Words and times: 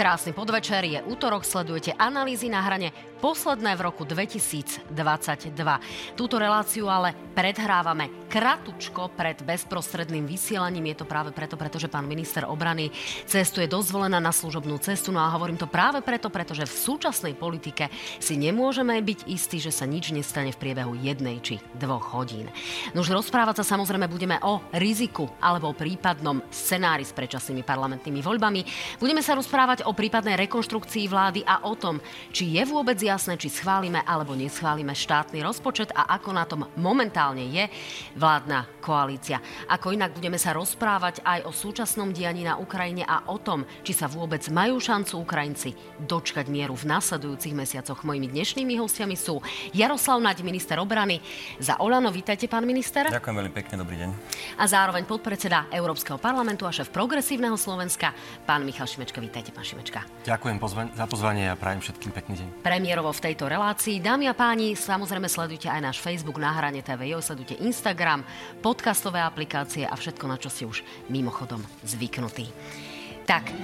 Krásny 0.00 0.32
podvečer, 0.32 0.80
je 0.88 0.96
útorok, 1.12 1.44
sledujete 1.44 1.92
analýzy 1.92 2.48
na 2.48 2.64
hrane 2.64 2.88
posledné 3.20 3.76
v 3.76 3.84
roku 3.84 4.08
2022. 4.08 4.96
Túto 6.16 6.40
reláciu 6.40 6.88
ale 6.88 7.12
predhrávame 7.36 8.08
kratučko 8.30 9.10
pred 9.18 9.42
bezprostredným 9.42 10.22
vysielaním. 10.22 10.94
Je 10.94 11.02
to 11.02 11.10
práve 11.10 11.34
preto, 11.34 11.58
pretože 11.58 11.90
pán 11.90 12.06
minister 12.06 12.46
obrany 12.46 12.94
cestuje 13.26 13.66
dozvolená 13.66 14.22
na 14.22 14.30
služobnú 14.30 14.78
cestu. 14.78 15.10
No 15.10 15.18
a 15.18 15.34
hovorím 15.34 15.58
to 15.58 15.66
práve 15.66 15.98
preto, 15.98 16.30
pretože 16.30 16.62
v 16.62 16.78
súčasnej 16.78 17.34
politike 17.34 17.90
si 18.22 18.38
nemôžeme 18.38 18.94
byť 19.02 19.26
istí, 19.26 19.58
že 19.58 19.74
sa 19.74 19.82
nič 19.82 20.14
nestane 20.14 20.54
v 20.54 20.60
priebehu 20.62 20.94
jednej 20.94 21.42
či 21.42 21.58
dvoch 21.74 22.14
hodín. 22.14 22.46
No 22.94 23.02
už 23.02 23.10
rozprávať 23.10 23.66
sa 23.66 23.74
samozrejme 23.74 24.06
budeme 24.06 24.38
o 24.46 24.62
riziku 24.78 25.26
alebo 25.42 25.74
o 25.74 25.78
prípadnom 25.78 26.38
scenári 26.54 27.02
s 27.02 27.10
predčasnými 27.10 27.66
parlamentnými 27.66 28.22
voľbami. 28.22 28.60
Budeme 29.02 29.26
sa 29.26 29.34
rozprávať 29.34 29.82
o 29.90 29.96
prípadnej 29.96 30.38
rekonštrukcii 30.46 31.10
vlády 31.10 31.42
a 31.42 31.66
o 31.66 31.74
tom, 31.74 31.98
či 32.30 32.54
je 32.54 32.62
vôbec 32.62 32.94
jasné, 33.02 33.34
či 33.34 33.50
schválime 33.50 34.06
alebo 34.06 34.38
neschválime 34.38 34.94
štátny 34.94 35.42
rozpočet 35.42 35.90
a 35.96 36.14
ako 36.14 36.30
na 36.30 36.44
tom 36.46 36.68
momentálne 36.78 37.42
je 37.50 37.64
vládna 38.20 38.68
koalícia. 38.84 39.40
Ako 39.72 39.96
inak 39.96 40.12
budeme 40.12 40.36
sa 40.36 40.52
rozprávať 40.52 41.24
aj 41.24 41.48
o 41.48 41.52
súčasnom 41.56 42.12
dianí 42.12 42.44
na 42.44 42.60
Ukrajine 42.60 43.08
a 43.08 43.24
o 43.32 43.40
tom, 43.40 43.64
či 43.80 43.96
sa 43.96 44.12
vôbec 44.12 44.44
majú 44.52 44.76
šancu 44.76 45.24
Ukrajinci 45.24 45.72
dočkať 45.96 46.52
mieru 46.52 46.76
v 46.76 46.84
nasledujúcich 46.92 47.56
mesiacoch. 47.56 48.04
Mojimi 48.04 48.28
dnešnými 48.28 48.76
hostiami 48.76 49.16
sú 49.16 49.40
Jaroslav 49.72 50.20
Naď, 50.20 50.44
minister 50.44 50.76
obrany. 50.76 51.24
Za 51.56 51.80
Olano, 51.80 52.12
vítajte, 52.12 52.44
pán 52.44 52.68
minister. 52.68 53.08
Ďakujem 53.08 53.36
veľmi 53.40 53.54
pekne, 53.56 53.74
dobrý 53.80 53.96
deň. 54.04 54.10
A 54.60 54.68
zároveň 54.68 55.08
podpredseda 55.08 55.70
Európskeho 55.72 56.20
parlamentu 56.20 56.68
a 56.68 56.74
šéf 56.74 56.92
progresívneho 56.92 57.56
Slovenska, 57.56 58.12
pán 58.44 58.68
Michal 58.68 58.84
Šimečka. 58.84 59.22
Vítajte, 59.22 59.54
pán 59.54 59.64
Šimečka. 59.64 60.04
Ďakujem 60.28 60.60
za 60.98 61.06
pozvanie 61.06 61.48
a 61.48 61.54
prajem 61.54 61.80
všetkým 61.80 62.12
pekný 62.12 62.34
deň. 62.42 62.48
Premiérovo 62.66 63.14
v 63.14 63.20
tejto 63.30 63.46
relácii. 63.46 64.02
Dámy 64.02 64.26
a 64.26 64.34
páni, 64.34 64.74
samozrejme 64.74 65.30
sledujte 65.30 65.70
aj 65.70 65.78
náš 65.78 66.02
Facebook 66.02 66.42
na 66.42 66.50
hrane 66.50 66.82
TV, 66.82 67.14
sledujte 67.22 67.54
Instagram, 67.62 68.09
podcastové 68.64 69.22
aplikácie 69.22 69.86
a 69.86 69.94
všetko, 69.94 70.24
na 70.26 70.36
čo 70.40 70.50
si 70.50 70.66
už 70.66 70.82
mimochodom 71.06 71.62
zvyknutí. 71.86 72.50
Tak, 73.28 73.54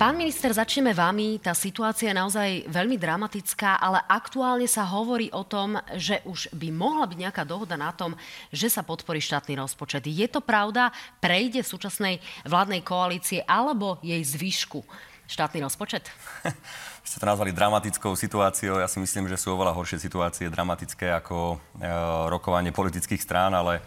Pán 0.00 0.16
minister, 0.16 0.48
začneme 0.48 0.96
vami. 0.96 1.36
Tá 1.44 1.52
situácia 1.52 2.08
je 2.08 2.16
naozaj 2.16 2.72
veľmi 2.72 2.96
dramatická, 2.96 3.76
ale 3.76 4.00
aktuálne 4.08 4.64
sa 4.64 4.88
hovorí 4.88 5.28
o 5.28 5.44
tom, 5.44 5.76
že 5.92 6.24
už 6.24 6.56
by 6.56 6.72
mohla 6.72 7.04
byť 7.04 7.18
nejaká 7.20 7.44
dohoda 7.44 7.76
na 7.76 7.92
tom, 7.92 8.16
že 8.48 8.72
sa 8.72 8.80
podporí 8.80 9.20
štátny 9.20 9.60
rozpočet. 9.60 10.08
Je 10.08 10.24
to 10.24 10.40
pravda? 10.40 10.88
Prejde 11.20 11.60
v 11.60 11.68
súčasnej 11.76 12.16
vládnej 12.48 12.80
koalície 12.80 13.44
alebo 13.44 14.00
jej 14.00 14.24
zvyšku 14.24 15.09
štátny 15.30 15.62
rozpočet? 15.62 16.10
Ste 17.06 17.22
to 17.22 17.26
nazvali 17.30 17.54
dramatickou 17.54 18.18
situáciou. 18.18 18.82
Ja 18.82 18.90
si 18.90 18.98
myslím, 18.98 19.30
že 19.30 19.38
sú 19.38 19.54
oveľa 19.54 19.72
horšie 19.78 20.02
situácie 20.02 20.50
dramatické 20.50 21.14
ako 21.16 21.56
e, 21.56 21.86
rokovanie 22.28 22.74
politických 22.74 23.22
strán, 23.22 23.54
ale 23.54 23.80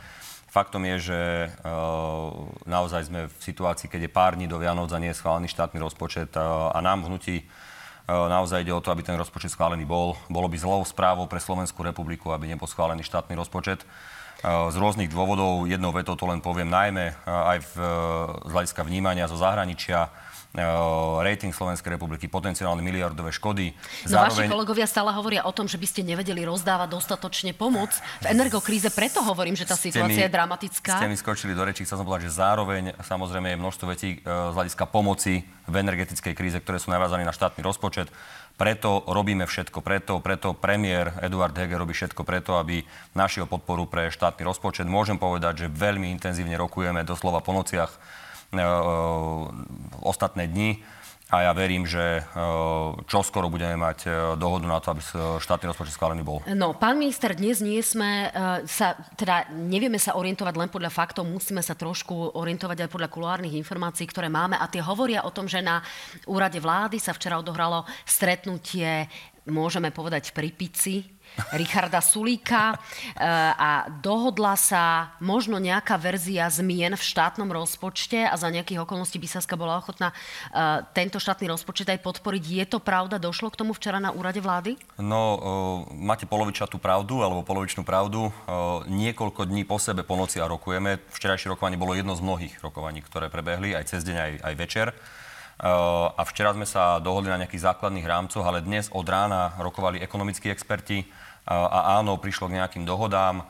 Faktom 0.53 0.85
je, 0.85 1.09
že 1.09 1.21
uh, 1.49 2.29
naozaj 2.69 3.09
sme 3.09 3.25
v 3.25 3.37
situácii, 3.41 3.89
keď 3.89 4.05
je 4.05 4.11
pár 4.13 4.37
dní 4.37 4.45
do 4.45 4.61
Vianoc 4.61 4.93
a 4.93 5.01
nie 5.01 5.09
je 5.09 5.17
schválený 5.17 5.49
štátny 5.49 5.81
rozpočet 5.81 6.29
uh, 6.37 6.69
a 6.69 6.77
nám 6.77 7.01
v 7.01 7.09
hnutí 7.09 7.35
uh, 7.41 8.29
naozaj 8.29 8.61
ide 8.61 8.69
o 8.69 8.77
to, 8.77 8.93
aby 8.93 9.01
ten 9.01 9.17
rozpočet 9.17 9.49
schválený 9.49 9.81
bol. 9.81 10.13
Bolo 10.29 10.45
by 10.45 10.53
zlou 10.61 10.85
správou 10.85 11.25
pre 11.25 11.41
Slovenskú 11.41 11.81
republiku, 11.81 12.29
aby 12.29 12.45
nebol 12.45 12.69
schválený 12.69 13.01
štátny 13.01 13.33
rozpočet. 13.33 13.81
Z 14.43 14.75
rôznych 14.75 15.07
dôvodov, 15.07 15.71
jednou 15.71 15.95
vetou 15.95 16.19
to 16.19 16.27
len 16.27 16.43
poviem, 16.43 16.67
najmä 16.67 17.15
aj 17.23 17.63
v, 17.63 17.73
z 18.43 18.51
hľadiska 18.51 18.83
vnímania 18.83 19.31
zo 19.31 19.39
zahraničia, 19.39 20.11
rating 20.53 21.49
Slovenskej 21.49 21.97
republiky, 21.97 22.29
potenciálne 22.29 22.85
miliardové 22.85 23.33
škody. 23.33 23.73
No 24.05 24.21
Zároveň... 24.21 24.45
vaši 24.45 24.53
kolegovia 24.53 24.85
stále 24.85 25.09
hovoria 25.09 25.41
o 25.49 25.51
tom, 25.51 25.65
že 25.65 25.81
by 25.81 25.87
ste 25.89 26.05
nevedeli 26.05 26.45
rozdávať 26.45 26.93
dostatočne 26.93 27.57
pomoc 27.57 27.89
v 28.21 28.29
energokríze, 28.29 28.93
preto 28.93 29.25
hovorím, 29.25 29.57
že 29.57 29.65
tá 29.65 29.73
situácia 29.73 30.13
mi, 30.13 30.21
je 30.21 30.29
dramatická. 30.29 31.01
Ste 31.01 31.09
mi 31.09 31.17
skočili 31.17 31.57
do 31.57 31.65
rečí, 31.65 31.81
chcel 31.89 31.97
som 31.97 32.05
povedať, 32.05 32.29
že 32.29 32.37
zároveň 32.37 32.93
samozrejme 33.01 33.49
je 33.49 33.57
množstvo 33.57 33.85
vecí 33.89 34.09
e, 34.13 34.17
z 34.21 34.53
hľadiska 34.53 34.85
pomoci 34.93 35.41
v 35.65 35.75
energetickej 35.81 36.33
kríze, 36.37 36.61
ktoré 36.61 36.77
sú 36.77 36.93
naviazané 36.93 37.25
na 37.25 37.33
štátny 37.33 37.65
rozpočet. 37.65 38.13
Preto 38.53 39.01
robíme 39.09 39.49
všetko 39.49 39.81
preto, 39.81 40.21
preto 40.21 40.53
premiér 40.53 41.17
Eduard 41.25 41.57
Heger 41.57 41.81
robí 41.81 41.97
všetko 41.97 42.21
preto, 42.21 42.61
aby 42.61 42.85
našiel 43.17 43.49
podporu 43.49 43.89
pre 43.89 44.13
štátny 44.13 44.45
rozpočet. 44.45 44.85
Môžem 44.85 45.17
povedať, 45.17 45.65
že 45.65 45.73
veľmi 45.73 46.13
intenzívne 46.13 46.53
rokujeme 46.61 47.01
doslova 47.01 47.41
po 47.41 47.57
nociach 47.57 48.21
ostatné 50.03 50.45
dni. 50.45 50.83
A 51.33 51.49
ja 51.49 51.51
verím, 51.57 51.81
že 51.81 52.21
e, 52.21 52.23
čo 53.09 53.25
skoro 53.25 53.49
budeme 53.49 53.73
mať 53.73 54.05
dohodu 54.37 54.69
na 54.69 54.77
to, 54.77 54.93
aby 54.93 55.01
štátny 55.41 55.65
rozpočet 55.65 55.97
schválený 55.97 56.21
bol. 56.21 56.45
No, 56.53 56.77
pán 56.77 56.93
minister, 57.01 57.33
dnes 57.33 57.57
nie 57.57 57.81
sme 57.81 58.29
sa, 58.69 58.93
teda 59.17 59.49
nevieme 59.49 59.97
sa 59.97 60.13
orientovať 60.13 60.53
len 60.53 60.69
podľa 60.69 60.93
faktov, 60.93 61.25
musíme 61.25 61.65
sa 61.65 61.73
trošku 61.73 62.37
orientovať 62.37 62.85
aj 62.85 62.89
podľa 62.93 63.09
kulárnych 63.09 63.57
informácií, 63.57 64.05
ktoré 64.05 64.29
máme. 64.29 64.61
A 64.61 64.69
tie 64.69 64.85
hovoria 64.85 65.25
o 65.25 65.33
tom, 65.33 65.49
že 65.49 65.65
na 65.65 65.81
úrade 66.29 66.61
vlády 66.61 67.01
sa 67.01 67.17
včera 67.17 67.41
odohralo 67.41 67.81
stretnutie, 68.05 69.09
môžeme 69.49 69.89
povedať 69.89 70.31
pri 70.37 70.53
pici, 70.53 71.03
Richarda 71.53 72.01
Sulíka 72.01 72.73
eh, 72.73 73.23
a 73.53 73.89
dohodla 74.01 74.53
sa 74.57 75.15
možno 75.17 75.57
nejaká 75.57 75.97
verzia 75.97 76.49
zmien 76.49 76.93
v 76.93 77.03
štátnom 77.03 77.49
rozpočte 77.49 78.25
a 78.25 78.33
za 78.37 78.49
nejakých 78.49 78.85
okolností 78.85 79.17
by 79.17 79.27
Saska 79.29 79.57
bola 79.57 79.81
ochotná 79.81 80.13
eh, 80.13 80.81
tento 80.93 81.17
štátny 81.17 81.49
rozpočet 81.49 81.89
aj 81.89 81.99
podporiť. 82.01 82.43
Je 82.43 82.65
to 82.69 82.79
pravda? 82.81 83.17
Došlo 83.17 83.49
k 83.49 83.59
tomu 83.59 83.73
včera 83.73 83.97
na 83.97 84.13
úrade 84.13 84.41
vlády? 84.41 84.77
No, 84.99 85.21
uh, 85.21 85.39
máte 85.93 86.25
polovičatú 86.29 86.77
pravdu 86.77 87.21
alebo 87.21 87.45
polovičnú 87.45 87.85
pravdu. 87.85 88.29
Niekoľko 88.89 89.47
dní 89.47 89.63
po 89.63 89.77
sebe 89.77 90.05
po 90.05 90.17
noci 90.19 90.41
a 90.41 90.49
rokujeme. 90.49 90.99
Včerajšie 91.13 91.53
rokovanie 91.53 91.79
bolo 91.79 91.95
jedno 91.95 92.13
z 92.13 92.21
mnohých 92.25 92.55
rokovaní, 92.61 93.01
ktoré 93.05 93.31
prebehli 93.31 93.73
aj 93.73 93.95
cez 93.95 94.01
deň, 94.05 94.17
aj, 94.17 94.31
aj 94.43 94.53
večer. 94.57 94.87
Uh, 95.61 96.09
a 96.17 96.21
včera 96.25 96.55
sme 96.55 96.65
sa 96.65 96.97
dohodli 96.97 97.29
na 97.29 97.39
nejakých 97.41 97.69
základných 97.69 98.07
rámcoch, 98.07 98.43
ale 98.43 98.65
dnes 98.65 98.89
od 98.89 99.05
rána 99.05 99.53
rokovali 99.61 100.01
ekonomickí 100.01 100.49
experti, 100.49 101.05
a 101.43 101.99
áno, 101.99 102.15
prišlo 102.15 102.47
k 102.47 102.55
nejakým 102.55 102.87
dohodám. 102.87 103.43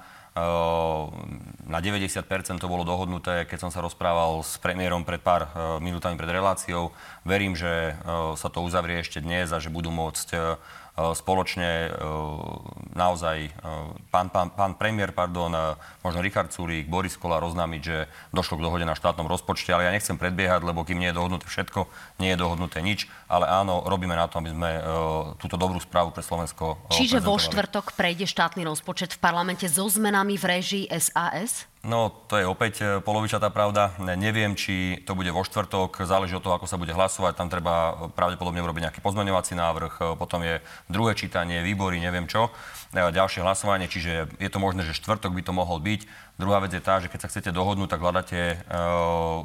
Na 1.69 1.77
90% 1.77 2.25
to 2.57 2.65
bolo 2.65 2.81
dohodnuté, 2.81 3.45
keď 3.45 3.69
som 3.69 3.69
sa 3.69 3.85
rozprával 3.85 4.41
s 4.41 4.57
premiérom 4.57 5.05
pred 5.05 5.21
pár 5.21 5.45
minútami 5.77 6.17
pred 6.17 6.33
reláciou. 6.33 6.89
Verím, 7.21 7.53
že 7.53 7.93
sa 8.33 8.49
to 8.49 8.65
uzavrie 8.65 8.97
ešte 8.97 9.21
dnes 9.21 9.53
a 9.53 9.61
že 9.61 9.69
budú 9.69 9.93
môcť 9.93 10.57
spoločne 10.93 11.89
e, 11.89 12.09
naozaj 12.93 13.37
e, 13.45 13.51
pán, 14.13 14.29
pán, 14.29 14.53
pán 14.53 14.77
premiér, 14.77 15.09
pardon, 15.09 15.49
možno 16.05 16.21
Richard 16.21 16.53
Sulík, 16.53 16.85
Boris 16.85 17.17
Kola 17.17 17.41
oznámiť, 17.41 17.81
že 17.81 18.05
došlo 18.29 18.61
k 18.61 18.65
dohode 18.69 18.85
na 18.85 18.93
štátnom 18.93 19.25
rozpočte, 19.25 19.73
ale 19.73 19.89
ja 19.89 19.91
nechcem 19.91 20.21
predbiehať, 20.21 20.61
lebo 20.61 20.85
kým 20.85 21.01
nie 21.01 21.09
je 21.09 21.17
dohodnuté 21.17 21.49
všetko, 21.49 21.89
nie 22.21 22.33
je 22.33 22.37
dohodnuté 22.37 22.85
nič, 22.85 23.09
ale 23.25 23.49
áno, 23.49 23.81
robíme 23.89 24.13
na 24.13 24.29
to, 24.29 24.37
aby 24.37 24.53
sme 24.53 24.69
túto 25.41 25.57
dobrú 25.57 25.81
správu 25.81 26.13
pre 26.13 26.21
Slovensko 26.21 26.85
Čiže 26.93 27.25
vo 27.25 27.41
štvrtok 27.41 27.97
prejde 27.97 28.29
štátny 28.29 28.61
rozpočet 28.63 29.17
v 29.17 29.19
parlamente 29.19 29.65
so 29.65 29.89
zmenami 29.89 30.37
v 30.37 30.45
režii 30.45 30.85
SAS? 31.01 31.72
No, 31.83 32.07
to 32.31 32.39
je 32.39 32.47
opäť 32.47 32.73
e, 32.79 32.85
polovičatá 33.03 33.51
pravda. 33.51 33.91
Neviem, 33.99 34.55
či 34.55 35.03
to 35.03 35.19
bude 35.19 35.27
vo 35.35 35.43
štvrtok, 35.43 36.07
záleží 36.07 36.31
od 36.31 36.39
toho, 36.39 36.55
ako 36.55 36.63
sa 36.63 36.79
bude 36.79 36.95
hlasovať. 36.95 37.35
Tam 37.35 37.51
treba 37.51 38.07
pravdepodobne 38.15 38.63
urobiť 38.63 38.87
nejaký 38.87 39.01
pozmeňovací 39.03 39.51
návrh, 39.51 39.93
e, 39.99 40.03
potom 40.15 40.39
je 40.47 40.63
druhé 40.87 41.11
čítanie, 41.11 41.59
výbory, 41.59 41.99
neviem 41.99 42.23
čo, 42.23 42.55
e, 42.95 43.03
ďalšie 43.03 43.43
hlasovanie, 43.43 43.91
čiže 43.91 44.31
je 44.39 44.47
to 44.47 44.63
možné, 44.63 44.87
že 44.87 44.95
štvrtok 44.95 45.35
by 45.35 45.43
to 45.43 45.51
mohol 45.51 45.75
byť. 45.83 46.07
Druhá 46.39 46.63
vec 46.63 46.71
je 46.71 46.79
tá, 46.79 47.03
že 47.03 47.11
keď 47.11 47.19
sa 47.19 47.29
chcete 47.35 47.51
dohodnúť, 47.51 47.93
tak 47.93 48.01
hľadáte 48.01 48.65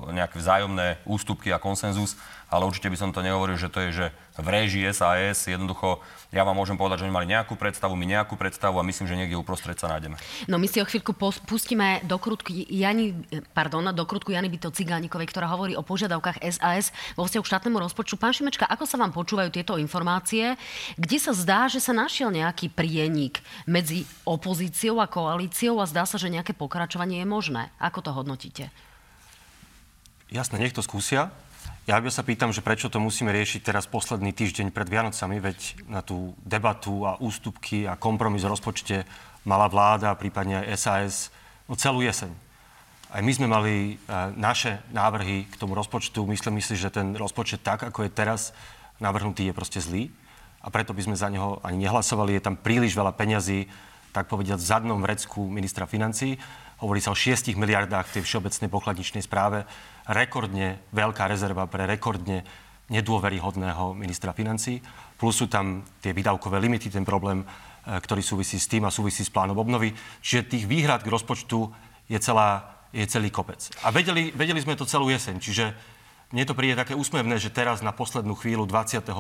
nejaké 0.08 0.40
vzájomné 0.40 1.04
ústupky 1.04 1.52
a 1.52 1.60
konsenzus, 1.60 2.16
ale 2.48 2.64
určite 2.64 2.88
by 2.88 2.96
som 2.96 3.12
to 3.12 3.20
nehovoril, 3.20 3.60
že 3.60 3.68
to 3.68 3.84
je, 3.84 3.90
že 3.92 4.06
v 4.40 4.48
réžii 4.48 4.88
SAS 4.96 5.52
jednoducho 5.52 6.00
ja 6.28 6.44
vám 6.44 6.60
môžem 6.60 6.76
povedať, 6.76 7.00
že 7.00 7.04
oni 7.08 7.16
mali 7.16 7.32
nejakú 7.32 7.56
predstavu, 7.56 7.96
my 7.96 8.04
nejakú 8.04 8.36
predstavu 8.36 8.76
a 8.76 8.84
myslím, 8.84 9.08
že 9.08 9.16
niekde 9.16 9.40
uprostred 9.40 9.80
sa 9.80 9.88
nájdeme. 9.88 10.20
No 10.44 10.60
my 10.60 10.68
si 10.68 10.76
o 10.76 10.84
chvíľku 10.84 11.16
pustíme 11.48 12.04
do 12.04 12.20
krutku 12.20 12.52
Jani, 12.52 13.16
pardon, 13.56 13.88
do 13.96 14.04
krutku 14.04 14.36
Jany 14.36 14.52
Byto 14.52 14.68
Cigánikovej, 14.68 15.24
ktorá 15.32 15.48
hovorí 15.48 15.72
o 15.72 15.80
požiadavkách 15.80 16.44
SAS 16.52 16.92
vo 17.16 17.24
vzťahu 17.24 17.40
k 17.40 17.48
štátnemu 17.48 17.80
rozpočtu. 17.80 18.20
Pán 18.20 18.36
Šimečka, 18.36 18.68
ako 18.68 18.84
sa 18.84 19.00
vám 19.00 19.16
počúvajú 19.16 19.48
tieto 19.48 19.80
informácie? 19.80 20.60
Kde 21.00 21.16
sa 21.16 21.32
zdá, 21.32 21.64
že 21.64 21.80
sa 21.80 21.96
našiel 21.96 22.28
nejaký 22.28 22.76
prienik 22.76 23.40
medzi 23.64 24.04
opozíciou 24.28 25.00
a 25.00 25.08
koalíciou 25.08 25.80
a 25.80 25.88
zdá 25.88 26.04
sa, 26.04 26.20
že 26.20 26.28
nejaké 26.28 26.52
pokračovanie 26.52 27.24
je 27.24 27.26
možné? 27.26 27.72
Ako 27.80 28.04
to 28.04 28.12
hodnotíte? 28.12 28.68
Jasné, 30.28 30.60
nech 30.60 30.76
to 30.76 30.84
skúsia. 30.84 31.32
Ja 31.88 32.04
by 32.04 32.12
sa 32.12 32.20
pýtam, 32.20 32.52
že 32.52 32.60
prečo 32.60 32.92
to 32.92 33.00
musíme 33.00 33.32
riešiť 33.32 33.64
teraz 33.64 33.88
posledný 33.88 34.36
týždeň 34.36 34.76
pred 34.76 34.84
Vianocami, 34.92 35.40
veď 35.40 35.88
na 35.88 36.04
tú 36.04 36.36
debatu 36.44 37.08
a 37.08 37.16
ústupky 37.16 37.88
a 37.88 37.96
kompromis 37.96 38.44
v 38.44 38.52
rozpočte 38.52 39.08
mala 39.48 39.72
vláda, 39.72 40.12
prípadne 40.12 40.68
aj 40.68 40.76
SAS, 40.76 41.32
no 41.64 41.80
celú 41.80 42.04
jeseň. 42.04 42.28
Aj 43.08 43.24
my 43.24 43.32
sme 43.32 43.48
mali 43.48 43.96
uh, 43.96 44.28
naše 44.36 44.84
návrhy 44.92 45.48
k 45.48 45.56
tomu 45.56 45.72
rozpočtu. 45.72 46.28
Myslím 46.28 46.60
si, 46.60 46.76
že 46.76 46.92
ten 46.92 47.16
rozpočet 47.16 47.64
tak, 47.64 47.80
ako 47.80 48.04
je 48.04 48.12
teraz 48.12 48.52
navrhnutý, 49.00 49.48
je 49.48 49.56
proste 49.56 49.80
zlý. 49.80 50.12
A 50.60 50.68
preto 50.68 50.92
by 50.92 51.08
sme 51.08 51.16
za 51.16 51.32
neho 51.32 51.56
ani 51.64 51.88
nehlasovali. 51.88 52.36
Je 52.36 52.44
tam 52.44 52.60
príliš 52.60 52.92
veľa 52.92 53.16
peňazí, 53.16 53.64
tak 54.12 54.28
povediať, 54.28 54.60
v 54.60 54.68
zadnom 54.76 55.00
vrecku 55.00 55.48
ministra 55.48 55.88
financí. 55.88 56.36
Hovorí 56.84 57.00
sa 57.00 57.10
o 57.10 57.16
6 57.16 57.48
miliardách 57.56 58.12
v 58.12 58.14
tej 58.20 58.22
všeobecnej 58.28 58.68
pokladničnej 58.68 59.24
správe. 59.24 59.64
Rekordne 60.08 60.88
veľká 60.90 61.28
rezerva 61.28 61.68
pre 61.68 61.84
rekordne 61.84 62.42
nedôveryhodného 62.88 63.92
ministra 63.92 64.32
financí. 64.32 64.80
Plus 65.20 65.36
sú 65.36 65.46
tam 65.46 65.84
tie 66.00 66.16
výdavkové 66.16 66.56
limity, 66.56 66.88
ten 66.88 67.04
problém, 67.04 67.44
e, 67.44 67.46
ktorý 68.00 68.24
súvisí 68.24 68.56
s 68.56 68.66
tým 68.66 68.88
a 68.88 68.94
súvisí 68.94 69.20
s 69.20 69.28
plánom 69.28 69.60
obnovy. 69.60 69.92
Čiže 70.24 70.48
tých 70.48 70.64
výhrad 70.64 71.04
k 71.04 71.12
rozpočtu 71.12 71.68
je 72.08 72.16
celá 72.16 72.78
je 72.92 73.04
celý 73.04 73.28
kopec. 73.28 73.68
A 73.84 73.92
vedeli, 73.92 74.32
vedeli 74.32 74.60
sme 74.64 74.72
to 74.72 74.88
celú 74.88 75.12
jeseň, 75.12 75.36
čiže 75.40 75.64
mne 76.32 76.44
to 76.44 76.56
príde 76.56 76.76
také 76.76 76.92
úsmevné, 76.92 77.40
že 77.40 77.52
teraz 77.52 77.80
na 77.80 77.92
poslednú 77.92 78.36
chvíľu 78.36 78.68
22. 78.68 79.12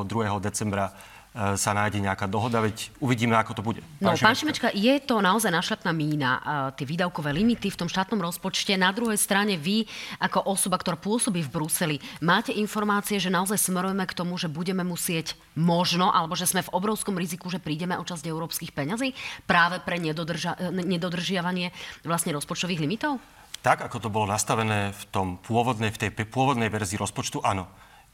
decembra 0.44 0.92
sa 1.34 1.70
nájde 1.76 2.02
nejaká 2.02 2.26
dohoda, 2.26 2.58
veď 2.58 2.90
uvidíme, 2.98 3.36
ako 3.38 3.52
to 3.54 3.62
bude. 3.62 3.80
No, 4.02 4.16
pán 4.16 4.34
Šimečka, 4.34 4.74
je 4.74 4.90
to 5.04 5.22
naozaj 5.22 5.52
našľapná 5.52 5.92
mína, 5.94 6.30
uh, 6.34 6.42
tie 6.74 6.88
výdavkové 6.88 7.30
limity 7.30 7.70
v 7.70 7.78
tom 7.78 7.86
štátnom 7.86 8.18
rozpočte. 8.18 8.74
Na 8.74 8.90
druhej 8.90 9.20
strane 9.20 9.54
vy, 9.54 9.86
ako 10.18 10.50
osoba, 10.50 10.80
ktorá 10.80 10.98
pôsobí 10.98 11.44
v 11.46 11.52
Bruseli, 11.52 11.96
máte 12.24 12.50
informácie, 12.56 13.22
že 13.22 13.30
naozaj 13.30 13.60
smerujeme 13.60 14.02
k 14.08 14.16
tomu, 14.16 14.34
že 14.34 14.50
budeme 14.50 14.82
musieť 14.82 15.38
možno, 15.54 16.10
alebo 16.10 16.34
že 16.34 16.48
sme 16.48 16.64
v 16.64 16.72
obrovskom 16.74 17.14
riziku, 17.14 17.52
že 17.52 17.62
prídeme 17.62 17.94
o 17.94 18.02
časť 18.02 18.24
európskych 18.26 18.74
peňazí 18.74 19.14
práve 19.46 19.78
pre 19.84 20.02
nedodrža- 20.02 20.58
nedodržiavanie 20.74 21.70
vlastne 22.02 22.34
rozpočtových 22.34 22.82
limitov? 22.82 23.22
tak, 23.58 23.82
ako 23.82 23.98
to 23.98 24.08
bolo 24.08 24.30
nastavené 24.30 24.94
v, 24.94 25.02
tom 25.10 25.36
pôvodnej, 25.42 25.90
v 25.90 25.98
tej 25.98 26.10
pôvodnej 26.30 26.70
verzii 26.70 26.94
rozpočtu, 26.94 27.42
áno. 27.42 27.66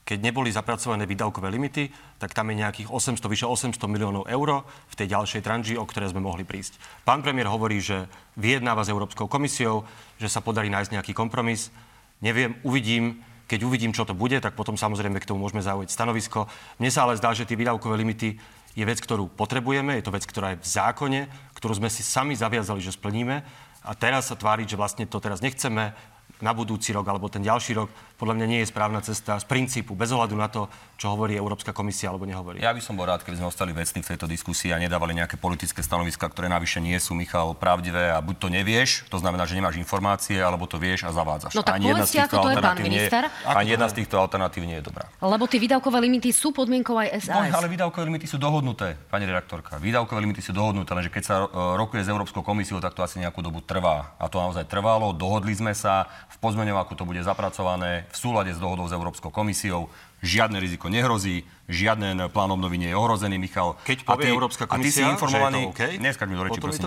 Keď 0.05 0.21
neboli 0.21 0.53
zapracované 0.53 1.09
výdavkové 1.09 1.49
limity, 1.49 1.89
tak 2.21 2.37
tam 2.37 2.53
je 2.53 2.61
nejakých 2.61 2.93
800, 2.93 3.25
vyše 3.25 3.49
800 3.49 3.81
miliónov 3.89 4.29
eur 4.29 4.61
v 4.93 4.95
tej 5.01 5.17
ďalšej 5.17 5.41
tranži, 5.41 5.81
o 5.81 5.89
ktoré 5.89 6.13
sme 6.13 6.21
mohli 6.21 6.45
prísť. 6.45 6.77
Pán 7.09 7.25
premiér 7.25 7.49
hovorí, 7.49 7.81
že 7.81 8.05
vyjednáva 8.37 8.85
s 8.85 8.93
Európskou 8.93 9.33
komisiou, 9.33 9.89
že 10.21 10.29
sa 10.29 10.45
podarí 10.45 10.69
nájsť 10.69 10.93
nejaký 10.93 11.17
kompromis. 11.17 11.73
Neviem, 12.21 12.53
uvidím, 12.69 13.25
keď 13.49 13.65
uvidím, 13.65 13.97
čo 13.97 14.05
to 14.05 14.13
bude, 14.13 14.37
tak 14.45 14.53
potom 14.53 14.77
samozrejme 14.77 15.17
k 15.25 15.29
tomu 15.29 15.41
môžeme 15.41 15.65
zaujať 15.65 15.89
stanovisko. 15.89 16.53
Mne 16.77 16.93
sa 16.93 17.09
ale 17.09 17.17
zdá, 17.17 17.33
že 17.33 17.49
tie 17.49 17.57
výdavkové 17.57 17.97
limity 17.97 18.37
je 18.77 18.85
vec, 18.85 19.01
ktorú 19.01 19.33
potrebujeme, 19.33 19.97
je 19.97 20.05
to 20.05 20.13
vec, 20.13 20.29
ktorá 20.29 20.53
je 20.53 20.61
v 20.61 20.69
zákone, 20.69 21.21
ktorú 21.57 21.81
sme 21.81 21.89
si 21.89 22.05
sami 22.05 22.37
zaviazali, 22.37 22.85
že 22.85 22.93
splníme 22.93 23.41
a 23.85 23.91
teraz 23.97 24.29
sa 24.29 24.37
tváriť, 24.37 24.77
že 24.77 24.81
vlastne 24.81 25.05
to 25.09 25.17
teraz 25.17 25.41
nechceme, 25.41 25.97
na 26.43 26.53
budúci 26.53 26.91
rok 26.91 27.07
alebo 27.07 27.31
ten 27.31 27.45
ďalší 27.45 27.73
rok, 27.79 27.89
podľa 28.15 28.35
mňa 28.39 28.47
nie 28.47 28.61
je 28.63 28.71
správna 28.71 29.03
cesta 29.03 29.35
z 29.37 29.45
princípu, 29.47 29.99
bez 29.99 30.15
ohľadu 30.15 30.35
na 30.39 30.47
to, 30.47 30.71
čo 30.95 31.11
hovorí 31.11 31.35
Európska 31.35 31.75
komisia 31.75 32.15
alebo 32.15 32.25
nehovorí. 32.25 32.63
Ja 32.63 32.71
by 32.71 32.79
som 32.79 32.95
bol 32.95 33.11
rád, 33.11 33.27
keby 33.27 33.43
sme 33.43 33.51
ostali 33.51 33.75
vecní 33.75 34.07
v 34.07 34.15
tejto 34.15 34.31
diskusii 34.31 34.71
a 34.71 34.79
nedávali 34.79 35.19
nejaké 35.19 35.35
politické 35.35 35.83
stanoviska, 35.83 36.31
ktoré 36.31 36.47
navyše 36.47 36.79
nie 36.79 36.95
sú, 37.03 37.19
Michal, 37.19 37.59
pravdivé 37.59 38.15
a 38.15 38.23
buď 38.23 38.37
to 38.39 38.49
nevieš, 38.49 39.11
to 39.11 39.19
znamená, 39.19 39.43
že 39.45 39.59
nemáš 39.59 39.75
informácie, 39.83 40.39
alebo 40.39 40.71
to 40.71 40.79
vieš 40.79 41.05
a 41.07 41.11
zavádzaš. 41.11 41.59
No 41.59 41.67
tak 41.67 41.83
ani 41.83 41.91
povedzte, 41.91 42.23
ako 42.23 42.37
to 42.39 42.49
je, 42.55 42.57
pán 42.63 42.79
minister. 42.79 43.23
Nie, 43.27 43.55
ani 43.59 43.71
jedna 43.75 43.89
z 43.91 43.95
týchto 43.99 44.17
alternatív 44.23 44.63
nie 44.63 44.79
je 44.79 44.85
dobrá. 44.87 45.11
Lebo 45.19 45.45
tie 45.51 45.59
výdavkové 45.59 45.99
limity 45.99 46.31
sú 46.31 46.55
podmienkou 46.55 46.95
aj 46.95 47.27
SAS. 47.27 47.51
No, 47.51 47.59
ale 47.59 47.67
výdavkové 47.67 48.07
limity 48.07 48.31
sú 48.31 48.39
dohodnuté, 48.39 48.95
pani 49.11 49.27
redaktorka. 49.27 49.83
Výdavkové 49.83 50.23
limity 50.23 50.39
sú 50.39 50.55
dohodnuté, 50.55 50.95
lenže 50.95 51.11
keď 51.11 51.23
sa 51.27 51.37
e, 51.43 51.47
rokuje 51.51 52.07
s 52.07 52.09
Európskou 52.09 52.47
komisiou, 52.47 52.79
tak 52.79 52.95
to 52.95 53.03
asi 53.03 53.19
nejakú 53.19 53.43
dobu 53.43 53.59
trvá. 53.59 54.15
A 54.23 54.31
to 54.31 54.39
naozaj 54.39 54.71
trvalo, 54.71 55.11
dohodli 55.11 55.51
sme 55.51 55.75
sa, 55.75 56.07
v 56.31 56.37
pozmeňovaku 56.39 56.95
to 56.95 57.03
bude 57.03 57.19
zapracované 57.27 58.04
v 58.11 58.17
súlade 58.17 58.51
s 58.53 58.61
dohodou 58.61 58.89
s 58.89 58.97
Európskou 58.97 59.31
komisiou. 59.31 59.89
Žiadne 60.25 60.61
riziko 60.61 60.89
nehrozí, 60.89 61.45
žiaden 61.69 62.29
plán 62.29 62.53
obnovy 62.53 62.77
nie 62.77 62.93
je 62.93 62.97
ohrozený, 62.97 63.41
Michal. 63.41 63.77
Keď 63.85 64.05
povie 64.05 64.29
a 64.29 64.29
ty, 64.29 64.35
Európska 64.37 64.65
komisia, 64.69 64.81
a 64.81 64.85
ty 64.85 64.91
si 64.91 65.03
informovaný, 65.03 65.61
že 65.73 65.85
je 65.85 65.97
to 65.97 66.03
dneska 66.05 66.23
mi 66.29 66.35
do 66.37 66.45
reči, 66.45 66.61
prosím 66.61 66.85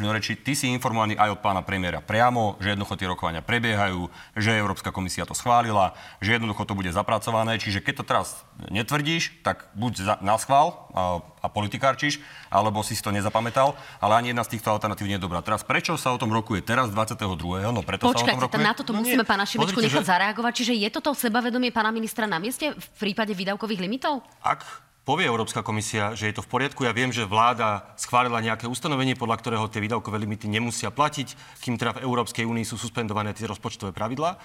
mi 0.00 0.06
do 0.06 0.14
reči, 0.16 0.32
ty 0.34 0.52
si 0.58 0.66
informovaný 0.72 1.14
aj 1.14 1.38
od 1.38 1.40
pána 1.44 1.62
premiéra 1.62 2.02
priamo, 2.02 2.58
že 2.58 2.74
jednoducho 2.74 2.98
tie 2.98 3.06
rokovania 3.06 3.42
prebiehajú, 3.44 4.10
že 4.34 4.56
Európska 4.56 4.90
komisia 4.90 5.22
to 5.28 5.36
schválila, 5.36 5.94
že 6.18 6.40
jednoducho 6.40 6.66
to 6.66 6.74
bude 6.74 6.90
zapracované. 6.90 7.60
Čiže 7.60 7.84
keď 7.84 7.94
to 8.02 8.04
teraz 8.04 8.28
netvrdíš, 8.72 9.44
tak 9.46 9.70
buď 9.78 9.92
za, 10.00 10.14
na 10.20 10.34
schvál 10.40 10.90
a, 10.90 11.22
a 11.40 11.46
politikárčiš, 11.48 12.18
alebo 12.50 12.82
si 12.82 12.98
si 12.98 13.02
to 13.04 13.14
nezapamätal, 13.14 13.78
ale 14.02 14.18
ani 14.18 14.34
jedna 14.34 14.44
z 14.44 14.58
týchto 14.58 14.74
alternatív 14.74 15.06
nie 15.06 15.16
je 15.16 15.24
dobrá. 15.24 15.40
Teraz 15.40 15.62
prečo 15.62 15.94
sa 15.94 16.12
o 16.12 16.18
tom 16.18 16.34
rokuje 16.34 16.60
teraz 16.60 16.90
22. 16.90 17.70
No 17.70 17.80
preto 17.86 18.10
Počkajte, 18.10 18.36
sa 18.36 18.48
o 18.48 18.50
tom 18.50 18.60
rokuje. 18.60 18.66
na 18.66 18.72
toto 18.74 18.90
no 18.92 19.00
musíme 19.04 19.24
nie. 19.24 19.28
pána 19.28 19.44
Šimečku 19.46 19.78
nechať 19.78 20.04
že... 20.04 20.10
zareagovať. 20.10 20.52
Čiže 20.52 20.72
je 20.76 20.88
toto 20.90 21.10
sebavedomie 21.14 21.70
pána 21.70 21.94
ministra 21.94 22.26
na 22.26 22.42
mieste 22.42 22.74
v 22.74 22.86
prípade 22.98 23.32
výdavkových 23.32 23.80
limitov? 23.80 23.99
Ak 24.40 24.64
povie 25.10 25.26
Európska 25.26 25.66
komisia, 25.66 26.14
že 26.14 26.30
je 26.30 26.38
to 26.38 26.46
v 26.46 26.50
poriadku. 26.54 26.86
Ja 26.86 26.94
viem, 26.94 27.10
že 27.10 27.26
vláda 27.26 27.82
schválila 27.98 28.38
nejaké 28.38 28.70
ustanovenie, 28.70 29.18
podľa 29.18 29.42
ktorého 29.42 29.66
tie 29.66 29.82
výdavkové 29.82 30.22
limity 30.22 30.46
nemusia 30.46 30.94
platiť, 30.94 31.34
kým 31.64 31.80
teda 31.80 31.98
v 31.98 32.06
Európskej 32.06 32.46
únii 32.46 32.62
sú 32.62 32.78
suspendované 32.78 33.34
tie 33.34 33.50
rozpočtové 33.50 33.90
pravidlá. 33.90 34.38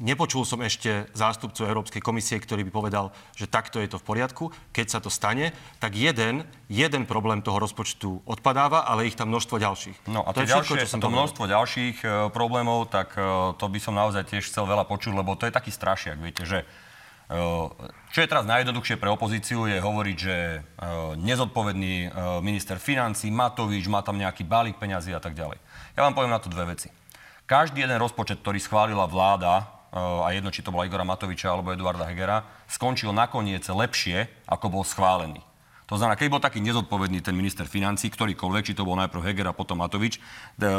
Nepočul 0.00 0.48
som 0.48 0.64
ešte 0.64 1.06
zástupcu 1.12 1.68
Európskej 1.68 2.00
komisie, 2.00 2.40
ktorý 2.40 2.64
by 2.64 2.72
povedal, 2.72 3.12
že 3.36 3.44
takto 3.44 3.76
je 3.76 3.92
to 3.92 4.00
v 4.00 4.08
poriadku. 4.08 4.44
Keď 4.72 4.86
sa 4.88 4.98
to 5.04 5.12
stane, 5.12 5.52
tak 5.78 5.94
jeden, 5.94 6.48
jeden 6.66 7.04
problém 7.04 7.44
toho 7.44 7.60
rozpočtu 7.60 8.24
odpadáva, 8.24 8.88
ale 8.88 9.06
ich 9.06 9.14
tam 9.14 9.28
množstvo 9.28 9.60
ďalších. 9.60 9.96
No 10.08 10.24
a 10.24 10.32
to, 10.32 10.42
to 10.42 10.48
je 10.48 10.52
ďalšie, 10.54 10.74
všetko, 10.74 10.86
čo 10.88 10.92
som 10.96 11.02
to 11.04 11.12
množstvo 11.12 11.44
ďalších 11.44 11.96
e, 12.02 12.06
problémov, 12.32 12.88
tak 12.88 13.14
e, 13.14 13.22
to 13.60 13.66
by 13.68 13.78
som 13.78 13.94
naozaj 13.94 14.26
tiež 14.26 14.48
chcel 14.48 14.64
veľa 14.64 14.88
počuť, 14.88 15.12
lebo 15.12 15.36
to 15.36 15.44
je 15.44 15.52
taký 15.52 15.70
strašiak, 15.70 16.16
viete, 16.18 16.48
že 16.48 16.64
čo 18.12 18.18
je 18.20 18.28
teraz 18.28 18.44
najjednoduchšie 18.44 19.00
pre 19.00 19.08
opozíciu 19.08 19.64
je 19.64 19.80
hovoriť, 19.80 20.16
že 20.20 20.36
nezodpovedný 21.16 22.12
minister 22.44 22.76
financí 22.76 23.32
Matovič 23.32 23.88
má 23.88 24.04
tam 24.04 24.20
nejaký 24.20 24.44
balík 24.44 24.76
peňazí 24.76 25.16
a 25.16 25.20
tak 25.22 25.32
ďalej. 25.32 25.56
Ja 25.96 26.04
vám 26.04 26.12
poviem 26.12 26.36
na 26.36 26.42
to 26.42 26.52
dve 26.52 26.76
veci. 26.76 26.92
Každý 27.48 27.84
jeden 27.84 28.00
rozpočet, 28.00 28.44
ktorý 28.44 28.60
schválila 28.60 29.08
vláda, 29.08 29.68
a 29.92 30.32
jedno, 30.32 30.48
či 30.48 30.64
to 30.64 30.72
bola 30.72 30.88
Igora 30.88 31.04
Matoviča 31.04 31.52
alebo 31.52 31.68
Eduarda 31.76 32.08
Hegera, 32.08 32.48
skončil 32.64 33.12
nakoniec 33.12 33.60
lepšie, 33.68 34.24
ako 34.48 34.80
bol 34.80 34.84
schválený. 34.88 35.44
To 35.92 36.00
znamená, 36.00 36.16
keď 36.16 36.28
bol 36.32 36.40
taký 36.40 36.64
nezodpovedný 36.64 37.20
ten 37.20 37.36
minister 37.36 37.68
financí, 37.68 38.08
ktorýkoľvek, 38.08 38.64
či 38.64 38.72
to 38.72 38.88
bol 38.88 38.96
najprv 38.96 39.28
Heger 39.28 39.52
a 39.52 39.52
potom 39.52 39.84
Matovič, 39.84 40.16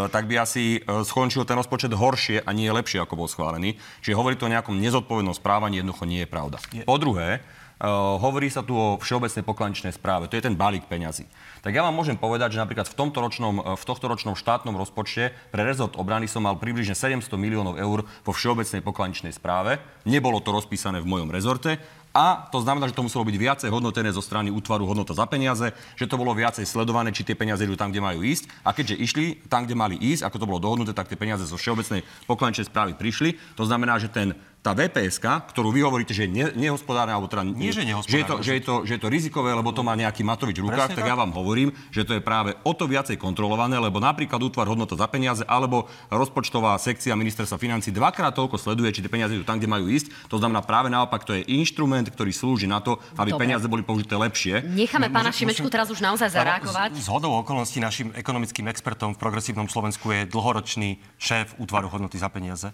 tak 0.09 0.25
by 0.25 0.41
asi 0.41 0.81
e, 0.81 1.05
skončil 1.05 1.45
ten 1.45 1.53
rozpočet 1.53 1.93
horšie 1.93 2.41
a 2.41 2.49
nie 2.49 2.65
lepšie, 2.73 2.97
ako 2.97 3.21
bol 3.21 3.29
schválený. 3.29 3.77
Čiže 4.01 4.17
hovoriť 4.17 4.37
to 4.41 4.47
o 4.49 4.53
nejakom 4.57 4.81
nezodpovednom 4.81 5.37
správaní 5.37 5.85
jednoducho 5.85 6.09
nie 6.09 6.25
je 6.25 6.29
pravda. 6.33 6.57
Po 6.89 6.97
druhé, 6.97 7.45
Uh, 7.83 8.15
hovorí 8.15 8.47
sa 8.47 8.63
tu 8.63 8.77
o 8.79 8.95
všeobecnej 8.95 9.43
pokladničnej 9.43 9.91
správe. 9.91 10.31
To 10.31 10.39
je 10.39 10.45
ten 10.45 10.55
balík 10.55 10.87
peňazí. 10.87 11.27
Tak 11.59 11.75
ja 11.75 11.83
vám 11.83 11.91
môžem 11.91 12.15
povedať, 12.15 12.55
že 12.55 12.63
napríklad 12.63 12.87
v, 12.87 12.95
tomto 12.95 13.19
ročnom, 13.19 13.59
e, 13.59 13.63
v 13.75 13.83
tohto 13.83 14.07
ročnom 14.07 14.39
štátnom 14.39 14.71
rozpočte 14.77 15.35
pre 15.51 15.67
rezort 15.67 15.99
obrany 15.99 16.29
som 16.31 16.47
mal 16.47 16.55
približne 16.55 16.95
700 16.95 17.27
miliónov 17.35 17.75
eur 17.75 18.07
vo 18.07 18.31
všeobecnej 18.31 18.79
pokladničnej 18.79 19.35
správe. 19.35 19.83
Nebolo 20.07 20.39
to 20.39 20.55
rozpísané 20.55 21.03
v 21.03 21.11
mojom 21.11 21.33
rezorte, 21.33 21.81
a 22.13 22.45
to 22.53 22.61
znamená, 22.61 22.85
že 22.85 22.93
to 22.93 23.01
muselo 23.01 23.25
byť 23.25 23.35
viacej 23.41 23.69
hodnotené 23.73 24.13
zo 24.13 24.21
strany 24.21 24.53
útvaru 24.53 24.85
hodnota 24.85 25.17
za 25.17 25.25
peniaze, 25.25 25.73
že 25.97 26.05
to 26.05 26.13
bolo 26.13 26.37
viacej 26.37 26.61
sledované, 26.61 27.09
či 27.09 27.25
tie 27.25 27.33
peniaze 27.33 27.65
idú 27.65 27.73
tam, 27.73 27.89
kde 27.89 28.05
majú 28.05 28.21
ísť. 28.21 28.45
A 28.61 28.69
keďže 28.69 29.01
išli 29.01 29.25
tam, 29.49 29.65
kde 29.65 29.73
mali 29.73 29.97
ísť, 29.97 30.29
ako 30.29 30.37
to 30.37 30.45
bolo 30.45 30.61
dohodnuté, 30.61 30.93
tak 30.93 31.09
tie 31.09 31.17
peniaze 31.17 31.41
zo 31.49 31.57
všeobecnej 31.57 32.05
pokladničnej 32.29 32.69
správy 32.69 32.93
prišli. 32.93 33.33
To 33.57 33.65
znamená, 33.65 33.97
že 33.97 34.13
ten 34.13 34.37
tá 34.63 34.71
VPS, 34.71 35.19
ktorú 35.19 35.75
vy 35.75 35.83
hovoríte, 35.83 36.15
že 36.15 36.23
je 36.23 36.31
ne, 36.31 36.47
nehospodárna, 36.55 37.19
alebo 37.19 37.27
teda, 37.27 37.43
Nie, 37.43 37.75
že, 37.75 37.83
že, 37.83 38.23
je 38.23 38.25
to, 38.25 38.35
že, 38.39 38.51
je 38.55 38.63
to, 38.63 38.75
že 38.87 38.91
je 38.95 39.01
to 39.03 39.11
rizikové, 39.11 39.51
lebo 39.51 39.75
to 39.75 39.83
má 39.83 39.91
nejaký 39.91 40.23
Matovič 40.23 40.63
v 40.63 40.71
rukách, 40.71 40.95
tak, 40.95 41.03
tak 41.03 41.11
ja 41.11 41.19
vám 41.19 41.35
hovorím, 41.35 41.75
že 41.91 42.07
to 42.07 42.15
je 42.15 42.23
práve 42.23 42.55
o 42.63 42.71
to 42.71 42.87
viacej 42.87 43.19
kontrolované, 43.19 43.75
lebo 43.75 43.99
napríklad 43.99 44.39
útvar 44.39 44.71
hodnota 44.71 44.95
za 44.95 45.11
peniaze 45.11 45.43
alebo 45.43 45.91
rozpočtová 46.07 46.79
sekcia 46.79 47.11
ministerstva 47.11 47.59
financí 47.59 47.91
dvakrát 47.91 48.31
toľko 48.31 48.55
sleduje, 48.55 48.95
či 48.95 49.03
tie 49.03 49.11
peniaze 49.11 49.35
idú 49.35 49.43
tam, 49.43 49.59
kde 49.59 49.67
majú 49.67 49.91
ísť. 49.91 50.31
To 50.31 50.39
znamená 50.39 50.63
práve 50.63 50.87
naopak, 50.87 51.27
to 51.27 51.35
je 51.35 51.43
inštrument, 51.43 52.07
ktorý 52.07 52.31
slúži 52.31 52.63
na 52.63 52.79
to, 52.79 53.03
aby 53.19 53.35
Dobre. 53.35 53.43
peniaze 53.43 53.67
boli 53.67 53.83
použité 53.83 54.15
lepšie. 54.15 54.63
Necháme 54.63 55.11
pána 55.11 55.35
Šimečku 55.35 55.67
teraz 55.67 55.91
už 55.91 55.99
naozaj 55.99 56.31
zareagovať. 56.31 56.95
Z, 56.95 57.03
z 57.03 57.07
hodou 57.11 57.35
okolností 57.43 57.83
našim 57.83 58.15
ekonomickým 58.15 58.71
expertom 58.71 59.11
v 59.11 59.19
progresívnom 59.19 59.67
Slovensku 59.67 60.07
je 60.15 60.23
dlhoročný 60.23 61.03
šéf 61.19 61.59
útvaru 61.59 61.91
hodnoty 61.91 62.15
za 62.15 62.31
peniaze 62.31 62.71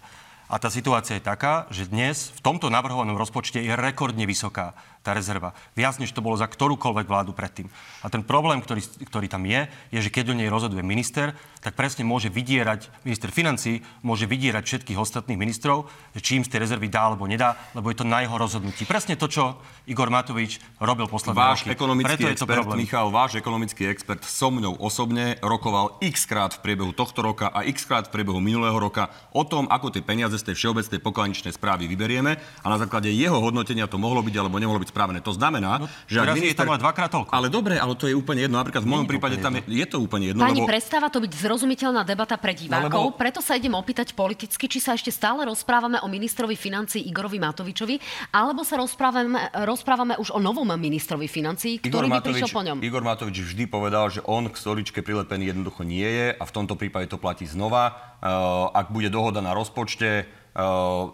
A 0.50 0.58
tá 0.58 0.66
situácia 0.66 1.14
je 1.14 1.22
taká, 1.22 1.70
že 1.70 1.86
dnes 1.86 2.34
v 2.34 2.42
tomto 2.42 2.74
navrhovanom 2.74 3.14
rozpočte 3.14 3.62
je 3.62 3.70
rekordne 3.70 4.26
vysoká 4.26 4.74
tá 5.00 5.16
rezerva. 5.16 5.56
Viac, 5.72 5.96
než 5.96 6.12
to 6.12 6.20
bolo 6.20 6.36
za 6.36 6.44
ktorúkoľvek 6.44 7.06
vládu 7.08 7.32
predtým. 7.32 7.72
A 8.04 8.12
ten 8.12 8.20
problém, 8.20 8.60
ktorý, 8.60 8.84
ktorý 9.08 9.26
tam 9.32 9.48
je, 9.48 9.64
je, 9.96 9.98
že 10.04 10.12
keď 10.12 10.32
o 10.32 10.34
nej 10.36 10.52
rozhoduje 10.52 10.84
minister, 10.84 11.32
tak 11.60 11.76
presne 11.76 12.04
môže 12.04 12.32
vydierať, 12.32 12.88
minister 13.04 13.28
financí 13.32 13.84
môže 14.00 14.24
vydierať 14.24 14.64
všetkých 14.64 15.00
ostatných 15.00 15.40
ministrov, 15.40 15.88
že 16.16 16.20
či 16.20 16.40
im 16.40 16.44
z 16.44 16.52
tej 16.52 16.64
rezervy 16.64 16.88
dá 16.88 17.08
alebo 17.08 17.28
nedá, 17.28 17.56
lebo 17.76 17.92
je 17.92 18.00
to 18.00 18.08
na 18.08 18.24
jeho 18.24 18.36
rozhodnutí. 18.36 18.84
Presne 18.88 19.16
to, 19.16 19.28
čo 19.28 19.60
Igor 19.88 20.08
Matovič 20.08 20.60
robil 20.80 21.08
posledné 21.08 21.36
váš 21.36 21.64
roky. 21.64 21.76
Ekonomický 21.76 22.08
Preto 22.16 22.28
je 22.28 22.36
to 22.36 22.44
expert, 22.44 22.60
problém. 22.64 22.76
Michal, 22.84 23.06
váš 23.12 23.32
ekonomický 23.36 23.82
expert 23.88 24.24
so 24.24 24.48
mnou 24.48 24.76
osobne 24.80 25.36
rokoval 25.40 26.00
x 26.00 26.24
krát 26.24 26.56
v 26.56 26.60
priebehu 26.64 26.92
tohto 26.92 27.20
roka 27.20 27.48
a 27.52 27.64
x 27.64 27.84
krát 27.84 28.08
v 28.08 28.20
priebehu 28.20 28.40
minulého 28.40 28.76
roka 28.76 29.12
o 29.32 29.44
tom, 29.44 29.68
ako 29.68 29.92
tie 29.92 30.04
peniaze 30.04 30.36
z 30.40 30.52
tej 30.52 30.56
všeobecnej 30.60 31.00
pokladničnej 31.00 31.52
správy 31.52 31.88
vyberieme 31.88 32.36
a 32.36 32.66
na 32.68 32.76
základe 32.80 33.12
jeho 33.12 33.36
hodnotenia 33.36 33.84
to 33.88 34.00
mohlo 34.00 34.24
byť 34.24 34.34
alebo 34.36 34.56
nemohlo 34.56 34.80
byť 34.80 34.89
správené. 34.90 35.22
To 35.22 35.30
znamená, 35.30 35.80
no, 35.80 35.86
že 36.10 36.18
ak 36.18 36.26
teraz 36.26 36.36
je 36.36 36.42
minister... 36.50 36.66
tam 36.66 36.74
dvakrát 36.74 37.10
toľko. 37.14 37.30
Ale 37.30 37.46
dobre, 37.46 37.78
ale 37.78 37.94
to 37.94 38.10
je 38.10 38.14
úplne 38.18 38.44
jedno. 38.44 38.58
Napríklad 38.58 38.82
v 38.82 38.90
mojom 38.90 39.06
prípade 39.06 39.38
tam 39.38 39.54
je, 39.56 39.62
je 39.70 39.86
to 39.86 40.02
úplne 40.02 40.34
jedno, 40.34 40.42
Pani, 40.42 40.60
lebo... 40.60 40.68
prestáva 40.68 41.06
to 41.06 41.22
byť 41.22 41.32
zrozumiteľná 41.38 42.02
debata 42.02 42.34
pre 42.34 42.52
divákov, 42.58 43.14
lebo- 43.14 43.16
preto 43.16 43.38
sa 43.38 43.54
idem 43.54 43.72
opýtať 43.78 44.12
politicky, 44.18 44.66
či 44.66 44.82
sa 44.82 44.98
ešte 44.98 45.14
stále 45.14 45.46
rozprávame 45.46 46.02
o 46.02 46.08
ministrovi 46.10 46.58
financí 46.58 47.06
Igorovi 47.06 47.38
Matovičovi, 47.38 47.96
alebo 48.34 48.66
sa 48.66 48.74
rozprávame, 48.76 49.54
rozprávame 49.62 50.18
už 50.18 50.34
o 50.34 50.42
novom 50.42 50.66
ministrovi 50.74 51.30
financí, 51.30 51.78
ktorý 51.78 52.10
by 52.10 52.20
prišiel 52.24 52.50
po 52.50 52.64
ňom. 52.66 52.82
Igor 52.82 53.06
Matovič 53.06 53.38
vždy 53.44 53.64
povedal, 53.70 54.10
že 54.10 54.24
on 54.26 54.48
k 54.48 54.56
stoličke 54.56 55.04
prilepený 55.04 55.54
jednoducho 55.54 55.86
nie 55.86 56.08
je 56.08 56.26
a 56.34 56.42
v 56.42 56.52
tomto 56.52 56.74
prípade 56.74 57.06
to 57.06 57.20
platí 57.20 57.46
znova. 57.46 58.16
Uh, 58.20 58.68
ak 58.72 58.92
bude 58.92 59.08
dohoda 59.12 59.40
na 59.40 59.52
rozpočte, 59.56 60.28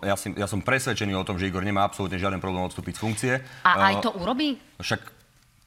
ja, 0.01 0.17
si, 0.17 0.33
ja 0.33 0.49
som 0.49 0.65
presvedčený 0.65 1.13
o 1.13 1.27
tom, 1.27 1.37
že 1.37 1.49
Igor 1.49 1.61
nemá 1.61 1.85
absolútne 1.85 2.17
žiaden 2.17 2.41
problém 2.41 2.65
odstúpiť 2.65 2.97
z 2.97 3.01
funkcie. 3.01 3.33
A 3.69 3.93
aj 3.93 3.95
Uh, 4.01 4.05
to 4.09 4.11
urobí? 4.17 4.57
Však 4.81 5.01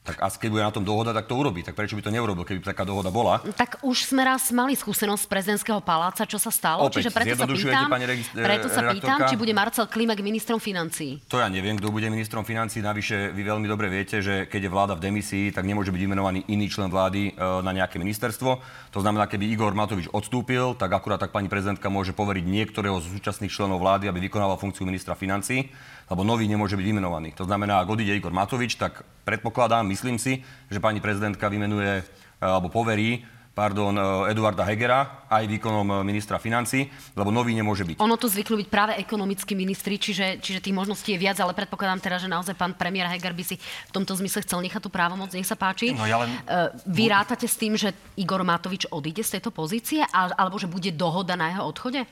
tak 0.00 0.16
a 0.16 0.32
keď 0.32 0.48
bude 0.48 0.64
na 0.64 0.72
tom 0.72 0.80
dohoda, 0.80 1.12
tak 1.12 1.28
to 1.28 1.36
urobí. 1.36 1.60
Tak 1.60 1.76
prečo 1.76 1.92
by 1.92 2.00
to 2.00 2.08
neurobil, 2.08 2.48
keby 2.48 2.64
taká 2.64 2.88
dohoda 2.88 3.12
bola? 3.12 3.44
Tak 3.52 3.84
už 3.84 4.08
sme 4.08 4.24
raz 4.24 4.48
mali 4.48 4.72
skúsenosť 4.72 5.28
z 5.28 5.28
prezidentského 5.28 5.84
paláca, 5.84 6.24
čo 6.24 6.40
sa 6.40 6.48
stalo. 6.48 6.88
Opäť, 6.88 7.04
Čiže 7.04 7.10
preto 7.12 7.34
sa 7.36 7.44
pýtam, 7.44 7.86
pani 7.92 8.06
regis- 8.08 8.32
preto 8.32 8.72
sa 8.72 8.80
pýtam, 8.88 9.18
či 9.28 9.36
bude 9.36 9.52
Marcel 9.52 9.84
Klimek 9.84 10.24
ministrom 10.24 10.56
financií. 10.56 11.20
To 11.28 11.36
ja 11.36 11.52
neviem, 11.52 11.76
kto 11.76 11.92
bude 11.92 12.08
ministrom 12.08 12.48
financí. 12.48 12.80
Navyše, 12.80 13.36
vy 13.36 13.42
veľmi 13.44 13.68
dobre 13.68 13.92
viete, 13.92 14.24
že 14.24 14.48
keď 14.48 14.60
je 14.66 14.70
vláda 14.72 14.96
v 14.96 15.04
demisii, 15.04 15.52
tak 15.52 15.68
nemôže 15.68 15.92
byť 15.92 16.00
vymenovaný 16.00 16.48
iný 16.48 16.72
člen 16.72 16.88
vlády 16.88 17.36
e, 17.36 17.42
na 17.60 17.76
nejaké 17.76 18.00
ministerstvo. 18.00 18.50
To 18.96 19.00
znamená, 19.04 19.28
keby 19.28 19.52
Igor 19.52 19.76
Matovič 19.76 20.08
odstúpil, 20.16 20.80
tak 20.80 20.96
akurát 20.96 21.20
tak 21.20 21.28
pani 21.28 21.52
prezidentka 21.52 21.92
môže 21.92 22.16
poveriť 22.16 22.48
niektorého 22.48 22.96
z 23.04 23.20
súčasných 23.20 23.52
členov 23.52 23.84
vlády, 23.84 24.08
aby 24.08 24.32
vykonával 24.32 24.56
funkciu 24.56 24.88
ministra 24.88 25.12
financí, 25.12 25.68
lebo 26.10 26.26
nový 26.26 26.50
nemôže 26.50 26.74
byť 26.74 26.86
vymenovaný. 26.86 27.32
To 27.38 27.46
znamená, 27.46 27.78
ak 27.78 27.94
odíde 27.94 28.18
Igor 28.18 28.34
Matovič, 28.34 28.74
tak 28.74 29.06
predpokladám, 29.22 29.86
myslím 29.94 30.18
si, 30.18 30.42
že 30.66 30.82
pani 30.82 30.98
prezidentka 30.98 31.46
vymenuje 31.46 32.02
e, 32.02 32.04
alebo 32.42 32.66
poverí 32.66 33.22
pardon, 33.54 33.94
e, 33.94 34.34
Eduarda 34.34 34.66
Hegera 34.66 35.26
aj 35.30 35.46
výkonom 35.46 35.86
e, 35.86 35.94
ministra 36.02 36.42
financí, 36.42 36.90
lebo 37.14 37.30
nový 37.30 37.54
nemôže 37.54 37.86
byť. 37.86 38.02
Ono 38.02 38.18
to 38.18 38.26
zvykli 38.26 38.66
byť 38.66 38.68
práve 38.72 38.92
ekonomickí 38.98 39.54
ministri, 39.54 40.02
čiže, 40.02 40.42
čiže 40.42 40.58
tých 40.58 40.74
možností 40.74 41.14
je 41.14 41.22
viac, 41.22 41.38
ale 41.38 41.54
predpokladám 41.54 42.02
teraz, 42.02 42.26
že 42.26 42.30
naozaj 42.30 42.58
pán 42.58 42.74
premiér 42.74 43.06
Heger 43.06 43.30
by 43.30 43.44
si 43.46 43.56
v 43.60 43.92
tomto 43.94 44.18
zmysle 44.18 44.42
chcel 44.42 44.58
nechať 44.66 44.82
tú 44.82 44.90
právomoc. 44.90 45.30
Nech 45.30 45.46
sa 45.46 45.54
páči. 45.54 45.94
No 45.94 46.10
ja 46.10 46.26
len- 46.26 46.34
Vy 46.90 47.06
rátate 47.06 47.46
s 47.46 47.54
tým, 47.54 47.78
že 47.78 47.94
Igor 48.18 48.42
Matovič 48.42 48.90
odíde 48.90 49.22
z 49.22 49.38
tejto 49.38 49.54
pozície, 49.54 50.02
alebo 50.10 50.58
že 50.58 50.66
bude 50.66 50.90
dohoda 50.90 51.38
na 51.38 51.54
jeho 51.54 51.70
odchode? 51.70 52.02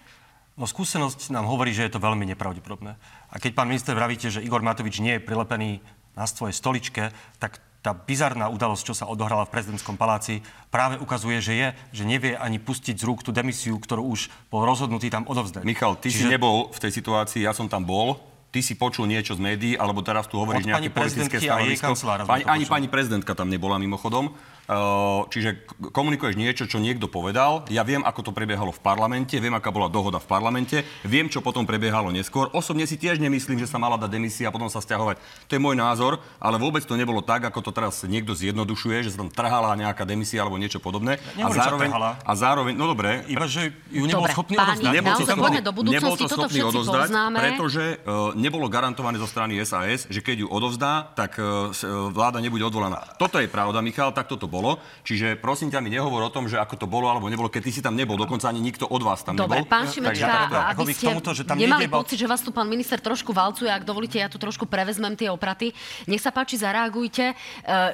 No 0.58 0.66
skúsenosť 0.66 1.30
nám 1.30 1.46
hovorí, 1.46 1.70
že 1.70 1.86
je 1.86 1.94
to 1.94 2.02
veľmi 2.02 2.26
nepravdepodobné. 2.34 2.98
A 3.28 3.37
keď 3.37 3.52
pán 3.52 3.68
minister 3.68 3.92
vravíte, 3.92 4.32
že 4.32 4.40
Igor 4.40 4.64
Matovič 4.64 5.04
nie 5.04 5.16
je 5.16 5.25
prilepený 5.25 5.85
na 6.16 6.25
svojej 6.25 6.56
stoličke, 6.56 7.12
tak 7.38 7.61
tá 7.78 7.94
bizarná 7.94 8.50
udalosť, 8.50 8.82
čo 8.90 8.94
sa 8.94 9.06
odohrala 9.06 9.47
v 9.47 9.54
prezidentskom 9.54 9.94
paláci, 9.94 10.42
práve 10.68 10.99
ukazuje, 10.99 11.38
že 11.38 11.54
je, 11.54 11.68
že 11.94 12.04
nevie 12.04 12.35
ani 12.35 12.58
pustiť 12.58 12.99
z 12.99 13.06
rúk 13.06 13.23
tú 13.23 13.30
demisiu, 13.30 13.78
ktorú 13.78 14.02
už 14.02 14.28
bol 14.50 14.66
rozhodnutý 14.66 15.08
tam 15.08 15.23
odovzdať. 15.30 15.62
Michal, 15.62 15.94
ty 15.94 16.11
si 16.11 16.26
Čiže- 16.26 16.35
nebol 16.35 16.75
v 16.75 16.78
tej 16.82 16.92
situácii, 16.99 17.47
ja 17.47 17.54
som 17.54 17.70
tam 17.70 17.87
bol. 17.87 18.18
Ty 18.49 18.64
si 18.64 18.80
počul 18.80 19.04
niečo 19.04 19.37
z 19.37 19.44
médií, 19.44 19.76
alebo 19.76 20.00
teraz 20.00 20.25
tu 20.25 20.40
hovoríš 20.40 20.64
Od 20.64 20.73
nejaké 20.73 20.88
politické 20.88 21.37
stanovisko. 21.37 21.92
Pani, 22.25 22.49
ani 22.49 22.64
pani 22.64 22.88
prezidentka 22.88 23.37
tam 23.37 23.52
nebola 23.52 23.76
mimochodom. 23.76 24.32
Uh, 24.68 25.25
čiže 25.32 25.64
komunikuješ 25.96 26.37
niečo, 26.37 26.68
čo 26.68 26.76
niekto 26.76 27.08
povedal. 27.08 27.64
Ja 27.72 27.88
viem, 27.88 28.04
ako 28.04 28.28
to 28.28 28.32
prebiehalo 28.37 28.68
v 28.68 28.84
parlamente, 28.84 29.40
viem, 29.40 29.56
aká 29.56 29.72
bola 29.72 29.88
dohoda 29.88 30.20
v 30.20 30.28
parlamente, 30.28 30.84
viem, 31.08 31.25
čo 31.25 31.40
potom 31.40 31.64
prebiehalo 31.64 32.12
neskôr. 32.12 32.52
Osobne 32.52 32.84
si 32.84 33.00
tiež 33.00 33.16
nemyslím, 33.16 33.56
že 33.56 33.64
sa 33.64 33.80
mala 33.80 33.96
dať 33.96 34.12
demisia 34.12 34.48
a 34.48 34.54
potom 34.54 34.68
sa 34.68 34.84
stiahovať. 34.84 35.16
To 35.48 35.52
je 35.56 35.60
môj 35.60 35.72
názor, 35.72 36.20
ale 36.37 36.60
vôbec 36.60 36.84
to 36.84 37.00
nebolo 37.00 37.25
tak, 37.25 37.48
ako 37.48 37.64
to 37.64 37.70
teraz 37.72 38.04
niekto 38.04 38.37
zjednodušuje, 38.37 39.08
že 39.08 39.16
sa 39.16 39.25
tam 39.25 39.32
trhala 39.32 39.72
nejaká 39.72 40.04
demisia 40.04 40.44
alebo 40.44 40.60
niečo 40.60 40.84
podobné. 40.84 41.16
A 41.16 41.48
Nehovorím, 41.48 41.56
že 41.56 41.60
zároveň, 41.64 41.88
a 42.20 42.32
zároveň, 42.37 42.75
no 42.76 42.87
dobre, 42.92 43.25
Iba, 43.28 43.44
že 43.48 43.72
ju 43.88 44.04
nebol 44.04 44.25
Dobre, 44.25 44.32
schopný 44.37 44.56
páni, 44.56 44.68
odovzdať. 44.68 44.92
Nebol 44.92 45.12
naozaj 45.16 45.37
poďme 45.37 45.62
do 45.62 45.72
budúcnosti, 45.72 45.96
nebol 45.96 46.14
to 46.16 46.26
schopný 46.28 46.60
odovzdať, 46.64 47.08
poznáme. 47.08 47.38
pretože 47.40 47.84
uh, 48.04 48.32
nebolo 48.37 48.66
garantované 48.68 49.16
zo 49.16 49.28
strany 49.28 49.56
SAS, 49.64 50.08
že 50.08 50.20
keď 50.20 50.44
ju 50.44 50.48
odovzdá, 50.52 51.12
tak 51.16 51.40
uh, 51.40 51.72
vláda 52.12 52.40
nebude 52.40 52.64
odvolaná. 52.64 53.04
Toto 53.16 53.40
je 53.40 53.48
pravda, 53.48 53.80
Michal, 53.80 54.12
tak 54.12 54.28
toto 54.28 54.44
bolo. 54.44 54.57
Čiže 55.04 55.38
prosím 55.38 55.70
ťa, 55.70 55.78
mi 55.80 55.88
nehovor 55.88 56.26
o 56.26 56.32
tom, 56.32 56.50
že 56.50 56.58
ako 56.58 56.74
to 56.74 56.86
bolo 56.88 57.06
alebo 57.06 57.28
nebolo, 57.28 57.46
keď 57.46 57.62
ty 57.64 57.70
si 57.70 57.80
tam 57.80 57.94
nebol, 57.94 58.18
dokonca 58.18 58.48
ani 58.48 58.58
nikto 58.58 58.84
od 58.84 59.02
vás 59.02 59.22
tam 59.22 59.38
Dobre, 59.38 59.62
nebol. 59.62 59.70
pán 59.70 59.86
Takže 59.86 59.94
Šimečka, 59.94 60.26
takto. 60.26 60.56
a 60.56 60.62
Ako 60.74 60.82
aby 60.82 60.92
ste 60.92 61.06
tomuto, 61.06 61.30
že 61.32 61.42
tam 61.46 61.56
nemali 61.56 61.86
iba- 61.86 61.98
pocit, 62.00 62.18
že 62.18 62.26
vás 62.26 62.42
tu 62.42 62.50
pán 62.50 62.66
minister 62.66 62.98
trošku 62.98 63.30
valcuje, 63.30 63.70
ak 63.70 63.86
dovolíte, 63.86 64.18
ja 64.18 64.26
tu 64.26 64.36
trošku 64.36 64.66
prevezmem 64.66 65.14
tie 65.14 65.30
opraty. 65.30 65.70
Nech 66.04 66.20
sa 66.20 66.34
páči, 66.34 66.58
zareagujte. 66.58 67.32
E, 67.32 67.34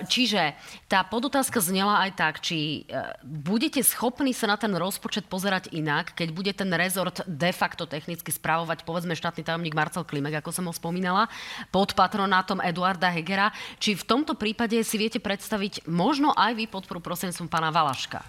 Čiže 0.04 0.54
tá 0.88 1.04
podotázka 1.04 1.59
znela 1.61 2.04
aj 2.06 2.11
tak, 2.16 2.35
či 2.40 2.87
e, 2.87 2.99
budete 3.23 3.83
schopní 3.83 4.33
sa 4.33 4.47
na 4.47 4.56
ten 4.56 4.71
rozpočet 4.73 5.26
pozerať 5.26 5.71
inak, 5.75 6.14
keď 6.14 6.28
bude 6.30 6.52
ten 6.54 6.71
rezort 6.73 7.21
de 7.26 7.50
facto 7.50 7.85
technicky 7.85 8.30
správovať, 8.30 8.87
povedzme, 8.87 9.12
štátny 9.12 9.42
tajomník 9.42 9.75
Marcel 9.75 10.06
Klimek, 10.06 10.38
ako 10.40 10.50
som 10.54 10.64
ho 10.66 10.75
spomínala, 10.75 11.26
pod 11.75 11.92
patronátom 11.92 12.62
Eduarda 12.62 13.11
Hegera. 13.11 13.50
Či 13.83 13.99
v 13.99 14.04
tomto 14.06 14.38
prípade 14.38 14.78
si 14.87 14.97
viete 14.97 15.18
predstaviť 15.18 15.87
možno 15.90 16.30
aj 16.35 16.53
vy 16.54 16.70
podporu 16.70 17.02
prostredníctvom 17.02 17.50
pána 17.50 17.75
Valaška? 17.75 18.23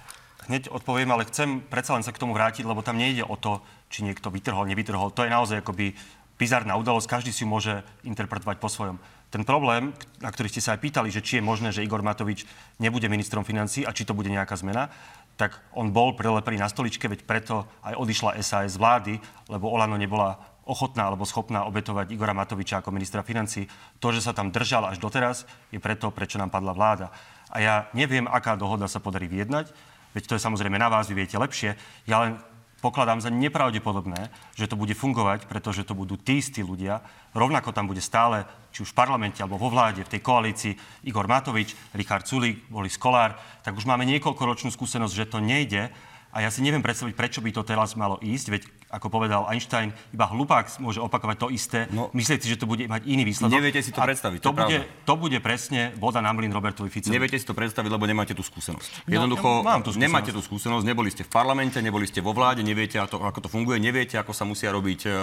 Hneď 0.45 0.69
odpoviem, 0.69 1.09
ale 1.09 1.25
chcem 1.25 1.61
predsa 1.61 1.97
len 1.97 2.05
sa 2.05 2.13
k 2.13 2.21
tomu 2.21 2.33
vrátiť, 2.33 2.65
lebo 2.65 2.85
tam 2.85 3.01
nejde 3.01 3.25
o 3.25 3.33
to, 3.37 3.65
či 3.89 4.05
niekto 4.05 4.29
vytrhol, 4.29 4.69
nevytrhol. 4.69 5.09
To 5.13 5.25
je 5.25 5.33
naozaj 5.33 5.61
akoby 5.61 5.97
bizarná 6.35 6.75
udalosť, 6.75 7.07
každý 7.07 7.31
si 7.31 7.45
ju 7.45 7.49
môže 7.49 7.81
interpretovať 8.03 8.57
po 8.59 8.69
svojom. 8.69 8.99
Ten 9.33 9.41
problém, 9.41 9.91
na 10.21 10.29
ktorý 10.29 10.47
ste 10.51 10.61
sa 10.61 10.77
aj 10.77 10.83
pýtali, 10.83 11.09
že 11.09 11.23
či 11.23 11.39
je 11.39 11.47
možné, 11.47 11.73
že 11.73 11.83
Igor 11.83 12.05
Matovič 12.05 12.45
nebude 12.77 13.09
ministrom 13.09 13.41
financí 13.43 13.83
a 13.83 13.91
či 13.91 14.05
to 14.05 14.13
bude 14.13 14.29
nejaká 14.29 14.53
zmena, 14.55 14.91
tak 15.35 15.59
on 15.75 15.91
bol 15.91 16.15
prilepený 16.15 16.61
na 16.61 16.71
stoličke, 16.71 17.11
veď 17.11 17.27
preto 17.27 17.67
aj 17.83 17.99
odišla 17.99 18.39
SAS 18.39 18.79
vlády, 18.79 19.19
lebo 19.51 19.67
Olano 19.67 19.99
nebola 19.99 20.39
ochotná 20.65 21.11
alebo 21.11 21.27
schopná 21.27 21.67
obetovať 21.67 22.15
Igora 22.15 22.33
Matoviča 22.33 22.81
ako 22.81 22.95
ministra 22.95 23.21
financí. 23.21 23.67
To, 23.99 24.09
že 24.09 24.23
sa 24.23 24.31
tam 24.33 24.49
držal 24.49 24.87
až 24.87 24.97
doteraz, 24.97 25.43
je 25.69 25.77
preto, 25.83 26.09
prečo 26.09 26.39
nám 26.39 26.49
padla 26.49 26.73
vláda. 26.73 27.07
A 27.53 27.57
ja 27.61 27.75
neviem, 27.93 28.25
aká 28.25 28.57
dohoda 28.57 28.89
sa 28.89 29.03
podarí 29.03 29.29
vyjednať, 29.29 29.69
veď 30.15 30.23
to 30.25 30.35
je 30.37 30.45
samozrejme 30.45 30.79
na 30.79 30.89
vás, 30.89 31.11
vy 31.11 31.25
viete 31.25 31.37
lepšie. 31.37 31.77
Ja 32.07 32.23
len 32.23 32.41
pokladám 32.85 33.17
za 33.17 33.33
nepravdepodobné, 33.33 34.29
že 34.53 34.69
to 34.69 34.77
bude 34.77 34.93
fungovať, 34.93 35.49
pretože 35.49 35.81
to 35.89 35.97
budú 35.97 36.21
tí 36.21 36.37
istí 36.37 36.61
ľudia. 36.61 37.01
Rovnako 37.33 37.73
tam 37.73 37.89
bude 37.89 37.97
stále, 37.97 38.45
či 38.69 38.85
už 38.85 38.93
v 38.93 38.99
parlamente 39.01 39.41
alebo 39.41 39.57
vo 39.57 39.73
vláde, 39.73 40.05
v 40.05 40.13
tej 40.13 40.21
koalícii 40.21 40.77
Igor 41.09 41.25
Matovič, 41.25 41.73
Richard 41.97 42.29
Sulík, 42.29 42.69
Boris 42.69 43.01
Kolár, 43.01 43.41
tak 43.65 43.73
už 43.73 43.89
máme 43.89 44.05
niekoľkoročnú 44.05 44.69
skúsenosť, 44.69 45.17
že 45.17 45.25
to 45.25 45.41
nejde. 45.41 45.89
A 46.35 46.43
ja 46.43 46.51
si 46.51 46.61
neviem 46.61 46.83
predstaviť, 46.83 47.15
prečo 47.15 47.39
by 47.41 47.49
to 47.55 47.63
teraz 47.63 47.97
malo 47.97 48.19
ísť, 48.21 48.47
veď 48.51 48.61
ako 48.95 49.11
povedal 49.11 49.43
Einstein, 49.51 49.91
iba 50.09 50.25
hlupák 50.25 50.79
môže 50.79 51.03
opakovať 51.03 51.37
to 51.37 51.47
isté, 51.51 51.79
No. 51.91 52.07
no, 52.07 52.15
myslieť 52.15 52.39
si, 52.39 52.47
že 52.47 52.57
to 52.57 52.65
bude 52.65 52.87
mať 52.87 53.03
iný 53.03 53.27
výsledok. 53.27 53.51
Neviete 53.51 53.83
si 53.83 53.91
to 53.91 53.99
A 53.99 54.07
predstaviť, 54.07 54.39
To 54.39 54.49
to 54.49 54.55
bude, 54.55 54.79
to 55.03 55.13
bude 55.19 55.37
presne 55.43 55.91
voda 55.99 56.23
na 56.23 56.31
mlyn 56.31 56.49
Robertovi 56.49 56.87
Ficovi. 56.87 57.11
Neviete 57.11 57.35
si 57.35 57.43
to 57.43 57.51
predstaviť, 57.51 57.91
lebo 57.91 58.07
nemáte 58.07 58.31
tú 58.31 58.39
skúsenosť. 58.39 59.05
No, 59.05 59.11
Jednoducho, 59.11 59.49
ja 59.61 59.67
mám 59.67 59.83
tú 59.83 59.91
skúsenosť. 59.91 59.99
nemáte 59.99 60.31
tú 60.31 60.39
skúsenosť, 60.39 60.83
neboli 60.87 61.09
ste 61.11 61.27
v 61.27 61.31
parlamente, 61.31 61.77
neboli 61.77 62.07
ste 62.07 62.23
vo 62.23 62.31
vláde, 62.31 62.63
neviete, 62.63 62.95
ako 62.97 63.11
to, 63.11 63.17
ako 63.21 63.39
to 63.43 63.49
funguje, 63.51 63.77
neviete, 63.77 64.15
ako 64.15 64.31
sa 64.31 64.47
musia 64.47 64.71
robiť 64.71 65.01
e, 65.03 65.09
e, 65.09 65.13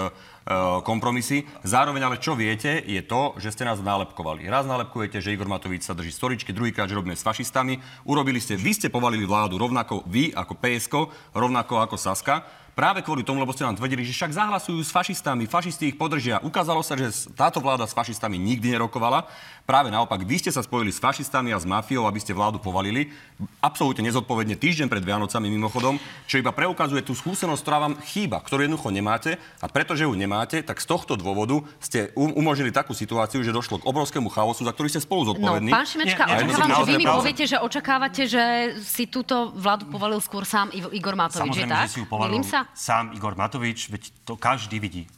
kompromisy. 0.84 1.48
Zároveň 1.64 2.02
ale 2.04 2.16
čo 2.18 2.36
viete, 2.36 2.82
je 2.82 3.00
to, 3.00 3.34
že 3.38 3.54
ste 3.54 3.64
nás 3.64 3.80
nálepkovali. 3.80 4.44
Raz 4.44 4.68
nálepkujete, 4.68 5.18
že 5.18 5.32
Igor 5.32 5.48
Matovič 5.48 5.82
sa 5.82 5.96
drží 5.96 6.12
storičky, 6.12 6.52
druhýkrát, 6.52 6.86
že 6.86 6.94
robíme 6.94 7.16
s 7.16 7.24
fašistami. 7.24 7.78
Urobili 8.04 8.36
ste, 8.36 8.54
vy 8.54 8.72
ste 8.72 8.88
povalili 8.88 9.24
vládu 9.24 9.56
rovnako 9.56 10.04
vy 10.04 10.28
ako 10.30 10.52
PSK, 10.54 10.94
rovnako 11.32 11.80
ako 11.80 11.96
Saska. 11.96 12.44
Práve 12.72 13.04
kvôli 13.04 13.20
tomu, 13.20 13.40
lebo 13.40 13.52
ste 13.52 13.68
nám 13.68 13.76
tvrdili, 13.76 14.04
že 14.04 14.16
však 14.16 14.32
zahlasujú 14.32 14.80
s 14.80 14.90
fašistami, 14.92 15.44
fašisti 15.44 15.92
ich 15.92 15.96
podržia. 16.00 16.40
Ukázalo 16.40 16.80
sa, 16.80 16.96
že 16.96 17.12
táto 17.36 17.60
vláda 17.60 17.84
s 17.84 17.92
fašistami 17.92 18.40
nikdy 18.40 18.76
nerokovala. 18.76 19.28
Práve 19.62 19.94
naopak, 19.94 20.26
vy 20.26 20.42
ste 20.42 20.50
sa 20.50 20.58
spojili 20.58 20.90
s 20.90 20.98
fašistami 20.98 21.54
a 21.54 21.58
s 21.60 21.68
mafiou, 21.68 22.08
aby 22.08 22.18
ste 22.18 22.34
vládu 22.34 22.58
povalili. 22.58 23.14
Absolútne 23.62 24.02
nezodpovedne 24.02 24.58
týždeň 24.58 24.90
pred 24.90 25.04
Vianocami 25.06 25.46
mimochodom, 25.46 26.02
čo 26.26 26.42
iba 26.42 26.50
preukazuje 26.50 27.06
tú 27.06 27.14
skúsenosť, 27.14 27.62
ktorá 27.62 27.78
vám 27.78 27.94
chýba, 28.02 28.42
ktorú 28.42 28.66
jednoducho 28.66 28.90
nemáte. 28.90 29.38
A 29.62 29.70
pretože 29.70 30.02
ju 30.02 30.12
nemáte, 30.18 30.66
tak 30.66 30.82
z 30.82 30.86
tohto 30.90 31.14
dôvodu 31.14 31.62
ste 31.78 32.10
um- 32.18 32.34
umožnili 32.34 32.74
takú 32.74 32.90
situáciu, 32.90 33.46
že 33.46 33.54
došlo 33.54 33.78
k 33.78 33.86
obrovskému 33.86 34.26
chaosu, 34.34 34.66
za 34.66 34.74
ktorý 34.74 34.90
ste 34.90 34.98
spolu 34.98 35.30
zodpovední. 35.30 35.70
No, 35.70 35.78
pán 35.78 35.86
Šimečka, 35.86 36.24
nie, 36.26 36.34
očakávam, 36.42 36.74
že 36.74 36.84
vy 36.90 36.94
mi 36.98 37.06
poviete, 37.06 37.44
že 37.46 37.56
očakávate, 37.62 38.22
že 38.26 38.42
si 38.82 39.06
túto 39.06 39.54
vládu 39.54 39.86
povalil 39.86 40.18
skôr 40.18 40.42
sám 40.42 40.74
Igor 40.74 41.14
Matovič, 41.14 41.54
Samozrejme, 41.54 41.70
tak? 41.70 41.86
že 41.86 41.90
si 41.94 41.98
ju 42.02 42.06
povalil 42.10 42.34
Milím 42.34 42.46
sa? 42.74 43.02
sám 43.02 43.12
Igor 43.12 43.34
Matovič, 43.34 43.90
veď 43.90 44.12
to 44.24 44.34
každý 44.38 44.78
vidí. 44.78 45.10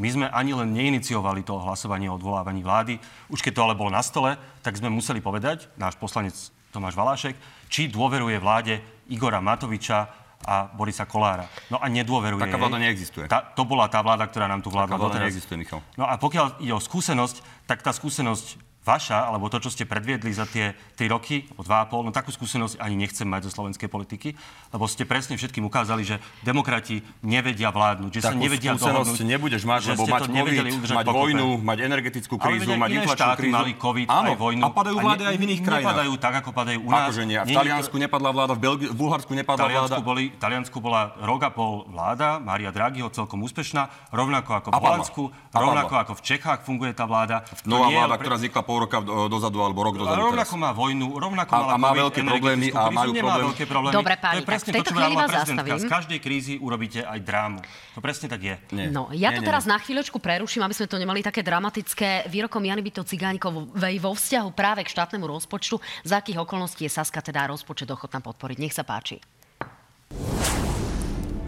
My 0.00 0.08
sme 0.08 0.26
ani 0.32 0.56
len 0.56 0.72
neiniciovali 0.72 1.44
to 1.44 1.60
hlasovanie 1.60 2.08
o 2.08 2.16
odvolávaní 2.16 2.64
vlády. 2.64 2.96
Už 3.28 3.44
keď 3.44 3.52
to 3.54 3.64
ale 3.68 3.78
bolo 3.78 3.92
na 3.92 4.00
stole, 4.00 4.40
tak 4.64 4.74
sme 4.74 4.88
museli 4.88 5.20
povedať, 5.20 5.68
náš 5.76 6.00
poslanec 6.00 6.32
Tomáš 6.72 6.96
Valášek, 6.96 7.36
či 7.68 7.92
dôveruje 7.92 8.40
vláde 8.40 8.80
Igora 9.12 9.44
Matoviča 9.44 10.08
a 10.42 10.66
Borisa 10.72 11.06
Kolára. 11.06 11.46
No 11.70 11.78
a 11.78 11.86
nedôveruje 11.86 12.40
Taká 12.40 12.58
vláda 12.58 12.80
neexistuje. 12.80 13.30
Tá, 13.30 13.44
to 13.44 13.62
bola 13.62 13.86
tá 13.86 14.02
vláda, 14.02 14.26
ktorá 14.26 14.50
nám 14.50 14.64
tu 14.64 14.72
vládla 14.72 14.96
Taká 14.96 15.02
vláda 15.06 15.18
neexistuje, 15.22 15.60
Michal. 15.60 15.84
No 15.94 16.08
a 16.08 16.18
pokiaľ 16.18 16.58
ide 16.64 16.74
o 16.74 16.82
skúsenosť, 16.82 17.68
tak 17.68 17.84
tá 17.84 17.94
skúsenosť 17.94 18.71
vaša, 18.82 19.24
alebo 19.24 19.46
to, 19.46 19.58
čo 19.58 19.70
ste 19.70 19.84
predviedli 19.84 20.28
za 20.28 20.42
tie 20.42 20.74
3 20.94 21.06
roky, 21.06 21.46
o 21.54 21.62
2,5, 21.62 22.02
no 22.02 22.10
takú 22.10 22.28
skúsenosť 22.28 22.76
ani 22.76 22.98
nechcem 22.98 23.24
mať 23.24 23.46
zo 23.46 23.54
slovenskej 23.54 23.86
politiky, 23.86 24.34
lebo 24.68 24.84
ste 24.84 25.02
presne 25.02 25.34
všetkým 25.34 25.62
ukázali, 25.62 26.02
že 26.02 26.18
demokrati 26.42 26.98
nevedia 27.22 27.70
vládnuť, 27.70 28.10
že 28.10 28.20
sa 28.20 28.30
Takú 28.30 28.42
nevedia 28.42 28.74
skúsenosť 28.74 29.14
dohodnúť, 29.14 29.30
nebudeš 29.30 29.62
mať, 29.62 29.80
lebo 29.88 30.02
mať 30.04 30.22
COVID, 30.26 30.58
mať 30.82 31.06
pokope. 31.06 31.14
vojnu, 31.14 31.46
mať 31.62 31.78
energetickú 31.80 32.34
krízu, 32.36 32.70
mať 32.74 32.90
inflačnú 32.98 33.30
krízu. 33.38 33.54
mali 33.54 33.72
COVID, 33.78 34.06
Áno, 34.08 34.28
aj 34.28 34.36
vojnu. 34.36 34.62
a 34.62 34.68
padajú 34.68 34.96
vlády 34.98 35.22
aj 35.24 35.36
v 35.38 35.42
iných 35.42 35.60
krajinách. 35.62 35.86
Nepadajú 35.86 36.12
tak, 36.18 36.34
ako 36.42 36.50
padajú 36.50 36.78
u 36.82 36.90
nás. 36.90 37.06
Akože 37.06 37.22
nie. 37.22 37.38
V 37.38 37.50
Taliansku 37.52 37.96
nepadla 37.96 38.30
vláda, 38.30 38.52
v, 38.52 38.60
Belgi- 38.60 38.90
v 38.90 38.96
Bulharsku 38.96 39.32
nepadla 39.32 39.62
vláda. 39.62 39.70
Taliansku, 39.94 40.02
boli, 40.02 40.24
v 40.28 40.38
Taliansku 40.38 40.76
bola 40.78 41.02
rok 41.16 41.40
a 41.40 41.50
pol 41.50 41.86
vláda, 41.86 42.42
Maria 42.42 42.74
Draghiho 42.74 43.06
celkom 43.08 43.38
úspešná, 43.40 44.10
rovnako 44.10 44.50
ako 44.52 44.68
v. 44.68 44.74
Holandsku, 44.82 45.22
rovnako 45.54 45.94
ako 45.94 46.12
v 46.18 46.22
Čechách 46.24 46.60
funguje 46.62 46.90
tá 46.90 47.06
vláda. 47.06 47.46
Nová 47.62 47.86
vláda, 47.86 48.18
ktorá 48.18 48.34
vznikla 48.34 48.62
pol 48.72 48.80
roka 48.80 48.98
do- 48.98 49.28
dozadu 49.28 49.60
alebo 49.60 49.84
rok 49.84 49.94
A 49.94 49.98
dozadu 50.00 50.20
rovnako 50.24 50.48
teraz. 50.48 50.64
má 50.64 50.70
vojnu, 50.72 51.06
rovnako 51.12 51.52
A- 51.52 51.58
mala 51.58 51.70
a 51.70 51.76
má 51.76 51.90
veľké 51.92 52.20
problémy 52.24 52.66
a 52.72 52.88
majú 52.88 53.10
nemá 53.12 53.20
problém- 53.28 53.44
veľké 53.46 53.64
problémy. 53.68 53.92
Dobre, 53.92 54.14
páni, 54.16 54.32
to 54.32 54.40
je 54.40 54.48
presne 54.48 54.64
v 54.64 54.72
to, 54.72 54.76
tejto 54.78 54.88
čo 54.88 54.96
chvíli 54.96 55.14
vás 55.14 55.28
zastavím. 55.30 55.76
Z 55.76 55.84
každej 55.86 56.18
krízy 56.18 56.54
urobíte 56.56 57.04
aj 57.04 57.18
drámu. 57.20 57.58
To 57.92 58.00
presne 58.00 58.26
tak 58.26 58.40
je. 58.40 58.56
Nie. 58.72 58.88
No, 58.88 59.12
ja 59.12 59.28
Nie, 59.28 59.36
to 59.36 59.42
nie, 59.42 59.46
teraz 59.46 59.62
nie. 59.62 59.70
na 59.70 59.78
chvíľočku 59.78 60.16
preruším, 60.16 60.64
aby 60.64 60.72
sme 60.72 60.86
to 60.86 60.96
nemali 60.96 61.20
také 61.20 61.44
dramatické. 61.44 62.24
Výrokom 62.26 62.62
Jany 62.62 62.80
Byto 62.80 63.04
Cigánkovej 63.04 63.96
vo 63.98 64.16
vzťahu 64.16 64.48
práve 64.50 64.80
k 64.80 64.88
štátnemu 64.88 65.28
rozpočtu. 65.28 65.76
Za 66.02 66.16
akých 66.16 66.40
okolností 66.40 66.88
je 66.88 66.90
Saska 66.90 67.20
teda 67.20 67.44
rozpočet 67.46 67.84
ochotná 67.86 68.18
podporiť? 68.18 68.56
Nech 68.56 68.72
sa 68.72 68.80
páči. 68.80 69.20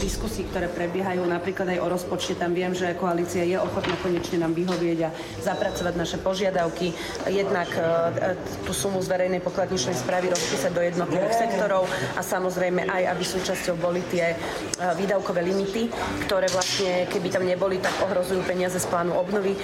Diskusí, 0.05 0.45
ktoré 0.45 0.69
prebiehajú 0.69 1.25
napríklad 1.25 1.73
aj 1.73 1.79
o 1.81 1.89
rozpočte, 1.89 2.37
tam 2.37 2.53
viem, 2.53 2.77
že 2.77 2.93
koalícia 2.93 3.41
je 3.41 3.57
ochotná 3.57 3.97
konečne 4.05 4.45
nám 4.45 4.53
vyhovieť 4.53 4.99
a 5.09 5.11
zapracovať 5.41 5.95
naše 5.97 6.21
požiadavky. 6.21 6.93
Jednak 7.33 7.73
e, 7.73 7.81
e, 7.81 7.89
tú 8.69 8.77
sumu 8.77 9.01
z 9.01 9.09
verejnej 9.09 9.41
pokladničnej 9.41 9.97
správy 9.97 10.29
rozpísať 10.29 10.71
do 10.77 10.85
jednotlivých 10.85 11.35
sektorov 11.49 11.89
a 12.15 12.21
samozrejme 12.21 12.85
aj, 12.85 13.17
aby 13.17 13.25
súčasťou 13.25 13.81
boli 13.81 14.05
tie 14.13 14.33
e, 14.33 14.37
výdavkové 15.01 15.41
limity, 15.41 15.89
ktoré 16.29 16.53
vlastne, 16.53 17.09
keby 17.09 17.29
tam 17.33 17.49
neboli, 17.49 17.81
tak 17.81 17.97
ohrozujú 18.05 18.45
peniaze 18.45 18.77
z 18.77 18.87
plánu 18.93 19.17
obnovy. 19.17 19.57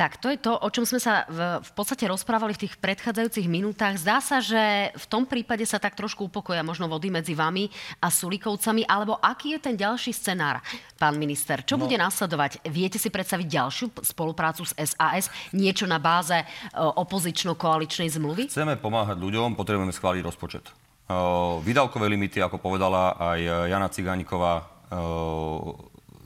Tak, 0.00 0.16
to 0.16 0.32
je 0.32 0.40
to, 0.40 0.56
o 0.56 0.68
čom 0.72 0.88
sme 0.88 0.96
sa 0.96 1.28
v, 1.28 1.60
v 1.60 1.70
podstate 1.76 2.08
rozprávali 2.08 2.56
v 2.56 2.64
tých 2.64 2.80
predchádzajúcich 2.80 3.44
minútach. 3.44 4.00
Zdá 4.00 4.24
sa, 4.24 4.40
že 4.40 4.96
v 4.96 5.04
tom 5.04 5.28
prípade 5.28 5.60
sa 5.68 5.76
tak 5.76 5.92
trošku 5.92 6.32
upokoja 6.32 6.64
možno 6.64 6.88
vody 6.88 7.12
medzi 7.12 7.36
vami 7.36 7.68
a 8.00 8.08
Sulikovcami, 8.08 8.88
alebo 8.88 9.20
aký 9.20 9.52
je 9.52 9.60
ten 9.60 9.76
ďalší 9.76 10.16
scenár, 10.16 10.64
pán 10.96 11.20
minister? 11.20 11.60
Čo 11.60 11.76
no. 11.76 11.84
bude 11.84 12.00
následovať? 12.00 12.64
Viete 12.72 12.96
si 12.96 13.12
predstaviť 13.12 13.44
ďalšiu 13.44 13.86
spoluprácu 14.00 14.64
s 14.64 14.72
SAS? 14.72 15.28
Niečo 15.52 15.84
na 15.84 16.00
báze 16.00 16.40
e, 16.40 16.46
opozično-koaličnej 16.80 18.08
zmluvy? 18.08 18.48
Chceme 18.48 18.80
pomáhať 18.80 19.20
ľuďom, 19.20 19.52
potrebujeme 19.52 19.92
schváliť 19.92 20.24
rozpočet. 20.24 20.64
Uh, 21.10 21.60
výdavkové 21.60 22.08
limity, 22.08 22.40
ako 22.40 22.56
povedala 22.56 23.20
aj 23.20 23.68
Jana 23.68 23.92
Cigániková, 23.92 24.64
uh, 24.64 25.76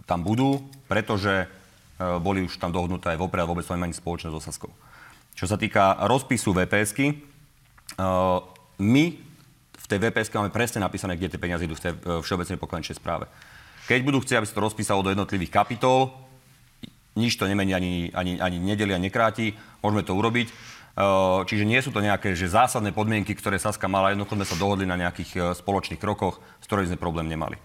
tam 0.06 0.22
budú, 0.22 0.62
pretože 0.86 1.63
boli 1.98 2.42
už 2.42 2.58
tam 2.58 2.74
dohodnuté 2.74 3.14
aj 3.14 3.18
vopred 3.22 3.42
a 3.42 3.48
vôbec 3.48 3.62
to 3.62 3.74
nemá 3.74 3.86
nič 3.86 4.02
spoločné 4.02 4.34
so 4.34 4.42
Saskou. 4.42 4.70
Čo 5.34 5.50
sa 5.50 5.58
týka 5.58 5.98
rozpisu 6.06 6.54
VPSky, 6.54 7.06
uh, 7.98 8.38
my 8.78 9.04
v 9.74 9.86
tej 9.86 9.98
VPSke 9.98 10.38
máme 10.38 10.54
presne 10.54 10.82
napísané, 10.82 11.18
kde 11.18 11.34
tie 11.34 11.42
peniaze 11.42 11.66
idú 11.66 11.74
v 11.78 11.84
tej 11.84 11.92
uh, 11.94 12.22
všeobecnej 12.22 12.58
pokladničnej 12.58 12.98
správe. 12.98 13.26
Keď 13.84 14.00
budú 14.00 14.22
chcieť, 14.22 14.38
aby 14.40 14.48
sa 14.48 14.56
to 14.56 14.64
rozpísalo 14.64 15.04
do 15.04 15.12
jednotlivých 15.12 15.52
kapitol, 15.52 16.14
nič 17.14 17.38
to 17.38 17.46
nemení, 17.46 17.76
ani, 17.76 18.10
ani, 18.10 18.42
ani 18.42 18.58
nedeli, 18.58 18.90
ani 18.96 19.06
nekráti, 19.06 19.54
môžeme 19.84 20.02
to 20.02 20.16
urobiť. 20.18 20.48
Čiže 21.46 21.66
nie 21.66 21.82
sú 21.82 21.90
to 21.90 22.02
nejaké 22.02 22.38
že 22.38 22.50
zásadné 22.50 22.94
podmienky, 22.94 23.34
ktoré 23.34 23.58
Saska 23.58 23.86
mala, 23.90 24.10
jednoducho 24.14 24.38
sme 24.38 24.46
sa 24.46 24.58
dohodli 24.58 24.86
na 24.86 24.98
nejakých 24.98 25.58
spoločných 25.58 25.98
krokoch, 25.98 26.42
s 26.58 26.66
ktorými 26.66 26.90
sme 26.94 26.98
problém 26.98 27.26
nemali. 27.26 27.58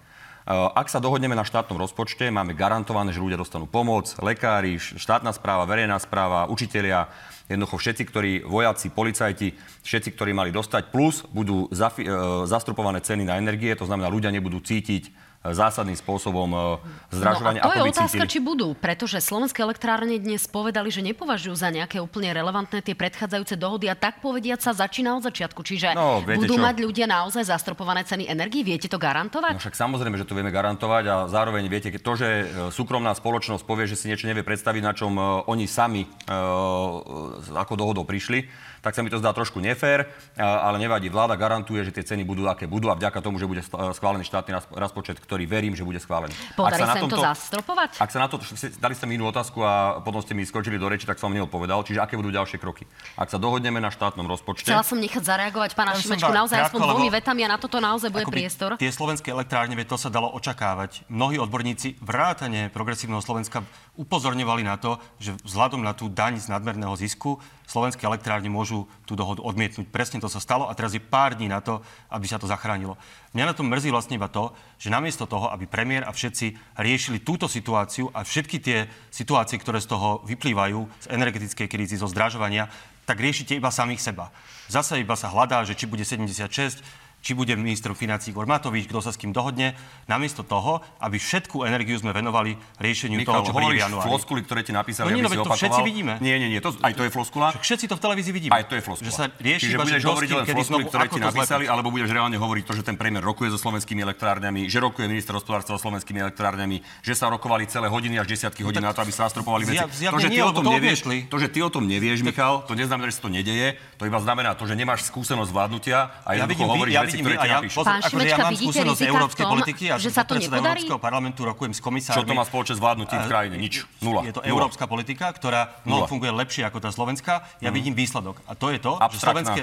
Uh, 0.48 0.72
Ak 0.72 0.88
sa 0.88 1.04
dohodneme 1.04 1.36
na 1.36 1.44
štátnom 1.44 1.76
rozpočte, 1.76 2.26
máme 2.32 2.56
garantované, 2.56 3.12
že 3.12 3.20
ľudia 3.20 3.36
dostanú 3.36 3.68
pomoc, 3.68 4.08
lekári, 4.24 4.80
štátna 4.80 5.36
správa, 5.36 5.68
verejná 5.68 6.00
správa, 6.00 6.48
učitelia, 6.48 7.12
jednoducho 7.46 7.76
všetci, 7.76 8.02
ktorí, 8.08 8.32
vojaci, 8.48 8.88
policajti, 8.88 9.52
všetci, 9.84 10.08
ktorí 10.16 10.32
mali 10.32 10.48
dostať, 10.48 10.88
plus 10.88 11.28
budú 11.28 11.68
uh, 11.68 12.48
zastropované 12.48 13.04
ceny 13.04 13.28
na 13.28 13.36
energie, 13.36 13.76
to 13.76 13.84
znamená, 13.84 14.08
ľudia 14.08 14.32
nebudú 14.32 14.64
cítiť 14.64 15.29
zásadným 15.40 15.96
spôsobom 15.96 16.48
uh, 16.52 16.62
zdražovanie, 17.08 17.64
no 17.64 17.72
a 17.72 17.72
to 17.72 17.80
je 17.80 17.92
otázka, 17.96 18.28
cítili. 18.28 18.32
či 18.36 18.38
budú, 18.44 18.76
pretože 18.76 19.24
slovenské 19.24 19.64
elektrárne 19.64 20.20
dnes 20.20 20.44
povedali, 20.44 20.92
že 20.92 21.00
nepovažujú 21.00 21.56
za 21.56 21.72
nejaké 21.72 21.96
úplne 21.96 22.28
relevantné 22.36 22.84
tie 22.84 22.92
predchádzajúce 22.92 23.56
dohody 23.56 23.88
a 23.88 23.96
tak 23.96 24.20
povediať 24.20 24.60
sa 24.60 24.76
začína 24.76 25.16
od 25.16 25.24
začiatku. 25.24 25.64
Čiže 25.64 25.96
No, 25.96 26.20
budú 26.20 26.60
čo? 26.60 26.60
mať 26.60 26.76
ľudia 26.84 27.08
naozaj 27.08 27.48
zastropované 27.48 28.04
ceny 28.04 28.28
energii? 28.28 28.60
Viete 28.60 28.92
to 28.92 29.00
garantovať? 29.00 29.56
No 29.56 29.64
však 29.64 29.80
samozrejme, 29.80 30.20
že 30.20 30.28
to 30.28 30.36
vieme 30.36 30.52
garantovať 30.52 31.04
a 31.08 31.16
zároveň 31.24 31.64
viete, 31.72 31.88
to, 31.96 32.12
že 32.20 32.28
e, 32.28 32.44
súkromná 32.68 33.16
spoločnosť 33.16 33.64
povie, 33.64 33.88
že 33.88 33.96
si 33.96 34.12
niečo 34.12 34.28
nevie 34.28 34.44
predstaviť, 34.44 34.82
na 34.84 34.92
čom 34.92 35.16
e, 35.16 35.22
oni 35.48 35.64
sami 35.64 36.04
e, 36.04 36.08
e, 36.08 37.56
ako 37.56 37.80
dohodou 37.80 38.04
prišli, 38.04 38.44
tak 38.80 38.96
sa 38.96 39.04
mi 39.04 39.12
to 39.12 39.20
zdá 39.20 39.32
trošku 39.32 39.60
nefér, 39.60 40.08
ale 40.36 40.80
nevadí. 40.80 41.12
Vláda 41.12 41.36
garantuje, 41.36 41.84
že 41.84 41.92
tie 41.92 42.04
ceny 42.04 42.24
budú, 42.24 42.48
aké 42.48 42.64
budú 42.64 42.88
a 42.88 42.96
vďaka 42.96 43.20
tomu, 43.20 43.36
že 43.36 43.46
bude 43.46 43.60
st- 43.60 43.76
schválený 43.96 44.24
štátny 44.24 44.56
rozpočet, 44.72 45.20
ktorý 45.20 45.44
verím, 45.44 45.76
že 45.76 45.84
bude 45.84 46.00
schválený. 46.00 46.32
Podarí 46.56 46.80
sa 46.80 46.96
na 46.96 47.00
im 47.00 47.12
to 47.12 47.20
zastropovať? 47.20 48.00
Ak 48.00 48.10
sa 48.12 48.18
na 48.24 48.28
to, 48.28 48.40
dali 48.80 48.94
ste 48.96 49.04
mi 49.04 49.20
inú 49.20 49.28
otázku 49.28 49.60
a 49.60 50.00
potom 50.00 50.24
ste 50.24 50.32
mi 50.32 50.44
skočili 50.48 50.80
do 50.80 50.88
reči, 50.88 51.04
tak 51.04 51.20
som 51.20 51.28
neodpovedal. 51.32 51.84
Čiže 51.84 52.00
aké 52.00 52.16
budú 52.16 52.32
ďalšie 52.32 52.56
kroky? 52.56 52.88
Ak 53.16 53.28
sa 53.28 53.36
dohodneme 53.36 53.80
na 53.80 53.92
štátnom 53.92 54.24
rozpočte, 54.24 54.70
Chcela 54.70 54.86
som 54.86 54.96
nechať 54.96 55.22
zareagovať 55.26 55.70
pána 55.76 55.92
Šimečku 55.98 56.30
naozaj 56.30 56.56
krátko, 56.56 56.76
aspoň 56.76 56.80
dvomi 56.86 57.08
vetami 57.10 57.40
a 57.44 57.48
na 57.52 57.58
toto 57.58 57.76
naozaj 57.82 58.08
bude 58.08 58.28
priestor. 58.30 58.78
Tie 58.78 58.92
slovenské 58.92 59.34
elektrárne, 59.34 59.74
to 59.84 59.98
sa 59.98 60.06
dalo 60.12 60.30
očakávať. 60.38 61.02
Mnohí 61.10 61.36
odborníci 61.42 61.98
vrátane 61.98 62.70
progresívneho 62.70 63.18
Slovenska 63.18 63.66
upozorňovali 63.98 64.62
na 64.62 64.78
to, 64.78 65.02
že 65.18 65.34
vzhľadom 65.42 65.82
na 65.82 65.92
tú 65.92 66.06
daň 66.06 66.38
z 66.38 66.46
nadmerného 66.46 66.94
zisku 66.94 67.42
slovenské 67.66 68.06
elektrárne 68.06 68.46
môžu 68.46 68.69
tú 69.06 69.12
dohodu 69.18 69.40
odmietnúť. 69.42 69.88
Presne 69.88 70.22
to 70.22 70.28
sa 70.30 70.38
stalo 70.38 70.68
a 70.68 70.76
teraz 70.76 70.94
je 70.94 71.02
pár 71.02 71.34
dní 71.34 71.50
na 71.50 71.58
to, 71.64 71.82
aby 72.12 72.26
sa 72.26 72.38
to 72.38 72.50
zachránilo. 72.50 72.94
Mňa 73.34 73.50
na 73.50 73.56
tom 73.56 73.70
mrzí 73.70 73.90
vlastne 73.90 74.18
iba 74.18 74.30
to, 74.30 74.54
že 74.76 74.92
namiesto 74.92 75.26
toho, 75.26 75.50
aby 75.50 75.70
premiér 75.70 76.06
a 76.06 76.14
všetci 76.14 76.76
riešili 76.78 77.22
túto 77.22 77.46
situáciu 77.46 78.10
a 78.14 78.22
všetky 78.22 78.56
tie 78.62 78.86
situácie, 79.10 79.58
ktoré 79.58 79.78
z 79.82 79.90
toho 79.90 80.22
vyplývajú, 80.26 80.78
z 81.02 81.06
energetickej 81.10 81.66
krízy, 81.70 81.98
zo 81.98 82.10
zdražovania, 82.10 82.70
tak 83.08 83.18
riešite 83.18 83.58
iba 83.58 83.74
samých 83.74 84.02
seba. 84.06 84.30
Zase 84.70 85.02
iba 85.02 85.18
sa 85.18 85.26
hľadá, 85.34 85.66
že 85.66 85.74
či 85.74 85.90
bude 85.90 86.06
76, 86.06 86.78
či 87.20 87.36
bude 87.36 87.52
ministrom 87.52 87.92
financí 87.92 88.32
Igor 88.32 88.48
Matovič, 88.48 88.88
kto 88.88 89.04
sa 89.04 89.12
s 89.12 89.20
kým 89.20 89.30
dohodne, 89.30 89.76
namiesto 90.08 90.40
toho, 90.40 90.80
aby 91.04 91.20
všetku 91.20 91.68
energiu 91.68 92.00
sme 92.00 92.16
venovali 92.16 92.56
riešeniu 92.80 93.20
Michal, 93.20 93.44
toho, 93.44 93.52
čo 93.52 93.52
príde 93.52 93.76
v 93.76 93.84
januári. 93.84 94.08
floskuly, 94.08 94.40
ktoré 94.44 94.60
ti 94.64 94.72
napísali, 94.72 95.12
No 95.12 95.16
nie, 95.16 95.24
no 95.24 95.30
to 95.30 95.44
opakoval. 95.44 95.60
všetci 95.60 95.80
vidíme. 95.84 96.12
Nie, 96.24 96.40
nie, 96.40 96.48
nie, 96.48 96.60
to, 96.64 96.72
aj 96.80 96.92
to 96.96 97.02
je 97.04 97.10
floskula. 97.12 97.52
Však 97.52 97.64
všetci 97.64 97.84
to 97.92 97.94
v 97.96 98.02
televízii 98.02 98.32
vidíme. 98.32 98.52
Aj 98.56 98.64
to 98.64 98.74
je 98.74 98.82
floskula. 98.82 99.08
Že 99.08 99.14
sa 99.14 99.24
rieši 99.28 99.62
Čiže 99.68 99.76
iba, 99.76 99.84
budeš 99.84 100.02
hovoriť 100.08 100.30
len 100.32 100.44
floskuly, 100.48 100.82
ktoré 100.88 101.06
ti 101.12 101.20
napísali, 101.20 101.64
alebo 101.68 101.88
budeš 101.92 102.10
reálne 102.10 102.36
hovoriť 102.40 102.64
to, 102.64 102.72
že 102.80 102.82
ten 102.82 102.96
premiér 102.96 103.20
rokuje 103.20 103.52
so 103.52 103.58
slovenskými 103.60 104.00
elektrárňami, 104.00 104.66
že 104.72 104.78
rokuje 104.80 105.04
minister 105.04 105.36
hospodárstva 105.36 105.76
so 105.76 105.80
slovenskými 105.84 106.24
elektrárňami, 106.24 106.80
že 107.04 107.12
sa 107.12 107.28
rokovali 107.28 107.68
celé 107.68 107.92
hodiny 107.92 108.16
až 108.16 108.32
desiatky 108.32 108.64
hodín 108.64 108.80
na 108.80 108.96
to, 108.96 109.04
aby 109.04 109.12
sa 109.12 109.28
nastropovali 109.28 109.68
veci. 109.68 109.84
To, 110.08 110.16
že 110.16 110.32
ty 110.32 110.40
o 110.40 110.52
tom 110.56 110.64
to 110.64 110.72
nevieš, 110.72 111.00
to, 111.28 111.36
že 111.36 111.48
ty 111.52 111.58
o 111.60 111.68
tom 111.68 111.84
nevieš, 111.84 112.24
Michal, 112.24 112.64
to 112.64 112.72
neznamená, 112.72 113.12
že 113.12 113.20
sa 113.20 113.28
to 113.28 113.32
nedeje. 113.32 113.76
To 114.00 114.08
iba 114.08 114.18
znamená 114.22 114.56
to, 114.56 114.64
že 114.64 114.72
nemáš 114.72 115.04
skúsenosť 115.04 115.50
vládnutia 115.52 116.10
a 116.24 116.38
jednoducho 116.38 116.64
hovoríš 116.64 116.94
veci, 117.10 117.18
vidím, 117.18 117.26
ktoré 117.26 117.36
a 117.36 117.42
ti 117.42 117.50
ja, 117.50 117.58
napíšu. 117.58 117.76
pozor, 117.82 117.92
akože 117.98 118.26
ja 118.30 118.38
mám 118.38 118.54
skúsenosť 118.54 119.02
európskej 119.02 119.44
tom, 119.44 119.52
politiky 119.58 119.84
a 119.90 119.94
že 119.98 120.10
sa 120.14 120.22
to 120.22 120.32
nepodarí? 120.38 120.86
Európskeho 120.86 121.00
parlamentu, 121.02 121.40
rokujem 121.42 121.72
s 121.74 121.80
komisármi. 121.82 122.22
Čo 122.22 122.30
to 122.30 122.34
má 122.38 122.44
spoločné 122.46 122.74
s 122.78 122.80
vládnutím 122.80 123.18
v 123.18 123.26
krajine? 123.26 123.54
Nič. 123.58 123.74
Nula. 123.98 124.20
Je 124.22 124.32
to 124.32 124.40
Nula. 124.40 124.52
európska 124.54 124.84
politika, 124.86 125.26
ktorá 125.34 125.82
mnoho 125.82 126.06
funguje 126.06 126.30
lepšie 126.30 126.62
ako 126.70 126.78
tá 126.78 126.94
slovenská. 126.94 127.58
Ja 127.58 127.74
vidím 127.74 127.98
výsledok. 127.98 128.38
A 128.46 128.54
to 128.54 128.70
je 128.70 128.78
to, 128.78 128.96
že 128.96 129.18
slovenské, 129.18 129.60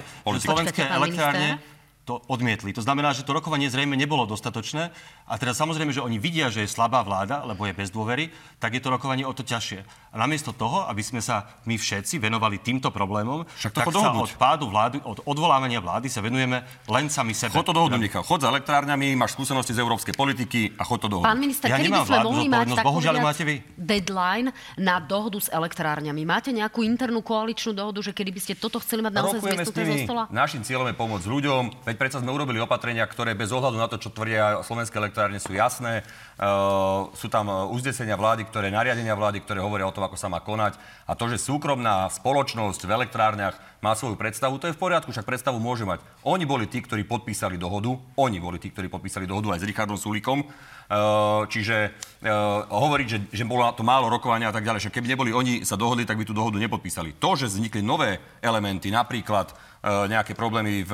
že 0.83 0.91
elektrárne. 0.91 1.76
To 2.07 2.23
odmietli. 2.31 2.71
To 2.71 2.79
znamená, 2.79 3.11
že 3.11 3.27
to 3.27 3.35
rokovanie 3.35 3.67
zrejme 3.67 3.99
nebolo 3.99 4.23
dostatočné. 4.23 4.95
A 5.27 5.35
teraz 5.35 5.59
samozrejme, 5.59 5.91
že 5.91 5.99
oni 5.99 6.15
vidia, 6.15 6.47
že 6.47 6.63
je 6.63 6.71
slabá 6.71 7.03
vláda, 7.03 7.43
lebo 7.43 7.67
je 7.67 7.75
bez 7.75 7.91
dôvery, 7.91 8.31
tak 8.57 8.71
je 8.71 8.79
to 8.79 8.87
rokovanie 8.87 9.27
o 9.27 9.35
to 9.35 9.43
ťažšie. 9.43 9.83
A 9.83 10.15
namiesto 10.15 10.55
toho, 10.55 10.87
aby 10.87 11.03
sme 11.03 11.19
sa 11.19 11.59
my 11.67 11.75
všetci 11.75 12.15
venovali 12.17 12.63
týmto 12.63 12.95
problémom, 12.95 13.43
Však 13.59 13.75
to 13.75 13.79
tak 13.83 13.85
chod 13.85 13.93
sa 13.93 13.99
dohodnúť. 14.07 14.23
od 14.23 14.31
pádu 14.39 14.65
vlády, 14.71 14.97
od 15.03 15.19
odvolávania 15.27 15.83
vlády 15.83 16.07
sa 16.07 16.23
venujeme 16.23 16.63
len 16.87 17.11
sami 17.11 17.35
sebe. 17.35 17.51
Chod 17.51 17.67
to 17.67 17.75
dohodnúť, 17.75 17.99
Michal. 17.99 18.23
Chod 18.23 18.39
s 18.39 18.47
elektrárňami, 18.47 19.11
máš 19.13 19.35
skúsenosti 19.35 19.75
z 19.75 19.83
európskej 19.83 20.15
politiky 20.15 20.79
a 20.79 20.87
chod 20.87 21.03
to 21.03 21.11
dohodnúť. 21.11 21.27
Pán 21.27 21.43
minister, 21.43 21.67
Ja 21.67 21.75
kedy 21.75 21.91
by 21.91 22.07
sme 22.07 22.19
mohli 22.23 22.47
mať 22.47 22.65
bohužiaľ 22.79 23.19
máte 23.19 23.43
vy. 23.43 23.59
deadline 23.75 24.55
na 24.79 25.03
dohodu 25.03 25.43
s 25.43 25.51
elektrárňami? 25.51 26.23
Máte 26.23 26.55
nejakú 26.55 26.87
internú 26.87 27.19
koaličnú 27.19 27.75
dohodu, 27.75 27.99
že 27.99 28.15
kedy 28.15 28.31
by 28.31 28.39
ste 28.39 28.53
toto 28.55 28.79
chceli 28.79 29.03
mať 29.03 29.11
naozaj 29.11 29.39
zmiestnuté 29.43 29.81
zo 29.83 29.95
stola? 30.07 30.23
Našim 30.31 30.63
cieľom 30.63 30.87
je 30.87 30.95
pomôcť 30.95 31.27
ľuďom. 31.27 31.63
Predsa 31.97 32.21
sme 32.21 32.29
urobili 32.29 32.61
opatrenia, 32.61 33.09
ktoré 33.09 33.33
bez 33.33 33.49
ohľadu 33.49 33.73
na 33.73 33.89
to, 33.89 33.97
čo 33.97 34.13
tvrdia 34.13 34.61
slovenské 34.61 35.01
elektrárne, 35.01 35.41
sú 35.41 35.49
jasné. 35.57 36.05
Uh, 36.37 37.09
sú 37.17 37.25
tam 37.25 37.49
uh, 37.49 37.65
uznesenia 37.73 38.13
vlády, 38.13 38.45
ktoré 38.45 38.69
nariadenia 38.69 39.17
vlády, 39.17 39.41
ktoré 39.41 39.57
hovoria 39.57 39.89
o 39.89 39.91
tom, 39.91 40.05
ako 40.05 40.13
sa 40.13 40.29
má 40.29 40.37
konať. 40.37 40.77
A 41.09 41.17
to, 41.17 41.25
že 41.25 41.41
súkromná 41.41 42.05
spoločnosť 42.13 42.85
v 42.85 42.93
elektrárniach 43.01 43.57
má 43.81 43.97
svoju 43.97 44.13
predstavu, 44.13 44.61
to 44.61 44.69
je 44.69 44.77
v 44.77 44.81
poriadku, 44.81 45.09
však 45.09 45.25
predstavu 45.25 45.57
môže 45.57 45.89
mať. 45.89 46.05
Oni 46.21 46.45
boli 46.45 46.69
tí, 46.69 46.85
ktorí 46.85 47.01
podpísali 47.01 47.57
dohodu. 47.57 47.89
Oni 48.17 48.37
boli 48.37 48.61
tí, 48.61 48.69
ktorí 48.69 48.89
podpísali 48.89 49.25
dohodu 49.25 49.57
aj 49.57 49.65
s 49.65 49.67
Richardom 49.67 49.97
Sulikom. 49.97 50.45
Uh, 50.87 51.43
čiže 51.49 51.91
uh, 52.23 52.63
hovoriť, 52.69 53.07
že, 53.09 53.19
že 53.33 53.43
bolo 53.43 53.65
to 53.73 53.81
málo 53.81 54.07
rokovania 54.07 54.53
a 54.53 54.55
tak 54.55 54.63
ďalej, 54.63 54.87
že 54.87 54.93
keby 54.93 55.17
neboli 55.17 55.33
oni 55.33 55.65
sa 55.65 55.73
dohodli, 55.73 56.05
tak 56.05 56.21
by 56.21 56.23
tú 56.23 56.37
dohodu 56.37 56.61
nepodpísali. 56.61 57.17
To, 57.17 57.33
že 57.33 57.49
vznikli 57.49 57.81
nové 57.81 58.21
elementy, 58.45 58.93
napríklad 58.93 59.51
nejaké 59.87 60.33
problémy 60.33 60.83
v, 60.83 60.91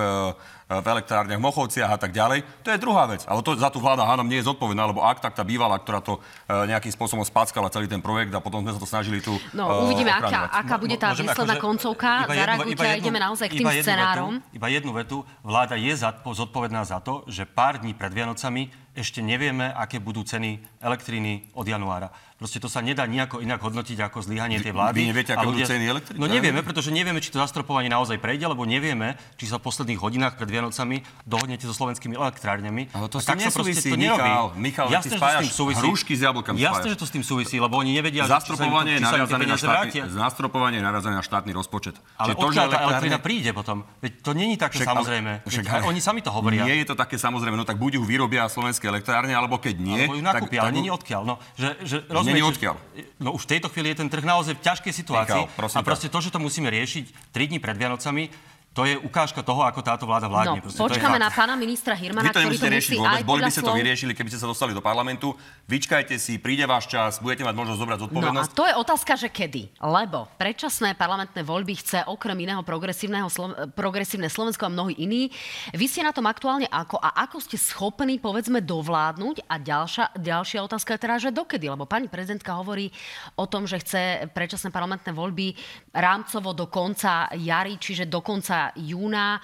v 0.79 0.87
elektrárniach, 0.87 1.37
Mochovciach 1.37 1.91
a 1.91 1.99
tak 1.99 2.09
ďalej, 2.09 2.41
to 2.63 2.71
je 2.71 2.79
druhá 2.79 3.05
vec. 3.05 3.21
Ale 3.27 3.43
to 3.43 3.53
za 3.53 3.67
tú 3.67 3.77
vláda 3.77 4.01
hádam 4.01 4.25
nie 4.25 4.39
je 4.39 4.47
zodpovedná, 4.47 4.87
lebo 4.87 5.03
ak 5.03 5.19
tak 5.19 5.35
tá 5.35 5.43
bývalá, 5.43 5.75
ktorá 5.77 5.99
to 5.99 6.17
uh, 6.17 6.63
nejakým 6.65 6.89
spôsobom 6.89 7.21
spackala 7.21 7.67
celý 7.67 7.85
ten 7.85 7.99
projekt 7.99 8.31
a 8.31 8.39
potom 8.39 8.63
sme 8.63 8.71
sa 8.71 8.79
to 8.79 8.87
snažili 8.87 9.19
tu 9.19 9.35
No, 9.51 9.67
uh, 9.67 9.85
uvidíme, 9.85 10.09
aká, 10.09 10.25
ochraňovať. 10.25 10.49
aká 10.55 10.75
bude 10.79 10.95
tá 10.95 11.07
Môžem 11.11 11.25
výsledná 11.27 11.55
akože- 11.57 11.65
koncovka. 11.67 12.09
Zareagujte 12.25 12.85
a 12.85 12.95
ideme 12.95 13.19
naozaj 13.19 13.47
k 13.49 13.53
tým 13.59 13.67
iba 13.67 13.73
scenárom. 13.75 14.31
Vetu, 14.39 14.55
iba 14.55 14.67
jednu 14.71 14.91
vetu. 14.93 15.17
Vláda 15.43 15.75
je 15.75 15.93
zodpovedná 16.31 16.81
za 16.85 17.03
to, 17.03 17.25
že 17.27 17.43
pár 17.43 17.81
dní 17.81 17.91
pred 17.91 18.13
Vianocami 18.13 18.71
ešte 18.93 19.25
nevieme, 19.25 19.73
aké 19.73 19.97
budú 19.97 20.21
ceny 20.21 20.61
elektriny 20.77 21.49
od 21.57 21.65
januára. 21.65 22.13
Proste 22.37 22.59
to 22.59 22.67
sa 22.67 22.83
nedá 22.83 23.07
nejako 23.07 23.39
inak 23.39 23.63
hodnotiť 23.63 24.03
ako 24.03 24.19
zlyhanie 24.19 24.59
tej 24.59 24.75
vlády. 24.75 24.99
vy 24.99 25.15
neviete, 25.15 25.31
aké 25.31 25.47
budú 25.47 25.63
ceny 25.63 25.85
elektriny? 25.87 26.19
No 26.19 26.27
nevieme, 26.27 26.59
pretože 26.59 26.91
nevieme, 26.91 27.23
či 27.23 27.31
to 27.31 27.39
zastropovanie 27.39 27.87
naozaj 27.87 28.19
prejde, 28.19 28.43
lebo 28.51 28.67
nevieme, 28.67 29.15
či 29.39 29.47
sa 29.47 29.63
v 29.63 29.71
posledných 29.71 29.95
hodinách 29.95 30.35
pred 30.35 30.51
Vianocami 30.51 31.07
dohodnete 31.23 31.63
so 31.63 31.71
slovenskými 31.71 32.19
elektrárňami. 32.19 32.91
Ale 32.91 33.07
to 33.07 33.23
tak 33.23 33.39
sa 33.39 33.47
proste 33.47 33.79
to 33.79 33.95
nerobí. 33.95 34.27
Michal. 34.27 34.47
Michal, 34.59 34.87
ty 34.91 34.93
Jasné, 34.99 35.15
že 35.15 35.23
s 35.23 35.39
tým 35.39 35.53
súvisí. 35.55 35.79
hrušky 35.87 36.13
s 36.19 36.21
jablkami 36.27 36.57
spájaš. 36.59 36.91
že 36.91 36.99
to 36.99 37.07
s 37.07 37.13
tým 37.15 37.23
súvisí, 37.23 37.55
lebo 37.63 37.79
oni 37.79 37.91
nevedia, 37.95 38.27
či 38.27 38.29
sa 38.29 38.35
im 38.35 38.37
Zastropovanie 38.43 38.93
či 38.99 39.05
sa 39.07 39.15
im 39.15 39.23
tie 39.23 39.23
naviazané 39.23 39.45
na 39.47 39.57
štátny, 39.57 39.97
zastropovanie 40.11 40.77
je 40.83 41.15
na 41.15 41.23
štátny 41.23 41.51
rozpočet. 41.55 41.95
Ale 42.19 42.35
to, 42.35 42.51
že 42.51 42.59
elektrina 42.59 43.19
príde 43.23 43.55
potom? 43.55 43.87
Veď 44.03 44.11
to 44.19 44.31
není 44.35 44.59
také 44.59 44.83
samozrejme. 44.83 45.47
oni 45.87 45.99
sami 46.03 46.19
to 46.19 46.27
hovoria. 46.27 46.67
Nie 46.67 46.83
je 46.83 46.91
to 46.91 46.95
také 46.99 47.15
samozrejme, 47.15 47.55
no 47.55 47.63
tak 47.63 47.79
buď 47.79 47.97
ju 47.97 48.03
vyrobia 48.03 48.51
slovenské 48.51 48.82
elektrárne, 48.87 49.33
alebo 49.35 49.59
keď 49.59 49.75
nie, 49.79 50.03
Alebo 50.03 50.19
ju 50.19 50.23
nakúpia, 50.23 50.59
ale 50.63 50.71
tak, 50.71 50.77
není 50.77 50.89
odkiaľ. 50.91 51.21
No, 51.23 51.35
že, 51.55 51.75
že, 51.83 51.97
Není 52.03 52.13
rozumieš, 52.13 52.43
odkiaľ. 52.57 52.75
No 53.19 53.29
už 53.35 53.41
v 53.47 53.49
tejto 53.55 53.67
chvíli 53.71 53.87
je 53.93 53.97
ten 54.03 54.09
trh 54.11 54.25
naozaj 54.25 54.53
v 54.57 54.61
ťažkej 54.63 54.93
situácii. 54.93 55.41
Michal, 55.47 55.57
prosím 55.57 55.77
a 55.77 55.81
proste 55.81 56.07
to, 56.07 56.19
že 56.21 56.29
to 56.29 56.39
musíme 56.39 56.69
riešiť 56.71 57.33
3 57.35 57.49
dní 57.49 57.59
pred 57.59 57.75
Vianocami, 57.75 58.29
to 58.73 58.83
je 58.83 58.97
ukážka 58.97 59.39
toho, 59.39 59.61
ako 59.61 59.79
táto 59.79 60.09
vláda 60.09 60.25
No, 60.25 60.33
vládne. 60.33 60.59
Proste 60.65 60.81
to 60.81 60.89
je 60.89 60.97
počkáme 60.97 61.21
na 61.21 61.29
pána 61.29 61.53
ministra 61.53 61.93
Hirmana, 61.93 62.25
Vy 62.25 62.33
to 62.33 62.41
ktorý 62.41 62.57
to 62.57 62.67
riešiť 62.73 62.97
vôbec, 62.97 63.21
boli 63.21 63.41
by 63.45 63.53
ste 63.53 63.61
to 63.61 63.69
vyriešili, 63.71 64.11
keby 64.11 64.29
ste 64.33 64.41
sa 64.41 64.49
dostali 64.49 64.73
do 64.73 64.81
parlamentu. 64.81 65.37
Vyčkajte 65.69 66.17
si, 66.17 66.41
príde 66.41 66.65
váš 66.65 66.89
čas, 66.89 67.21
budete 67.21 67.45
mať 67.45 67.53
možnosť 67.53 67.77
zobrať 67.77 67.97
No 67.97 68.01
a 68.01 68.05
zodpovednosť. 68.09 68.49
to 68.57 68.65
je 68.65 68.73
otázka, 68.73 69.13
že 69.13 69.29
kedy. 69.29 69.77
Lebo 69.77 70.25
predčasné 70.35 70.97
parlamentné 70.97 71.45
voľby 71.45 71.77
chce 71.77 72.01
okrem 72.03 72.33
iného 72.35 72.65
progresívneho 72.65 73.29
Slo- 73.29 73.53
progresívne 73.71 74.25
Slovensko 74.25 74.65
a 74.65 74.73
mnohí 74.73 74.97
iní. 74.97 75.29
Vy 75.71 75.85
ste 75.85 76.01
na 76.01 76.09
tom 76.09 76.25
aktuálne 76.25 76.65
ako 76.65 76.97
a 76.97 77.29
ako 77.29 77.45
ste 77.45 77.61
schopní, 77.61 78.17
povedzme, 78.17 78.57
dovládnuť? 78.57 79.45
A 79.45 79.61
ďalšia, 79.61 80.17
ďalšia 80.17 80.65
otázka 80.65 80.97
je 80.97 81.03
teda, 81.03 81.15
že 81.21 81.29
dokedy? 81.29 81.69
Lebo 81.69 81.85
pani 81.85 82.09
prezidentka 82.09 82.57
hovorí 82.57 82.89
o 83.37 83.45
tom, 83.45 83.69
že 83.69 83.77
chce 83.77 84.01
predčasné 84.33 84.73
parlamentné 84.73 85.13
voľby 85.13 85.53
rámcovo 85.93 86.57
do 86.57 86.65
konca 86.65 87.29
jary, 87.37 87.77
čiže 87.77 88.09
do 88.09 88.23
konca 88.23 88.62
júna. 88.77 89.43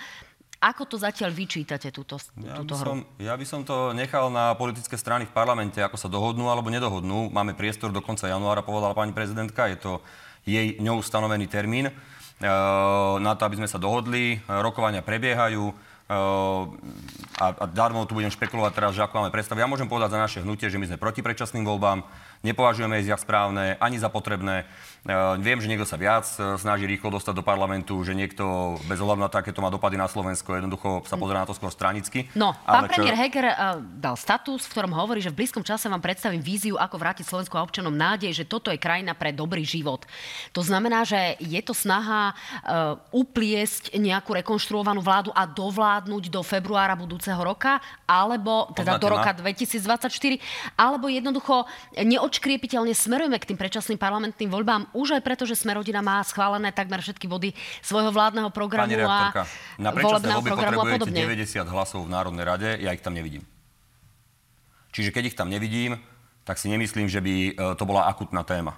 Ako 0.59 0.83
to 0.83 0.99
zatiaľ 0.99 1.31
vyčítate, 1.31 1.87
túto, 1.87 2.19
Ja 2.35 2.59
túto 2.59 2.75
by, 2.75 2.79
hru? 2.83 2.87
som, 2.91 2.97
ja 3.15 3.31
by 3.31 3.45
som 3.47 3.63
to 3.63 3.95
nechal 3.95 4.27
na 4.27 4.51
politické 4.59 4.99
strany 4.99 5.23
v 5.23 5.31
parlamente, 5.31 5.79
ako 5.79 5.95
sa 5.95 6.11
dohodnú 6.11 6.51
alebo 6.51 6.67
nedohodnú. 6.67 7.31
Máme 7.31 7.55
priestor 7.55 7.95
do 7.95 8.03
konca 8.03 8.27
januára, 8.27 8.59
povedala 8.59 8.91
pani 8.91 9.15
prezidentka. 9.15 9.71
Je 9.71 9.79
to 9.79 9.91
jej 10.43 10.75
ňou 10.83 10.99
stanovený 10.99 11.47
termín 11.47 11.87
e, 11.87 11.93
na 13.23 13.39
to, 13.39 13.47
aby 13.47 13.55
sme 13.55 13.71
sa 13.71 13.79
dohodli. 13.79 14.43
Rokovania 14.51 14.99
prebiehajú. 14.99 15.63
e, 15.63 15.73
a, 17.39 17.45
a 17.55 17.65
darmo 17.71 18.03
tu 18.03 18.19
budem 18.19 18.27
špekulovať 18.27 18.71
teraz, 18.75 18.91
že 18.99 19.03
ako 19.07 19.23
máme 19.23 19.31
predstavu. 19.31 19.63
Ja 19.63 19.69
môžem 19.71 19.87
povedať 19.87 20.11
za 20.11 20.19
naše 20.19 20.39
hnutie, 20.43 20.67
že 20.67 20.75
my 20.75 20.91
sme 20.91 20.99
proti 20.99 21.23
predčasným 21.23 21.63
voľbám, 21.63 22.03
nepovažujeme 22.43 22.99
ich 22.99 23.07
za 23.07 23.15
správne 23.15 23.79
ani 23.79 23.95
za 23.95 24.11
potrebné. 24.11 24.67
E, 24.99 25.15
viem, 25.39 25.55
že 25.63 25.71
niekto 25.71 25.87
sa 25.87 25.95
viac 25.95 26.27
e, 26.35 26.59
snaží 26.59 26.83
rýchlo 26.83 27.15
dostať 27.15 27.39
do 27.39 27.43
parlamentu, 27.43 27.95
že 28.03 28.11
niekto 28.11 28.75
bez 28.83 28.99
ohľadu 28.99 29.23
na 29.23 29.31
to, 29.31 29.39
aké 29.39 29.55
to 29.55 29.63
má 29.63 29.71
dopady 29.71 29.95
na 29.95 30.11
Slovensko, 30.11 30.59
jednoducho 30.59 31.07
sa 31.07 31.15
pozerá 31.15 31.43
na 31.43 31.47
to 31.47 31.55
skôr 31.55 31.71
stranicky. 31.71 32.27
No, 32.35 32.51
pán 32.67 32.83
Ale 32.83 32.91
čo- 32.91 32.99
premiér 32.99 33.15
Heger 33.15 33.45
uh, 33.47 33.79
dal 33.79 34.19
status, 34.19 34.67
v 34.67 34.73
ktorom 34.75 34.91
hovorí, 34.91 35.23
že 35.23 35.31
v 35.31 35.39
blízkom 35.39 35.63
čase 35.63 35.87
vám 35.87 36.03
predstavím 36.03 36.43
víziu, 36.43 36.75
ako 36.75 36.99
vrátiť 36.99 37.23
Slovensku 37.23 37.55
a 37.55 37.63
občanom 37.63 37.95
nádej, 37.95 38.35
že 38.35 38.43
toto 38.43 38.67
je 38.75 38.79
krajina 38.81 39.15
pre 39.15 39.31
dobrý 39.31 39.63
život. 39.63 40.03
To 40.51 40.59
znamená, 40.59 41.07
že 41.07 41.39
je 41.39 41.61
to 41.63 41.71
snaha 41.71 42.35
uh, 42.35 42.99
upliesť 43.15 43.95
nejakú 43.95 44.35
rekonštruovanú 44.35 44.99
vládu 44.99 45.31
a 45.31 45.47
dovládnuť 45.47 46.27
do 46.27 46.43
februára 46.43 46.99
budúceho 46.99 47.39
roka, 47.39 47.79
alebo 48.03 48.67
teda 48.75 48.99
do 48.99 49.07
roka 49.07 49.31
2024, 49.31 50.11
alebo 50.75 51.07
jednoducho 51.07 51.63
neočkriepiteľne 51.95 52.91
smerujeme 52.91 53.39
k 53.39 53.47
tým 53.55 53.59
predčasným 53.59 53.95
parlamentným 53.95 54.51
voľbám, 54.51 54.88
už 54.93 55.19
aj 55.19 55.21
preto, 55.23 55.43
že 55.47 55.57
Smerodina 55.57 55.99
má 55.99 56.21
schválené 56.25 56.69
takmer 56.73 56.99
všetky 56.99 57.25
body 57.25 57.53
svojho 57.81 58.09
vládneho 58.13 58.49
programu 58.49 58.91
Pani 58.91 59.05
a 59.05 59.45
na 59.79 59.89
volebného 59.93 60.41
programu 60.43 60.81
a 60.83 60.85
podobne. 60.97 61.15
90 61.15 61.65
hlasov 61.65 62.05
v 62.05 62.11
Národnej 62.11 62.45
rade, 62.45 62.69
ja 62.81 62.93
ich 62.93 63.03
tam 63.03 63.13
nevidím. 63.13 63.43
Čiže 64.89 65.13
keď 65.13 65.23
ich 65.33 65.37
tam 65.37 65.49
nevidím, 65.53 66.01
tak 66.43 66.57
si 66.57 66.65
nemyslím, 66.65 67.05
že 67.05 67.21
by 67.21 67.33
e, 67.33 67.51
to 67.77 67.83
bola 67.85 68.09
akutná 68.09 68.41
téma. 68.41 68.73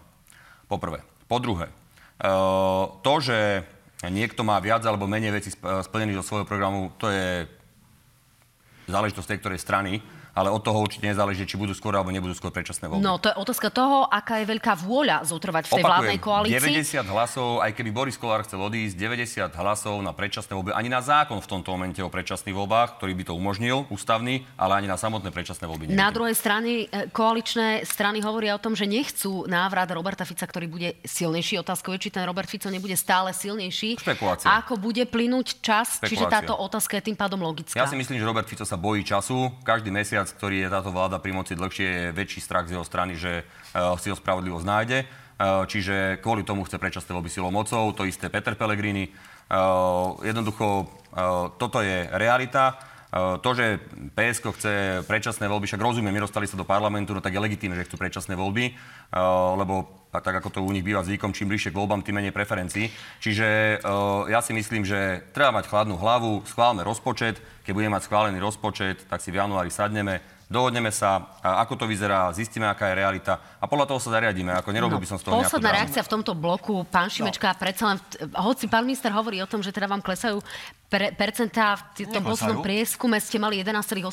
Po 0.68 0.76
prvé. 0.76 1.00
Po 1.32 1.40
druhé, 1.40 1.72
e, 1.72 1.74
to, 3.00 3.14
že 3.24 3.64
niekto 4.12 4.44
má 4.44 4.60
viac 4.60 4.84
alebo 4.84 5.08
menej 5.08 5.40
veci 5.40 5.50
sp- 5.56 5.84
splnených 5.88 6.20
do 6.20 6.28
svojho 6.28 6.44
programu, 6.44 6.92
to 7.00 7.08
je 7.08 7.48
záležitosť 8.92 9.28
tej 9.32 9.40
ktorej 9.40 9.60
strany, 9.64 10.04
ale 10.32 10.48
od 10.48 10.64
toho 10.64 10.80
určite 10.80 11.08
nezáleží, 11.08 11.44
či 11.44 11.60
budú 11.60 11.76
skôr 11.76 11.96
alebo 11.96 12.12
nebudú 12.12 12.32
skôr 12.32 12.52
predčasné 12.52 12.88
voľby. 12.88 13.04
No, 13.04 13.20
to 13.20 13.32
je 13.32 13.36
otázka 13.36 13.68
toho, 13.72 14.08
aká 14.08 14.40
je 14.44 14.46
veľká 14.48 14.74
vôľa 14.80 15.28
zotrvať 15.28 15.68
v 15.68 15.72
tej 15.80 15.84
vládnej 15.84 16.20
koalícii. 16.24 16.82
90 17.04 17.12
hlasov, 17.12 17.60
aj 17.60 17.72
keby 17.76 17.90
Boris 17.92 18.16
Kolár 18.16 18.48
chcel 18.48 18.60
odísť, 18.64 18.96
90 18.96 19.52
hlasov 19.52 20.00
na 20.00 20.16
predčasné 20.16 20.52
voľby, 20.56 20.72
ani 20.72 20.88
na 20.88 21.04
zákon 21.04 21.40
v 21.44 21.48
tomto 21.48 21.70
momente 21.76 22.00
o 22.00 22.08
predčasných 22.08 22.56
voľbách, 22.56 23.00
ktorý 23.00 23.14
by 23.18 23.24
to 23.28 23.34
umožnil, 23.36 23.88
ústavný, 23.92 24.48
ale 24.56 24.80
ani 24.80 24.88
na 24.88 24.96
samotné 24.96 25.30
predčasné 25.36 25.68
voľby. 25.68 25.92
Na 25.92 26.08
nevidím. 26.08 26.16
druhej 26.16 26.36
strane 26.36 26.72
e, 26.88 27.12
koaličné 27.12 27.84
strany 27.84 28.24
hovoria 28.24 28.56
o 28.56 28.62
tom, 28.62 28.74
že 28.78 28.88
nechcú 28.88 29.46
návrat 29.48 29.92
Roberta 29.92 30.24
Fica, 30.24 30.48
ktorý 30.48 30.68
bude 30.72 30.90
silnejší. 31.04 31.60
Otázkou 31.60 31.96
je, 31.98 32.08
či 32.08 32.10
ten 32.14 32.24
Robert 32.24 32.48
Fico 32.48 32.72
nebude 32.72 32.96
stále 32.96 33.36
silnejší. 33.36 34.00
Špekulácia. 34.00 34.48
Ako 34.48 34.80
bude 34.80 35.04
plynúť 35.08 35.60
čas, 35.60 36.00
čiže 36.00 36.24
Špekulácia. 36.24 36.48
táto 36.48 36.54
otázka 36.58 37.00
je 37.02 37.04
tým 37.12 37.18
pádom 37.18 37.40
logická. 37.42 37.78
Ja 37.78 37.90
si 37.90 37.98
myslím, 37.98 38.18
že 38.22 38.26
Robert 38.26 38.48
Fico 38.48 38.64
sa 38.64 38.78
bojí 38.78 39.04
času. 39.04 39.52
Každý 39.66 39.90
mesiac, 39.92 40.21
ktorý 40.30 40.62
je 40.62 40.70
táto 40.70 40.94
vláda 40.94 41.18
pri 41.18 41.34
moci 41.34 41.58
dlhšie, 41.58 41.88
je 41.90 42.14
väčší 42.14 42.38
strach 42.46 42.70
z 42.70 42.78
jeho 42.78 42.86
strany, 42.86 43.18
že 43.18 43.42
uh, 43.42 43.98
si 43.98 44.14
ho 44.14 44.16
spravodlivosť 44.16 44.68
nájde. 44.70 45.00
Uh, 45.42 45.66
čiže 45.66 46.22
kvôli 46.22 46.46
tomu 46.46 46.62
chce 46.70 46.78
predčasné 46.78 47.18
voľby 47.18 47.34
silou 47.34 47.50
mocou. 47.50 47.90
To 47.98 48.06
isté 48.06 48.30
Peter 48.30 48.54
Pellegrini. 48.54 49.10
Uh, 49.50 50.22
jednoducho, 50.22 50.88
toto 51.58 51.84
je 51.84 52.08
realita. 52.16 52.91
To, 53.12 53.50
že 53.52 53.84
PSK 54.16 54.46
chce 54.56 54.74
predčasné 55.04 55.52
voľby, 55.52 55.68
však 55.68 55.84
rozumiem, 55.84 56.16
nedostali 56.16 56.48
sa 56.48 56.56
do 56.56 56.64
parlamentu, 56.64 57.12
no 57.12 57.20
tak 57.20 57.36
je 57.36 57.44
legitímne, 57.44 57.76
že 57.76 57.84
chcú 57.92 58.00
predčasné 58.00 58.40
voľby, 58.40 58.72
lebo 59.60 60.02
a 60.12 60.20
tak 60.20 60.44
ako 60.44 60.50
to 60.52 60.60
u 60.60 60.72
nich 60.76 60.84
býva 60.84 61.04
zvykom, 61.08 61.32
čím 61.32 61.48
bližšie 61.48 61.72
k 61.72 61.80
voľbám, 61.80 62.04
tým 62.04 62.20
menej 62.20 62.36
preferencií. 62.36 62.92
Čiže 63.24 63.80
uh, 63.80 64.28
ja 64.28 64.44
si 64.44 64.52
myslím, 64.52 64.84
že 64.84 65.24
treba 65.32 65.56
mať 65.56 65.72
chladnú 65.72 65.96
hlavu, 65.96 66.44
schválme 66.52 66.84
rozpočet, 66.84 67.40
keď 67.64 67.72
budeme 67.72 67.96
mať 67.96 68.12
schválený 68.12 68.38
rozpočet, 68.44 69.08
tak 69.08 69.24
si 69.24 69.32
v 69.32 69.40
januári 69.40 69.72
sadneme, 69.72 70.20
dohodneme 70.52 70.92
sa, 70.92 71.40
ako 71.40 71.80
to 71.80 71.86
vyzerá, 71.88 72.28
zistíme, 72.36 72.68
aká 72.68 72.92
je 72.92 73.00
realita 73.00 73.40
a 73.56 73.64
podľa 73.72 73.88
toho 73.88 74.00
sa 74.04 74.20
zariadíme. 74.20 74.52
Ako 74.60 74.76
nerobil 74.76 75.00
no, 75.00 75.04
by 75.04 75.08
som 75.08 75.16
z 75.16 75.24
toho 75.24 75.40
Posledná 75.40 75.72
reakcia 75.72 76.04
v 76.04 76.12
tomto 76.12 76.36
bloku, 76.36 76.84
pán 76.92 77.08
no. 77.08 77.14
Šimečka, 77.16 77.56
no. 77.56 77.58
predsa 77.58 77.84
len, 77.88 77.98
hoci 78.36 78.68
pán 78.68 78.84
minister 78.84 79.16
hovorí 79.16 79.40
o 79.40 79.48
tom, 79.48 79.64
že 79.64 79.72
teda 79.72 79.88
vám 79.88 80.04
klesajú 80.04 80.44
pre, 80.92 81.16
percentá, 81.16 81.80
v 81.96 82.12
tom 82.12 82.28
poslednom 82.28 82.60
prieskume 82.60 83.16
ste 83.24 83.40
mali 83.40 83.64
11,8%, 83.64 84.12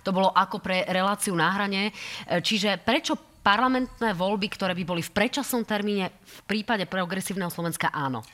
to 0.00 0.10
bolo 0.10 0.32
ako 0.32 0.56
pre 0.64 0.88
reláciu 0.88 1.36
na 1.36 1.52
hrane. 1.52 1.92
E, 2.24 2.40
čiže 2.40 2.80
prečo 2.80 3.12
parlamentné 3.44 4.16
voľby, 4.16 4.48
ktoré 4.56 4.72
by 4.72 4.84
boli 4.88 5.02
v 5.04 5.12
predčasnom 5.12 5.68
termíne, 5.68 6.16
v 6.24 6.40
prípade 6.48 6.88
progresívneho 6.88 7.52
Slovenska 7.52 7.92
áno? 7.92 8.24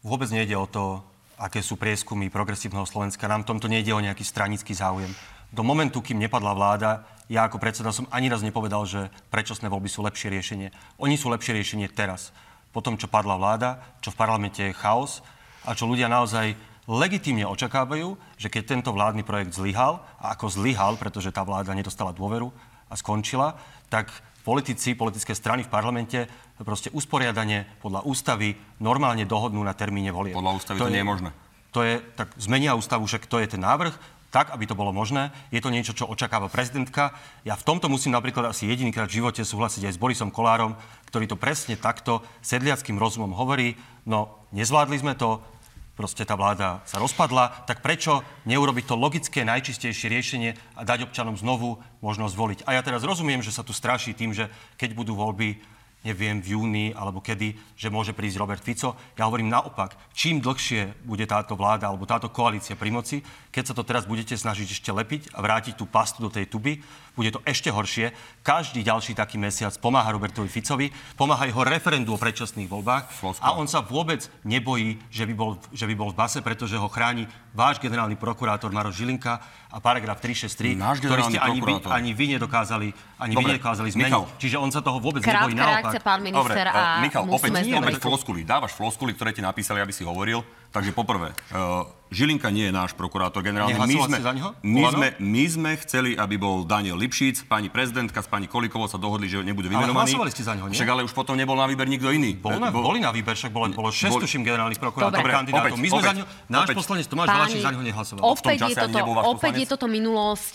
Vôbec 0.00 0.32
nejde 0.32 0.56
o 0.56 0.64
to, 0.64 1.04
aké 1.36 1.60
sú 1.60 1.76
prieskumy 1.76 2.32
progresívneho 2.32 2.88
Slovenska. 2.88 3.28
Nám 3.28 3.44
tomto 3.44 3.68
nejde 3.68 3.92
o 3.92 4.00
nejaký 4.00 4.24
stranický 4.24 4.72
záujem 4.72 5.12
do 5.52 5.62
momentu, 5.62 6.00
kým 6.00 6.16
nepadla 6.16 6.56
vláda, 6.56 7.04
ja 7.28 7.44
ako 7.44 7.60
predseda 7.60 7.92
som 7.92 8.08
ani 8.08 8.32
raz 8.32 8.40
nepovedal, 8.40 8.88
že 8.88 9.12
predčasné 9.28 9.68
voľby 9.68 9.88
sú 9.88 10.00
lepšie 10.04 10.32
riešenie. 10.32 10.68
Oni 11.00 11.20
sú 11.20 11.28
lepšie 11.28 11.56
riešenie 11.56 11.92
teraz. 11.92 12.32
Po 12.72 12.80
tom, 12.80 12.96
čo 12.96 13.08
padla 13.08 13.36
vláda, 13.36 13.80
čo 14.00 14.12
v 14.12 14.20
parlamente 14.20 14.64
je 14.64 14.76
chaos 14.76 15.20
a 15.68 15.76
čo 15.76 15.84
ľudia 15.84 16.08
naozaj 16.08 16.56
legitímne 16.90 17.46
očakávajú, 17.46 18.16
že 18.40 18.48
keď 18.50 18.62
tento 18.66 18.90
vládny 18.90 19.22
projekt 19.22 19.54
zlyhal, 19.54 20.02
a 20.18 20.34
ako 20.34 20.50
zlyhal, 20.50 20.98
pretože 20.98 21.30
tá 21.30 21.46
vláda 21.46 21.76
nedostala 21.76 22.10
dôveru 22.10 22.50
a 22.90 22.94
skončila, 22.98 23.54
tak 23.86 24.10
politici, 24.42 24.98
politické 24.98 25.36
strany 25.36 25.62
v 25.62 25.70
parlamente 25.70 26.26
proste 26.58 26.90
usporiadanie 26.90 27.68
podľa 27.78 28.02
ústavy 28.02 28.58
normálne 28.82 29.22
dohodnú 29.22 29.62
na 29.62 29.74
termíne 29.76 30.10
volie. 30.10 30.34
Podľa 30.34 30.52
ústavy 30.58 30.78
to, 30.82 30.90
to 30.90 30.94
nie 30.94 31.02
je 31.02 31.08
možné. 31.08 31.30
To 31.72 31.80
je, 31.80 32.04
tak 32.18 32.34
zmenia 32.36 32.76
ústavu, 32.76 33.08
však 33.08 33.30
to 33.30 33.40
je 33.40 33.56
ten 33.56 33.62
návrh 33.62 33.94
tak, 34.32 34.48
aby 34.50 34.64
to 34.64 34.74
bolo 34.74 34.90
možné. 34.96 35.28
Je 35.52 35.60
to 35.60 35.68
niečo, 35.68 35.92
čo 35.92 36.08
očakáva 36.08 36.48
prezidentka. 36.48 37.12
Ja 37.44 37.52
v 37.54 37.62
tomto 37.68 37.92
musím 37.92 38.16
napríklad 38.16 38.48
asi 38.48 38.64
jedinýkrát 38.64 39.06
v 39.12 39.20
živote 39.20 39.44
súhlasiť 39.44 39.86
aj 39.86 39.94
s 39.94 40.00
Borisom 40.00 40.32
Kolárom, 40.32 40.74
ktorý 41.12 41.28
to 41.28 41.36
presne 41.36 41.76
takto 41.76 42.24
sedliackým 42.40 42.96
rozumom 42.96 43.36
hovorí. 43.36 43.76
No, 44.08 44.40
nezvládli 44.56 45.04
sme 45.04 45.12
to, 45.12 45.44
proste 45.92 46.24
tá 46.24 46.32
vláda 46.32 46.80
sa 46.88 46.96
rozpadla, 46.96 47.68
tak 47.68 47.84
prečo 47.84 48.24
neurobiť 48.48 48.84
to 48.88 48.96
logické, 48.96 49.44
najčistejšie 49.44 50.08
riešenie 50.08 50.50
a 50.80 50.82
dať 50.82 51.04
občanom 51.04 51.36
znovu 51.36 51.76
možnosť 52.00 52.34
voliť? 52.34 52.58
A 52.64 52.80
ja 52.80 52.82
teraz 52.82 53.04
rozumiem, 53.04 53.44
že 53.44 53.52
sa 53.52 53.60
tu 53.60 53.76
straší 53.76 54.16
tým, 54.16 54.32
že 54.32 54.48
keď 54.80 54.96
budú 54.96 55.12
voľby, 55.12 55.60
neviem, 56.02 56.42
v 56.42 56.58
júni 56.58 56.86
alebo 56.94 57.22
kedy, 57.22 57.54
že 57.78 57.90
môže 57.90 58.14
prísť 58.14 58.38
Robert 58.38 58.62
Fico. 58.62 58.98
Ja 59.14 59.26
hovorím 59.26 59.50
naopak, 59.50 59.94
čím 60.14 60.42
dlhšie 60.42 61.06
bude 61.06 61.26
táto 61.26 61.54
vláda 61.54 61.86
alebo 61.86 62.06
táto 62.06 62.30
koalícia 62.30 62.74
pri 62.74 62.90
moci, 62.90 63.22
keď 63.54 63.70
sa 63.70 63.74
to 63.74 63.86
teraz 63.86 64.06
budete 64.06 64.34
snažiť 64.34 64.68
ešte 64.68 64.90
lepiť 64.90 65.34
a 65.34 65.38
vrátiť 65.40 65.78
tú 65.78 65.86
pastu 65.86 66.26
do 66.26 66.30
tej 66.30 66.50
tuby, 66.50 66.82
bude 67.12 67.30
to 67.32 67.40
ešte 67.44 67.68
horšie. 67.68 68.12
Každý 68.40 68.80
ďalší 68.82 69.12
taký 69.14 69.36
mesiac 69.36 69.72
pomáha 69.78 70.08
Robertovi 70.12 70.48
Ficovi, 70.48 70.88
pomáha 71.14 71.44
jeho 71.46 71.62
referendu 71.62 72.16
o 72.16 72.18
predčasných 72.18 72.68
voľbách 72.68 73.04
a 73.44 73.54
on 73.54 73.68
sa 73.68 73.84
vôbec 73.84 74.24
nebojí, 74.42 74.98
že 75.12 75.28
by, 75.28 75.34
bol, 75.36 75.60
že 75.70 75.84
by 75.84 75.94
bol 75.94 76.10
v 76.10 76.18
base, 76.18 76.40
pretože 76.40 76.74
ho 76.74 76.88
chráni 76.88 77.28
váš 77.52 77.76
generálny 77.78 78.16
prokurátor 78.16 78.72
Maroš 78.72 79.04
Žilinka 79.04 79.38
a 79.72 79.76
paragraf 79.80 80.20
363, 80.20 80.76
ktorý 81.04 81.22
ste 81.28 81.38
ani 81.40 81.60
vy, 81.60 81.74
ani 81.84 82.10
vy 82.16 82.24
nedokázali, 82.36 82.88
ani 83.20 83.34
Dobre, 83.36 83.44
vy 83.44 83.50
nedokázali 83.56 83.88
zmeniť. 83.92 84.12
Michal. 84.12 84.24
Čiže 84.40 84.56
on 84.60 84.70
sa 84.72 84.80
toho 84.80 84.98
vôbec 85.00 85.20
Krátka 85.20 85.48
nebojí 85.48 85.54
naopak. 85.56 85.92
pán 86.00 86.20
minister, 86.20 86.66
Dobre, 86.66 86.76
a 86.76 87.00
Michal, 87.04 87.24
opäť, 87.28 87.50
opäť 87.72 87.96
floskuly. 88.00 88.40
Dávaš 88.44 88.72
floskuly, 88.76 89.12
ktoré 89.16 89.30
ti 89.36 89.44
napísali, 89.44 89.80
aby 89.80 89.92
si 89.92 90.04
hovoril. 90.04 90.44
Takže 90.72 90.96
poprvé, 90.96 91.36
uh, 91.52 91.84
Žilinka 92.12 92.52
nie 92.52 92.68
je 92.68 92.72
náš 92.76 92.92
prokurátor 92.92 93.40
generálny. 93.40 93.72
My 93.72 93.96
sme, 94.04 94.18
za 94.20 94.32
neho? 94.36 94.52
My, 94.60 94.82
sme, 94.92 95.06
my 95.16 95.44
sme 95.48 95.70
chceli, 95.80 96.12
aby 96.12 96.36
bol 96.36 96.68
Daniel 96.68 97.00
Lipšic, 97.00 97.48
pani 97.48 97.72
prezidentka 97.72 98.20
s 98.20 98.28
pani 98.28 98.44
Kolikovou 98.44 98.84
sa 98.84 99.00
dohodli, 99.00 99.32
že 99.32 99.40
nebude 99.40 99.72
vymenovaný. 99.72 99.96
Ale 99.96 100.20
hlasovali 100.20 100.30
ste 100.30 100.44
za 100.44 100.52
neho, 100.52 100.68
nie? 100.68 100.76
Však 100.76 100.88
ale 100.92 101.02
už 101.08 101.16
potom 101.16 101.32
nebol 101.32 101.56
na 101.56 101.64
výber 101.64 101.88
nikto 101.88 102.12
iný. 102.12 102.36
Bol 102.36 102.60
na, 102.60 102.68
boli 102.68 103.00
na 103.00 103.08
výber, 103.16 103.32
však 103.32 103.48
bolo, 103.48 103.72
bolo 103.72 103.88
6 103.88 104.20
tuším 104.20 104.44
generálnych 104.44 104.76
prokurátorov 104.76 105.24
kandidátov. 105.24 105.80
My 105.80 105.88
sme 105.88 105.98
opäť, 106.04 106.04
za 106.04 106.14
ňo, 106.20 106.24
náš 106.52 106.66
opäť, 106.68 106.76
poslanec 106.76 107.04
Tomáš 107.08 107.28
Valašik 107.32 107.60
za 107.64 107.70
neho 107.72 107.84
nehlasoval. 107.88 108.22
Opäť, 108.28 108.58
je 108.68 108.76
toto, 108.76 108.98
opäť 109.32 109.52
je 109.56 109.66
toto 109.72 109.86
minulosť. 109.88 110.54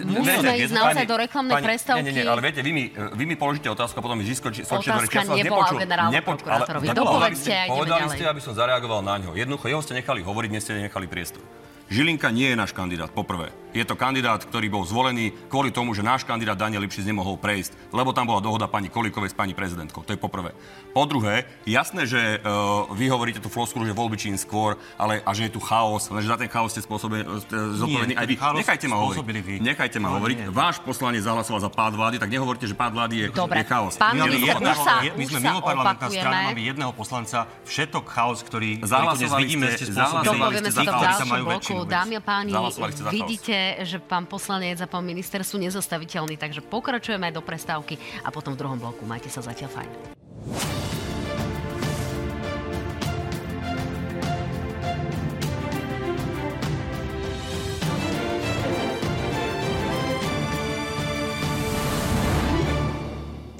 Musíme 0.00 0.52
ísť 0.64 0.72
naozaj 0.72 1.04
do 1.04 1.16
reklamnej 1.20 1.60
prestávky. 1.60 2.08
Nie, 2.08 2.12
nie, 2.16 2.24
ale 2.24 2.40
viete, 2.40 2.64
vy 2.64 2.72
mi, 2.72 2.84
vy 2.96 3.24
mi 3.28 3.36
položíte 3.36 3.68
otázku 3.68 4.00
a 4.00 4.02
potom 4.02 4.16
mi 4.16 4.24
ziskočíte 4.24 4.64
do 4.64 4.80
Otázka 4.80 5.28
nebola 5.28 5.66
o 5.68 5.76
generálnom 5.76 6.24
prokurátorovi. 6.24 6.86
Dopovedzte. 6.96 7.68
Povedali 7.68 8.06
ste, 8.16 8.24
aby 8.24 8.40
som 8.40 8.56
zareagoval 8.56 9.04
na 9.04 9.20
ňo. 9.20 9.30
Jednoducho, 9.36 9.68
jeho 9.68 9.82
ste 9.84 9.98
nechali 9.98 10.24
hovoriť, 10.24 10.48
dnes 10.48 10.62
ste 10.64 10.85
nechali 10.86 11.10
priestor. 11.10 11.42
Žilinka 11.90 12.30
nie 12.30 12.54
je 12.54 12.56
náš 12.58 12.70
kandidát, 12.70 13.10
poprvé. 13.10 13.50
Je 13.76 13.84
to 13.84 13.92
kandidát, 13.92 14.40
ktorý 14.40 14.72
bol 14.72 14.88
zvolený 14.88 15.36
kvôli 15.52 15.68
tomu, 15.68 15.92
že 15.92 16.00
náš 16.00 16.24
kandidát 16.24 16.56
Daniel 16.56 16.80
Lipšic 16.80 17.04
nemohol 17.04 17.36
prejsť, 17.36 17.92
lebo 17.92 18.16
tam 18.16 18.24
bola 18.24 18.40
dohoda 18.40 18.64
pani 18.64 18.88
Kolíkovej 18.88 19.30
s 19.32 19.36
pani 19.36 19.52
prezidentkou. 19.52 20.00
To 20.00 20.16
je 20.16 20.20
poprvé. 20.20 20.56
Po 20.96 21.04
druhé, 21.04 21.44
jasné, 21.68 22.08
že 22.08 22.40
uh, 22.40 22.88
vy 22.96 23.12
hovoríte 23.12 23.44
tú 23.44 23.52
floskulu, 23.52 23.84
že 23.84 23.92
voľby 23.92 24.16
čím 24.16 24.40
skôr, 24.40 24.80
ale 24.96 25.20
a 25.20 25.30
že 25.36 25.52
je 25.52 25.52
tu 25.52 25.60
chaos, 25.60 26.08
ale 26.08 26.24
že 26.24 26.32
za 26.32 26.40
ten 26.40 26.48
chaos 26.48 26.72
ste 26.72 26.80
spôsobení 26.80 27.28
zodpovední 27.52 28.16
aj 28.16 28.26
vy. 28.26 28.34
Nechajte 28.40 28.86
ma 28.88 28.96
hovoriť. 28.96 29.44
Vy. 29.44 29.54
Nechajte 29.60 29.98
ma 30.00 30.08
hovoriť. 30.16 30.36
Nie. 30.40 30.48
Váš 30.48 30.80
poslanec 30.80 31.20
zahlasoval 31.20 31.60
za 31.60 31.68
pád 31.68 31.92
vlády, 32.00 32.16
tak 32.16 32.32
nehovorte, 32.32 32.64
že 32.64 32.72
pád 32.72 32.96
vlády 32.96 33.14
je, 33.14 33.26
Dobre. 33.28 33.60
je 33.60 33.66
chaos. 33.68 33.92
Pán 34.00 34.16
my, 34.16 34.40
jedného, 34.40 34.80
sa, 34.80 35.04
my 35.04 35.24
sme 35.28 35.38
mimo 35.44 35.60
parlamentná 35.60 36.08
strana, 36.08 36.48
máme 36.48 36.64
jedného 36.64 36.92
poslanca. 36.96 37.44
Všetok 37.68 38.04
chaos, 38.08 38.40
ktorý, 38.40 38.80
dnes 38.80 39.32
vidíme, 39.36 39.68
ste 39.76 39.92
spôsobili. 39.92 40.64
Ste 40.72 41.74
v 41.76 41.84
Dámy 41.86 42.14
a 42.16 42.22
páni, 42.22 42.52
vidíte, 43.10 43.65
že 43.82 43.98
pán 43.98 44.28
poslanec 44.28 44.78
a 44.82 44.86
pán 44.86 45.02
minister 45.02 45.42
sú 45.42 45.58
nezostaviteľní, 45.58 46.38
takže 46.38 46.62
pokračujeme 46.62 47.30
do 47.34 47.42
prestávky 47.42 47.98
a 48.22 48.28
potom 48.30 48.54
v 48.54 48.60
druhom 48.62 48.78
bloku. 48.78 49.02
Majte 49.02 49.32
sa 49.32 49.42
zatiaľ 49.42 49.70
fajn. 49.82 50.85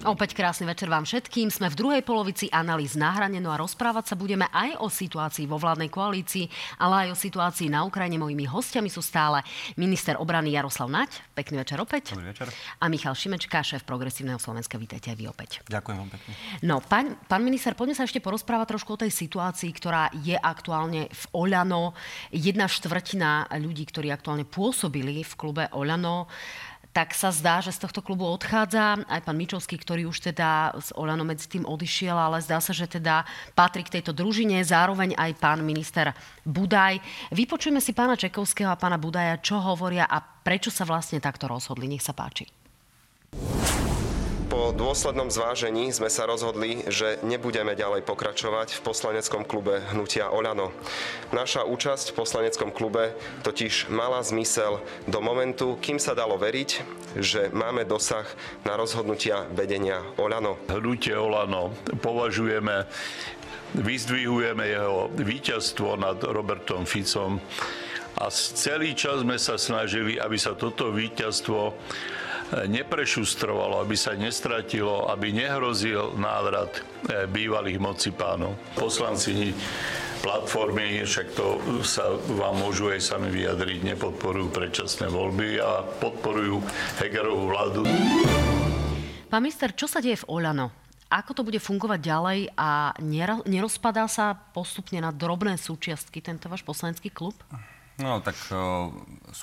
Opäť 0.07 0.39
krásny 0.39 0.71
večer 0.71 0.87
vám 0.87 1.03
všetkým. 1.03 1.51
Sme 1.51 1.67
v 1.67 1.75
druhej 1.75 2.03
polovici 2.07 2.47
analýz 2.55 2.95
na 2.95 3.11
hrane, 3.11 3.43
no 3.43 3.51
a 3.51 3.59
rozprávať 3.59 4.15
sa 4.15 4.17
budeme 4.17 4.47
aj 4.55 4.79
o 4.79 4.87
situácii 4.87 5.51
vo 5.51 5.59
vládnej 5.59 5.91
koalícii, 5.91 6.47
ale 6.79 7.11
aj 7.11 7.19
o 7.19 7.23
situácii 7.27 7.67
na 7.67 7.83
Ukrajine. 7.83 8.15
Mojimi 8.15 8.47
hostiami 8.47 8.87
sú 8.87 9.03
stále 9.03 9.43
minister 9.75 10.15
obrany 10.15 10.55
Jaroslav 10.55 10.87
Naď. 10.87 11.11
Pekný 11.35 11.59
večer 11.59 11.83
opäť. 11.83 12.15
Dobrý 12.15 12.31
večer. 12.31 12.47
A 12.79 12.87
Michal 12.87 13.19
Šimečka, 13.19 13.67
šéf 13.67 13.83
Progresívneho 13.83 14.39
Slovenska. 14.39 14.79
Vítajte 14.79 15.11
aj 15.11 15.19
vy 15.19 15.27
opäť. 15.27 15.51
Ďakujem 15.67 15.99
vám 15.99 16.11
pekne. 16.15 16.33
No, 16.63 16.79
pán, 16.79 17.19
pán 17.27 17.43
minister, 17.43 17.75
poďme 17.75 17.99
sa 17.99 18.07
ešte 18.07 18.23
porozprávať 18.23 18.79
trošku 18.79 18.95
o 18.95 19.03
tej 19.03 19.11
situácii, 19.11 19.75
ktorá 19.75 20.15
je 20.23 20.39
aktuálne 20.39 21.11
v 21.11 21.25
Oľano. 21.35 21.99
Jedna 22.31 22.71
štvrtina 22.71 23.51
ľudí, 23.59 23.83
ktorí 23.91 24.15
aktuálne 24.15 24.47
pôsobili 24.47 25.27
v 25.27 25.33
klube 25.35 25.67
Oľano, 25.75 26.31
tak 26.97 27.13
sa 27.13 27.29
zdá, 27.29 27.61
že 27.61 27.77
z 27.77 27.85
tohto 27.85 28.01
klubu 28.01 28.25
odchádza 28.25 29.05
aj 29.05 29.21
pán 29.21 29.37
Mičovský, 29.37 29.77
ktorý 29.77 30.09
už 30.09 30.33
teda 30.33 30.73
z 30.81 30.97
Olano 30.97 31.29
medzi 31.29 31.45
tým 31.45 31.69
odišiel, 31.69 32.17
ale 32.17 32.41
zdá 32.41 32.57
sa, 32.57 32.73
že 32.73 32.89
teda 32.89 33.29
patrí 33.53 33.85
k 33.85 34.01
tejto 34.01 34.17
družine, 34.17 34.65
zároveň 34.65 35.13
aj 35.13 35.37
pán 35.37 35.61
minister 35.61 36.17
Budaj. 36.49 36.97
Vypočujeme 37.37 37.85
si 37.85 37.93
pána 37.93 38.17
Čekovského 38.17 38.73
a 38.73 38.81
pána 38.81 38.97
Budaja, 38.97 39.37
čo 39.45 39.61
hovoria 39.61 40.09
a 40.09 40.25
prečo 40.25 40.73
sa 40.73 40.89
vlastne 40.89 41.21
takto 41.21 41.45
rozhodli. 41.45 41.85
Nech 41.85 42.01
sa 42.01 42.17
páči. 42.17 42.49
Po 44.57 44.73
dôslednom 44.73 45.29
zvážení 45.29 45.93
sme 45.93 46.09
sa 46.09 46.25
rozhodli, 46.25 46.81
že 46.89 47.21
nebudeme 47.21 47.77
ďalej 47.77 48.09
pokračovať 48.09 48.81
v 48.81 48.85
poslaneckom 48.89 49.45
klube 49.45 49.85
Hnutia 49.93 50.33
Oľano. 50.33 50.73
Naša 51.29 51.69
účasť 51.69 52.17
v 52.17 52.25
poslaneckom 52.25 52.73
klube 52.73 53.13
totiž 53.45 53.93
mala 53.93 54.25
zmysel 54.25 54.81
do 55.05 55.21
momentu, 55.21 55.77
kým 55.85 56.01
sa 56.01 56.17
dalo 56.17 56.41
veriť, 56.41 56.71
že 57.21 57.53
máme 57.53 57.85
dosah 57.85 58.25
na 58.65 58.81
rozhodnutia 58.81 59.45
vedenia 59.53 60.01
Oľano. 60.17 60.57
Hnutie 60.73 61.13
Oľano 61.13 61.77
považujeme, 62.01 62.89
vyzdvihujeme 63.77 64.73
jeho 64.73 65.13
víťazstvo 65.21 66.01
nad 66.01 66.17
Robertom 66.25 66.89
Ficom 66.89 67.45
a 68.17 68.33
celý 68.33 68.97
čas 68.97 69.21
sme 69.21 69.37
sa 69.37 69.61
snažili, 69.61 70.17
aby 70.17 70.41
sa 70.41 70.57
toto 70.57 70.89
víťazstvo 70.97 71.77
neprešustrovalo, 72.55 73.83
aby 73.83 73.99
sa 73.99 74.15
nestratilo, 74.15 75.11
aby 75.11 75.35
nehrozil 75.35 76.15
návrat 76.15 76.79
eh, 76.79 77.27
bývalých 77.27 77.79
moci 77.83 78.11
pánov. 78.15 78.55
Poslanci 78.79 79.51
platformy, 80.27 81.07
však 81.07 81.39
to 81.39 81.61
sa 81.87 82.11
vám 82.35 82.59
môžu 82.59 82.91
aj 82.91 82.99
sami 82.99 83.31
vyjadriť, 83.31 83.95
nepodporujú 83.95 84.51
predčasné 84.51 85.07
voľby 85.07 85.63
a 85.63 85.87
podporujú 86.03 86.63
Hegerovú 86.99 87.47
vládu. 87.47 87.83
Pán 89.31 89.43
minister, 89.43 89.71
čo 89.75 89.87
sa 89.87 90.03
deje 90.03 90.23
v 90.27 90.29
Oľano? 90.31 90.87
Ako 91.07 91.39
to 91.39 91.47
bude 91.47 91.63
fungovať 91.63 92.01
ďalej 92.03 92.41
a 92.59 92.91
nerozpadá 93.47 94.11
sa 94.11 94.35
postupne 94.35 94.99
na 94.99 95.15
drobné 95.15 95.55
súčiastky 95.55 96.19
tento 96.19 96.51
váš 96.51 96.67
poslanecký 96.67 97.15
klub? 97.15 97.39
No, 97.97 98.21
tak 98.21 98.37
uh, 98.53 98.93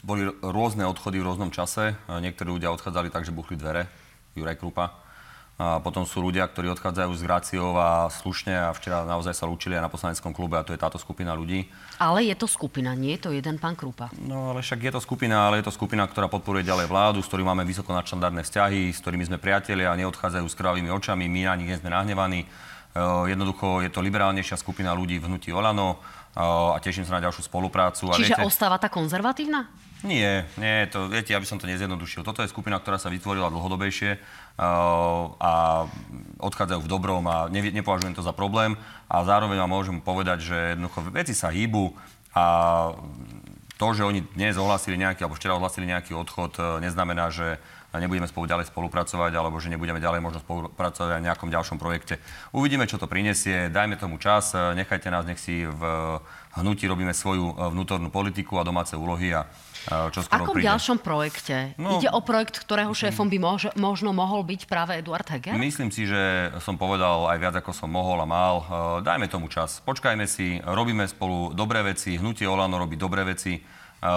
boli 0.06 0.30
rôzne 0.42 0.86
odchody 0.86 1.18
v 1.18 1.26
rôznom 1.26 1.50
čase. 1.50 1.98
Niektorí 2.06 2.54
ľudia 2.54 2.70
odchádzali 2.74 3.10
tak, 3.10 3.26
že 3.26 3.34
buchli 3.34 3.58
dvere. 3.58 3.90
Juraj 4.38 4.58
Krupa. 4.62 5.04
A 5.54 5.78
potom 5.78 6.02
sú 6.02 6.18
ľudia, 6.18 6.50
ktorí 6.50 6.66
odchádzajú 6.74 7.14
z 7.14 7.26
Gráciov 7.30 7.78
a 7.78 8.10
slušne 8.10 8.58
a 8.58 8.74
včera 8.74 9.06
naozaj 9.06 9.38
sa 9.38 9.46
lúčili 9.46 9.78
aj 9.78 9.86
na 9.86 9.94
poslaneckom 9.94 10.34
klube 10.34 10.58
a 10.58 10.66
to 10.66 10.74
je 10.74 10.82
táto 10.82 10.98
skupina 10.98 11.38
ľudí. 11.38 11.70
Ale 12.02 12.26
je 12.26 12.34
to 12.34 12.50
skupina, 12.50 12.98
nie 12.98 13.14
je 13.22 13.30
to 13.30 13.38
jeden 13.38 13.62
pán 13.62 13.78
Krupa. 13.78 14.10
No 14.18 14.50
ale 14.50 14.66
však 14.66 14.82
je 14.82 14.92
to 14.98 15.02
skupina, 15.06 15.46
ale 15.46 15.62
je 15.62 15.70
to 15.70 15.78
skupina, 15.78 16.10
ktorá 16.10 16.26
podporuje 16.26 16.66
ďalej 16.66 16.90
vládu, 16.90 17.22
s 17.22 17.30
ktorými 17.30 17.54
máme 17.54 17.70
vysoko 17.70 17.94
nadštandardné 17.94 18.42
vzťahy, 18.42 18.90
s 18.90 18.98
ktorými 19.06 19.30
sme 19.30 19.38
priatelia 19.38 19.94
a 19.94 20.00
neodchádzajú 20.02 20.46
s 20.50 20.58
krvavými 20.58 20.90
očami, 20.90 21.30
my 21.30 21.46
na 21.46 21.54
nich 21.54 21.70
nie 21.70 21.78
sme 21.78 21.94
nahnevaní. 21.94 22.50
Uh, 22.94 23.26
jednoducho 23.30 23.86
je 23.86 23.90
to 23.94 24.06
liberálnejšia 24.06 24.58
skupina 24.58 24.94
ľudí 24.94 25.22
v 25.22 25.26
hnutí 25.26 25.50
Olano 25.54 26.02
a 26.34 26.78
teším 26.82 27.06
sa 27.06 27.22
na 27.22 27.30
ďalšiu 27.30 27.46
spoluprácu. 27.46 28.10
Čiže 28.10 28.34
a 28.34 28.42
viete, 28.42 28.50
ostáva 28.50 28.82
tá 28.82 28.90
konzervatívna? 28.90 29.70
Nie, 30.04 30.44
nie, 30.60 30.84
to, 30.92 31.08
viete, 31.08 31.32
aby 31.32 31.48
som 31.48 31.56
to 31.56 31.70
nezjednodušil. 31.70 32.28
Toto 32.28 32.44
je 32.44 32.52
skupina, 32.52 32.76
ktorá 32.76 33.00
sa 33.00 33.08
vytvorila 33.08 33.48
dlhodobejšie 33.48 34.20
uh, 34.20 35.32
a 35.40 35.52
odchádzajú 36.44 36.82
v 36.84 36.92
dobrom 36.92 37.24
a 37.30 37.48
ne, 37.48 37.64
nepovažujem 37.72 38.12
to 38.12 38.26
za 38.26 38.36
problém. 38.36 38.76
A 39.08 39.24
zároveň 39.24 39.64
vám 39.64 39.72
môžem 39.72 39.98
povedať, 40.04 40.44
že 40.44 40.58
jednoducho 40.76 41.00
veci 41.08 41.32
sa 41.32 41.56
hýbu 41.56 41.96
a 42.36 42.46
to, 43.80 43.88
že 43.96 44.04
oni 44.04 44.28
dnes 44.36 44.60
ohlasili 44.60 45.00
nejaký, 45.00 45.24
alebo 45.24 45.40
včera 45.40 45.56
ohlasili 45.56 45.88
nejaký 45.88 46.12
odchod, 46.18 46.52
uh, 46.60 46.84
neznamená, 46.84 47.32
že 47.32 47.64
nebudeme 48.02 48.26
spolu 48.26 48.50
ďalej 48.50 48.70
spolupracovať, 48.74 49.32
alebo 49.34 49.62
že 49.62 49.70
nebudeme 49.70 50.02
ďalej 50.02 50.22
možno 50.22 50.40
spolupracovať 50.42 51.22
na 51.22 51.34
nejakom 51.34 51.50
ďalšom 51.50 51.78
projekte. 51.78 52.18
Uvidíme, 52.54 52.90
čo 52.90 52.98
to 52.98 53.06
prinesie, 53.06 53.70
dajme 53.70 53.98
tomu 54.00 54.18
čas, 54.18 54.54
nechajte 54.54 55.14
nás, 55.14 55.26
nech 55.30 55.42
si 55.42 55.66
v 55.66 55.82
hnutí 56.54 56.86
robíme 56.86 57.14
svoju 57.14 57.50
uh, 57.50 57.74
vnútornú 57.74 58.14
politiku 58.14 58.62
a 58.62 58.64
domáce 58.66 58.94
úlohy 58.94 59.34
a 59.34 59.50
čo 59.84 60.24
skoro 60.24 60.48
akom 60.48 60.56
príde. 60.56 60.72
ďalšom 60.72 60.98
projekte? 61.04 61.76
No, 61.76 62.00
Ide 62.00 62.08
o 62.08 62.24
projekt, 62.24 62.56
ktorého 62.56 62.96
šéfom 62.96 63.28
by 63.28 63.38
mož, 63.40 63.62
možno 63.76 64.16
mohol 64.16 64.48
byť 64.48 64.62
práve 64.64 64.96
Eduard 64.96 65.28
Heger? 65.28 65.60
Myslím 65.60 65.92
si, 65.92 66.08
že 66.08 66.56
som 66.64 66.80
povedal 66.80 67.28
aj 67.28 67.38
viac, 67.40 67.56
ako 67.60 67.76
som 67.76 67.92
mohol 67.92 68.24
a 68.24 68.28
mal. 68.28 68.56
E, 68.64 68.66
dajme 69.04 69.28
tomu 69.28 69.52
čas. 69.52 69.84
Počkajme 69.84 70.24
si, 70.24 70.64
robíme 70.64 71.04
spolu 71.04 71.52
dobré 71.52 71.84
veci. 71.84 72.16
Hnutie 72.16 72.48
Olano 72.48 72.80
robí 72.80 72.96
dobré 72.96 73.28
veci. 73.28 73.60
E, 74.04 74.12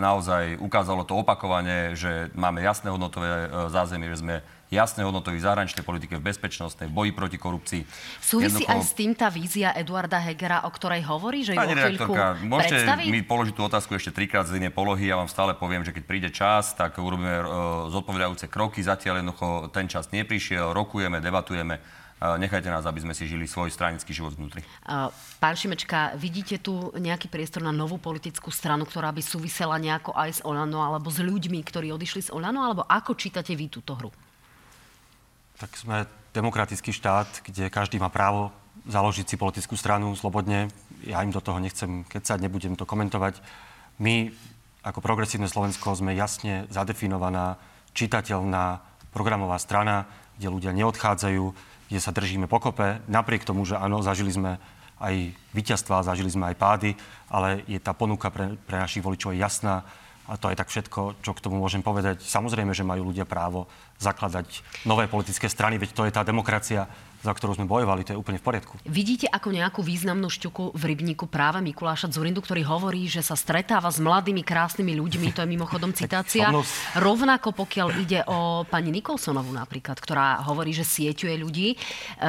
naozaj 0.00 0.56
ukázalo 0.56 1.04
to 1.04 1.20
opakovane, 1.20 1.92
že 1.92 2.32
máme 2.32 2.64
jasné 2.64 2.88
hodnotové 2.88 3.28
e, 3.28 3.68
zázemie, 3.68 4.08
že 4.08 4.24
sme 4.24 4.34
jasné 4.72 5.04
hodnotový 5.04 5.36
zahraničnej 5.36 5.84
politike, 5.84 6.16
v 6.16 6.32
bezpečnostnej, 6.32 6.88
v 6.88 6.94
boji 6.96 7.12
proti 7.12 7.36
korupcii. 7.36 7.84
Súvisí 8.24 8.64
Jednoducho... 8.64 8.72
aj 8.72 8.80
s 8.80 8.92
tým 8.96 9.12
tá 9.12 9.28
vízia 9.28 9.76
Eduarda 9.76 10.16
Hegera, 10.16 10.64
o 10.64 10.72
ktorej 10.72 11.04
hovorí, 11.04 11.44
že 11.44 11.52
ju 11.52 11.60
Pani 11.60 11.76
môžete 12.48 12.80
predstaví? 12.80 13.12
mi 13.12 13.20
položiť 13.20 13.52
tú 13.52 13.68
otázku 13.68 13.92
ešte 13.92 14.16
trikrát 14.16 14.48
z 14.48 14.56
inej 14.56 14.72
polohy. 14.72 15.12
Ja 15.12 15.20
vám 15.20 15.28
stále 15.28 15.52
poviem, 15.52 15.84
že 15.84 15.92
keď 15.92 16.04
príde 16.08 16.30
čas, 16.32 16.72
tak 16.72 16.96
urobíme 16.96 17.28
uh, 17.28 17.44
zodpovedajúce 17.92 18.48
kroky. 18.48 18.80
Zatiaľ 18.80 19.20
jednoducho 19.20 19.68
ten 19.68 19.84
čas 19.92 20.08
neprišiel, 20.08 20.72
rokujeme, 20.72 21.20
debatujeme. 21.20 22.01
Uh, 22.22 22.38
nechajte 22.38 22.70
nás, 22.70 22.86
aby 22.86 23.02
sme 23.02 23.18
si 23.18 23.26
žili 23.26 23.50
svoj 23.50 23.74
stranický 23.74 24.14
život 24.14 24.38
vnútri. 24.38 24.62
Uh, 24.86 25.10
pán 25.42 25.58
Šimečka, 25.58 26.14
vidíte 26.14 26.62
tu 26.62 26.94
nejaký 26.94 27.26
priestor 27.26 27.66
na 27.66 27.74
novú 27.74 27.98
politickú 27.98 28.54
stranu, 28.54 28.86
ktorá 28.86 29.10
by 29.10 29.18
súvisela 29.18 29.74
nejako 29.82 30.14
aj 30.14 30.30
s 30.30 30.40
Olano, 30.46 30.86
alebo 30.86 31.10
s 31.10 31.18
ľuďmi, 31.18 31.58
ktorí 31.66 31.90
odišli 31.90 32.30
z 32.30 32.30
Olano, 32.30 32.62
alebo 32.62 32.86
ako 32.86 33.18
čítate 33.18 33.58
vy 33.58 33.66
túto 33.66 33.98
hru? 33.98 34.14
tak 35.62 35.78
sme 35.78 36.10
demokratický 36.34 36.90
štát, 36.90 37.46
kde 37.46 37.70
každý 37.70 38.02
má 38.02 38.10
právo 38.10 38.50
založiť 38.90 39.30
si 39.30 39.36
politickú 39.38 39.78
stranu 39.78 40.10
slobodne. 40.18 40.74
Ja 41.06 41.22
im 41.22 41.30
do 41.30 41.38
toho 41.38 41.62
nechcem 41.62 42.02
kecať, 42.10 42.42
nebudem 42.42 42.74
to 42.74 42.82
komentovať. 42.82 43.38
My 44.02 44.34
ako 44.82 44.98
progresívne 44.98 45.46
Slovensko 45.46 45.94
sme 45.94 46.18
jasne 46.18 46.66
zadefinovaná, 46.66 47.62
čitateľná 47.94 48.82
programová 49.14 49.54
strana, 49.62 50.10
kde 50.34 50.50
ľudia 50.50 50.74
neodchádzajú, 50.74 51.44
kde 51.92 52.00
sa 52.00 52.08
držíme 52.08 52.48
pokope. 52.48 53.04
Napriek 53.04 53.44
tomu, 53.44 53.68
že 53.68 53.76
áno, 53.76 54.00
zažili 54.00 54.32
sme 54.32 54.56
aj 54.96 55.36
víťazstva, 55.52 56.08
zažili 56.08 56.32
sme 56.32 56.48
aj 56.48 56.56
pády, 56.56 56.90
ale 57.28 57.60
je 57.68 57.76
tá 57.76 57.92
ponuka 57.92 58.32
pre, 58.32 58.56
pre 58.64 58.80
našich 58.80 59.04
voličov 59.04 59.36
jasná 59.36 59.84
a 60.24 60.40
to 60.40 60.48
je 60.48 60.56
tak 60.56 60.72
všetko, 60.72 61.20
čo 61.20 61.36
k 61.36 61.42
tomu 61.44 61.60
môžem 61.60 61.84
povedať. 61.84 62.24
Samozrejme, 62.24 62.72
že 62.72 62.86
majú 62.86 63.12
ľudia 63.12 63.28
právo 63.28 63.68
zakladať 64.00 64.64
nové 64.88 65.04
politické 65.04 65.52
strany, 65.52 65.76
veď 65.76 65.90
to 65.92 66.06
je 66.08 66.16
tá 66.16 66.24
demokracia, 66.24 66.88
za 67.22 67.30
ktorú 67.30 67.54
sme 67.54 67.70
bojovali, 67.70 68.02
to 68.02 68.12
je 68.12 68.18
úplne 68.18 68.42
v 68.42 68.44
poriadku. 68.50 68.74
Vidíte 68.82 69.30
ako 69.30 69.54
nejakú 69.54 69.78
významnú 69.78 70.26
šťuku 70.26 70.74
v 70.74 70.82
rybníku 70.90 71.30
práve 71.30 71.62
Mikuláša 71.62 72.10
Zurindu, 72.10 72.42
ktorý 72.42 72.66
hovorí, 72.66 73.06
že 73.06 73.22
sa 73.22 73.38
stretáva 73.38 73.86
s 73.94 74.02
mladými, 74.02 74.42
krásnymi 74.42 74.98
ľuďmi, 74.98 75.30
to 75.30 75.46
je 75.46 75.48
mimochodom 75.54 75.94
citácia. 76.02 76.50
Rovnako 76.98 77.54
pokiaľ 77.54 77.88
ide 78.02 78.20
o 78.26 78.66
pani 78.66 78.90
Nikolsonovu 78.90 79.54
napríklad, 79.54 80.02
ktorá 80.02 80.42
hovorí, 80.50 80.74
že 80.74 80.82
sieťuje 80.82 81.34
ľudí. 81.38 81.68
E, 81.70 81.76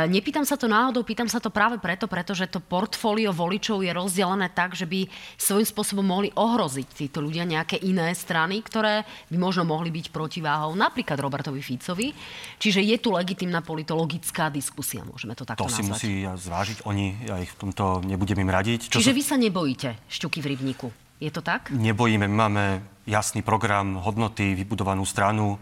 nepýtam 0.05 0.45
sa 0.45 0.61
to 0.61 0.69
náhodou, 0.69 1.01
pýtam 1.01 1.25
sa 1.25 1.41
to 1.41 1.49
práve 1.49 1.81
preto, 1.81 2.05
pretože 2.05 2.45
to 2.53 2.61
portfólio 2.61 3.33
voličov 3.33 3.81
je 3.81 3.89
rozdelené 3.89 4.53
tak, 4.53 4.77
že 4.77 4.85
by 4.85 5.09
svojím 5.41 5.65
spôsobom 5.65 6.05
mohli 6.05 6.29
ohroziť 6.37 6.87
títo 6.93 7.17
ľudia 7.17 7.49
nejaké 7.49 7.81
iné 7.81 8.13
strany, 8.13 8.61
ktoré 8.61 9.01
by 9.33 9.37
možno 9.41 9.65
mohli 9.65 9.89
byť 9.89 10.13
protiváhou 10.13 10.77
napríklad 10.77 11.17
Robertovi 11.17 11.65
Ficovi. 11.65 12.13
Čiže 12.61 12.85
je 12.85 12.97
tu 13.01 13.09
legitimná 13.09 13.65
politologická 13.65 14.53
diskusia 14.53 14.82
diskusia, 14.83 15.07
môžeme 15.07 15.31
to 15.31 15.47
takto 15.47 15.63
To 15.63 15.71
nazvať. 15.71 15.79
si 15.79 15.87
musí 15.87 16.11
zvážiť 16.27 16.77
oni, 16.83 17.31
ja 17.31 17.39
ich 17.39 17.55
v 17.55 17.57
tomto 17.63 18.03
nebudem 18.03 18.43
im 18.43 18.51
radiť. 18.51 18.91
Čo 18.91 18.99
Čiže 18.99 19.15
sa... 19.15 19.17
vy 19.17 19.23
sa 19.23 19.35
nebojíte 19.39 19.89
šťuky 20.11 20.43
v 20.43 20.47
rybníku? 20.51 20.87
Je 21.23 21.31
to 21.31 21.39
tak? 21.39 21.71
Nebojíme, 21.71 22.27
my 22.27 22.35
máme 22.35 22.63
jasný 23.07 23.39
program, 23.39 23.95
hodnoty, 24.03 24.51
vybudovanú 24.59 25.07
stranu, 25.07 25.55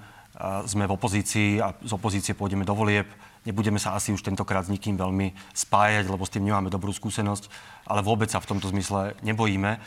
sme 0.65 0.89
v 0.89 0.95
opozícii 0.97 1.61
a 1.61 1.77
z 1.77 1.91
opozície 1.93 2.33
pôjdeme 2.33 2.65
do 2.65 2.73
volieb. 2.73 3.05
Nebudeme 3.45 3.77
sa 3.77 3.93
asi 3.93 4.09
už 4.09 4.25
tentokrát 4.25 4.65
s 4.65 4.73
nikým 4.73 4.97
veľmi 4.97 5.37
spájať, 5.53 6.09
lebo 6.09 6.25
s 6.25 6.33
tým 6.33 6.49
nemáme 6.49 6.73
dobrú 6.73 6.89
skúsenosť, 6.89 7.45
ale 7.85 8.01
vôbec 8.01 8.25
sa 8.33 8.41
v 8.41 8.49
tomto 8.49 8.73
zmysle 8.73 9.13
nebojíme. 9.21 9.77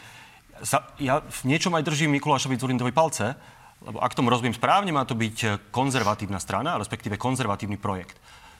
Ja 1.03 1.27
v 1.27 1.41
niečom 1.51 1.75
aj 1.75 1.83
držím 1.83 2.15
Mikulášovi 2.15 2.55
Zurindovi 2.55 2.95
palce, 2.95 3.35
lebo 3.83 3.99
ak 3.99 4.15
tomu 4.15 4.31
rozumiem 4.31 4.55
správne, 4.55 4.95
má 4.95 5.03
to 5.03 5.19
byť 5.19 5.71
konzervatívna 5.75 6.39
strana, 6.39 6.79
respektíve 6.79 7.19
konzervatívny 7.19 7.75
projekt. 7.75 8.15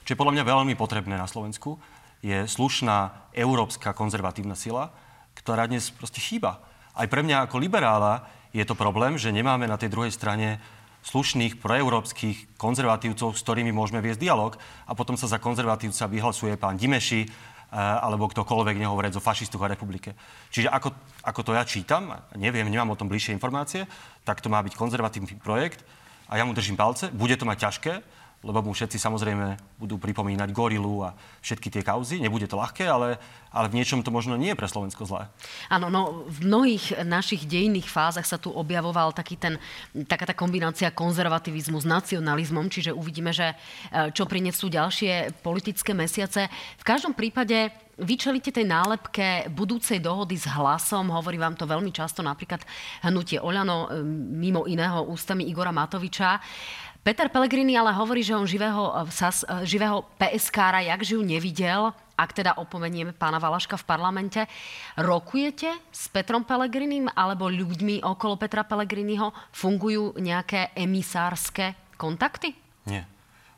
Čo 0.05 0.13
je 0.13 0.21
podľa 0.21 0.37
mňa 0.37 0.45
veľmi 0.45 0.73
potrebné 0.77 1.17
na 1.17 1.25
Slovensku, 1.25 1.81
je 2.21 2.45
slušná 2.45 3.25
európska 3.33 3.89
konzervatívna 3.97 4.53
sila, 4.53 4.93
ktorá 5.33 5.65
dnes 5.65 5.89
proste 5.89 6.21
chýba. 6.21 6.61
Aj 6.93 7.09
pre 7.09 7.25
mňa 7.25 7.49
ako 7.49 7.57
liberála 7.57 8.29
je 8.53 8.61
to 8.69 8.77
problém, 8.77 9.17
že 9.17 9.33
nemáme 9.33 9.65
na 9.65 9.81
tej 9.81 9.89
druhej 9.89 10.13
strane 10.13 10.61
slušných 11.09 11.57
proeurópskych 11.57 12.53
konzervatívcov, 12.53 13.33
s 13.33 13.41
ktorými 13.41 13.73
môžeme 13.73 13.97
viesť 13.97 14.21
dialog 14.21 14.53
a 14.85 14.93
potom 14.93 15.17
sa 15.17 15.25
za 15.25 15.41
konzervatívca 15.41 16.05
vyhlasuje 16.05 16.53
pán 16.53 16.77
Dimeši 16.77 17.25
eh, 17.25 17.29
alebo 17.73 18.29
ktokoľvek 18.29 18.77
nehovoriac 18.77 19.17
o 19.17 19.25
fašistoch 19.25 19.65
a 19.65 19.73
republike. 19.73 20.13
Čiže 20.53 20.69
ako, 20.69 20.93
ako 21.25 21.41
to 21.41 21.51
ja 21.57 21.65
čítam, 21.65 22.13
neviem, 22.37 22.69
nemám 22.69 22.93
o 22.93 22.99
tom 23.01 23.09
bližšie 23.09 23.33
informácie, 23.33 23.89
tak 24.21 24.37
to 24.37 24.53
má 24.53 24.61
byť 24.61 24.77
konzervatívny 24.77 25.33
projekt 25.41 25.81
a 26.29 26.37
ja 26.37 26.45
mu 26.45 26.53
držím 26.53 26.77
palce. 26.77 27.09
Bude 27.09 27.33
to 27.41 27.49
mať 27.49 27.57
ťažké, 27.69 27.93
lebo 28.45 28.61
mu 28.61 28.71
všetci 28.77 29.01
samozrejme 29.01 29.57
budú 29.81 29.97
pripomínať 29.97 30.53
gorilu 30.53 31.01
a 31.01 31.17
všetky 31.41 31.73
tie 31.73 31.81
kauzy. 31.81 32.21
Nebude 32.21 32.45
to 32.45 32.61
ľahké, 32.61 32.85
ale, 32.85 33.17
ale 33.49 33.67
v 33.73 33.81
niečom 33.81 34.05
to 34.05 34.13
možno 34.13 34.37
nie 34.37 34.53
je 34.53 34.59
pre 34.61 34.69
Slovensko 34.69 35.09
zlé. 35.09 35.25
Áno, 35.73 35.89
no 35.89 36.29
v 36.29 36.45
mnohých 36.45 37.01
našich 37.01 37.49
dejinných 37.49 37.89
fázach 37.89 38.29
sa 38.29 38.37
tu 38.37 38.53
objavoval 38.53 39.17
taký 39.17 39.41
ten, 39.41 39.57
taká 40.05 40.29
tá 40.29 40.37
kombinácia 40.37 40.93
konzervativizmu 40.93 41.81
s 41.81 41.89
nacionalizmom, 41.89 42.69
čiže 42.69 42.93
uvidíme, 42.93 43.33
že 43.33 43.57
e, 43.89 44.13
čo 44.13 44.29
prinesú 44.29 44.69
ďalšie 44.69 45.41
politické 45.41 45.97
mesiace. 45.97 46.45
V 46.77 46.85
každom 46.85 47.17
prípade 47.17 47.73
vyčelíte 47.97 48.51
tej 48.51 48.67
nálepke 48.67 49.47
budúcej 49.49 50.03
dohody 50.03 50.35
s 50.35 50.45
hlasom, 50.45 51.09
hovorí 51.09 51.39
vám 51.39 51.55
to 51.55 51.63
veľmi 51.63 51.89
často 51.95 52.19
napríklad 52.19 52.61
hnutie 53.07 53.41
Oľano, 53.41 53.89
e, 53.89 54.05
mimo 54.37 54.69
iného 54.69 55.01
ústami 55.09 55.49
Igora 55.49 55.73
Matoviča. 55.73 56.37
Peter 57.05 57.29
Pellegrini 57.29 57.77
ale 57.77 57.93
hovorí, 57.93 58.25
že 58.25 58.33
on 58.33 58.49
živého, 58.49 58.89
eh, 58.89 59.13
sas, 59.13 59.45
eh, 59.45 59.61
živého 59.61 60.01
PSK-ra 60.17 60.81
jak 60.81 61.05
žijú 61.05 61.21
nevidel, 61.21 61.93
ak 62.17 62.33
teda 62.33 62.57
opomenieme 62.57 63.13
pána 63.13 63.37
Valaška 63.37 63.77
v 63.77 63.85
parlamente. 63.85 64.41
Rokujete 64.97 65.69
s 65.93 66.09
Petrom 66.09 66.41
Pellegrinim 66.41 67.05
alebo 67.13 67.45
ľuďmi 67.45 68.01
okolo 68.01 68.41
Petra 68.41 68.65
Pellegriniho? 68.65 69.29
Fungujú 69.53 70.17
nejaké 70.17 70.73
emisárske 70.73 71.77
kontakty? 71.93 72.57
Nie. 72.89 73.05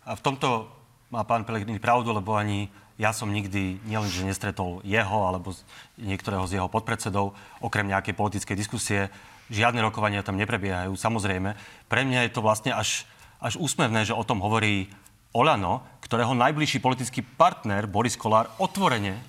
A 0.04 0.20
v 0.20 0.22
tomto 0.28 0.68
má 1.08 1.24
pán 1.24 1.48
Pelegrini 1.48 1.80
pravdu, 1.80 2.12
lebo 2.12 2.36
ani 2.36 2.68
ja 3.00 3.16
som 3.16 3.32
nikdy 3.32 3.80
nielenže 3.88 4.28
nestretol 4.28 4.84
jeho 4.84 5.24
alebo 5.24 5.56
niektorého 5.96 6.44
z 6.52 6.60
jeho 6.60 6.68
podpredsedov, 6.68 7.32
okrem 7.64 7.88
nejakej 7.88 8.12
politickej 8.12 8.60
diskusie. 8.60 9.08
Žiadne 9.48 9.80
rokovania 9.80 10.20
tam 10.20 10.36
neprebiehajú, 10.36 11.00
samozrejme. 11.00 11.56
Pre 11.88 12.02
mňa 12.04 12.28
je 12.28 12.32
to 12.36 12.44
vlastne 12.44 12.76
až, 12.76 13.08
až 13.42 13.58
úsmevné, 13.62 14.06
že 14.06 14.18
o 14.18 14.26
tom 14.26 14.42
hovorí 14.42 14.90
Olano, 15.36 15.86
ktorého 16.02 16.34
najbližší 16.34 16.82
politický 16.82 17.22
partner 17.22 17.86
Boris 17.86 18.18
Kolár 18.18 18.50
otvorene 18.58 19.22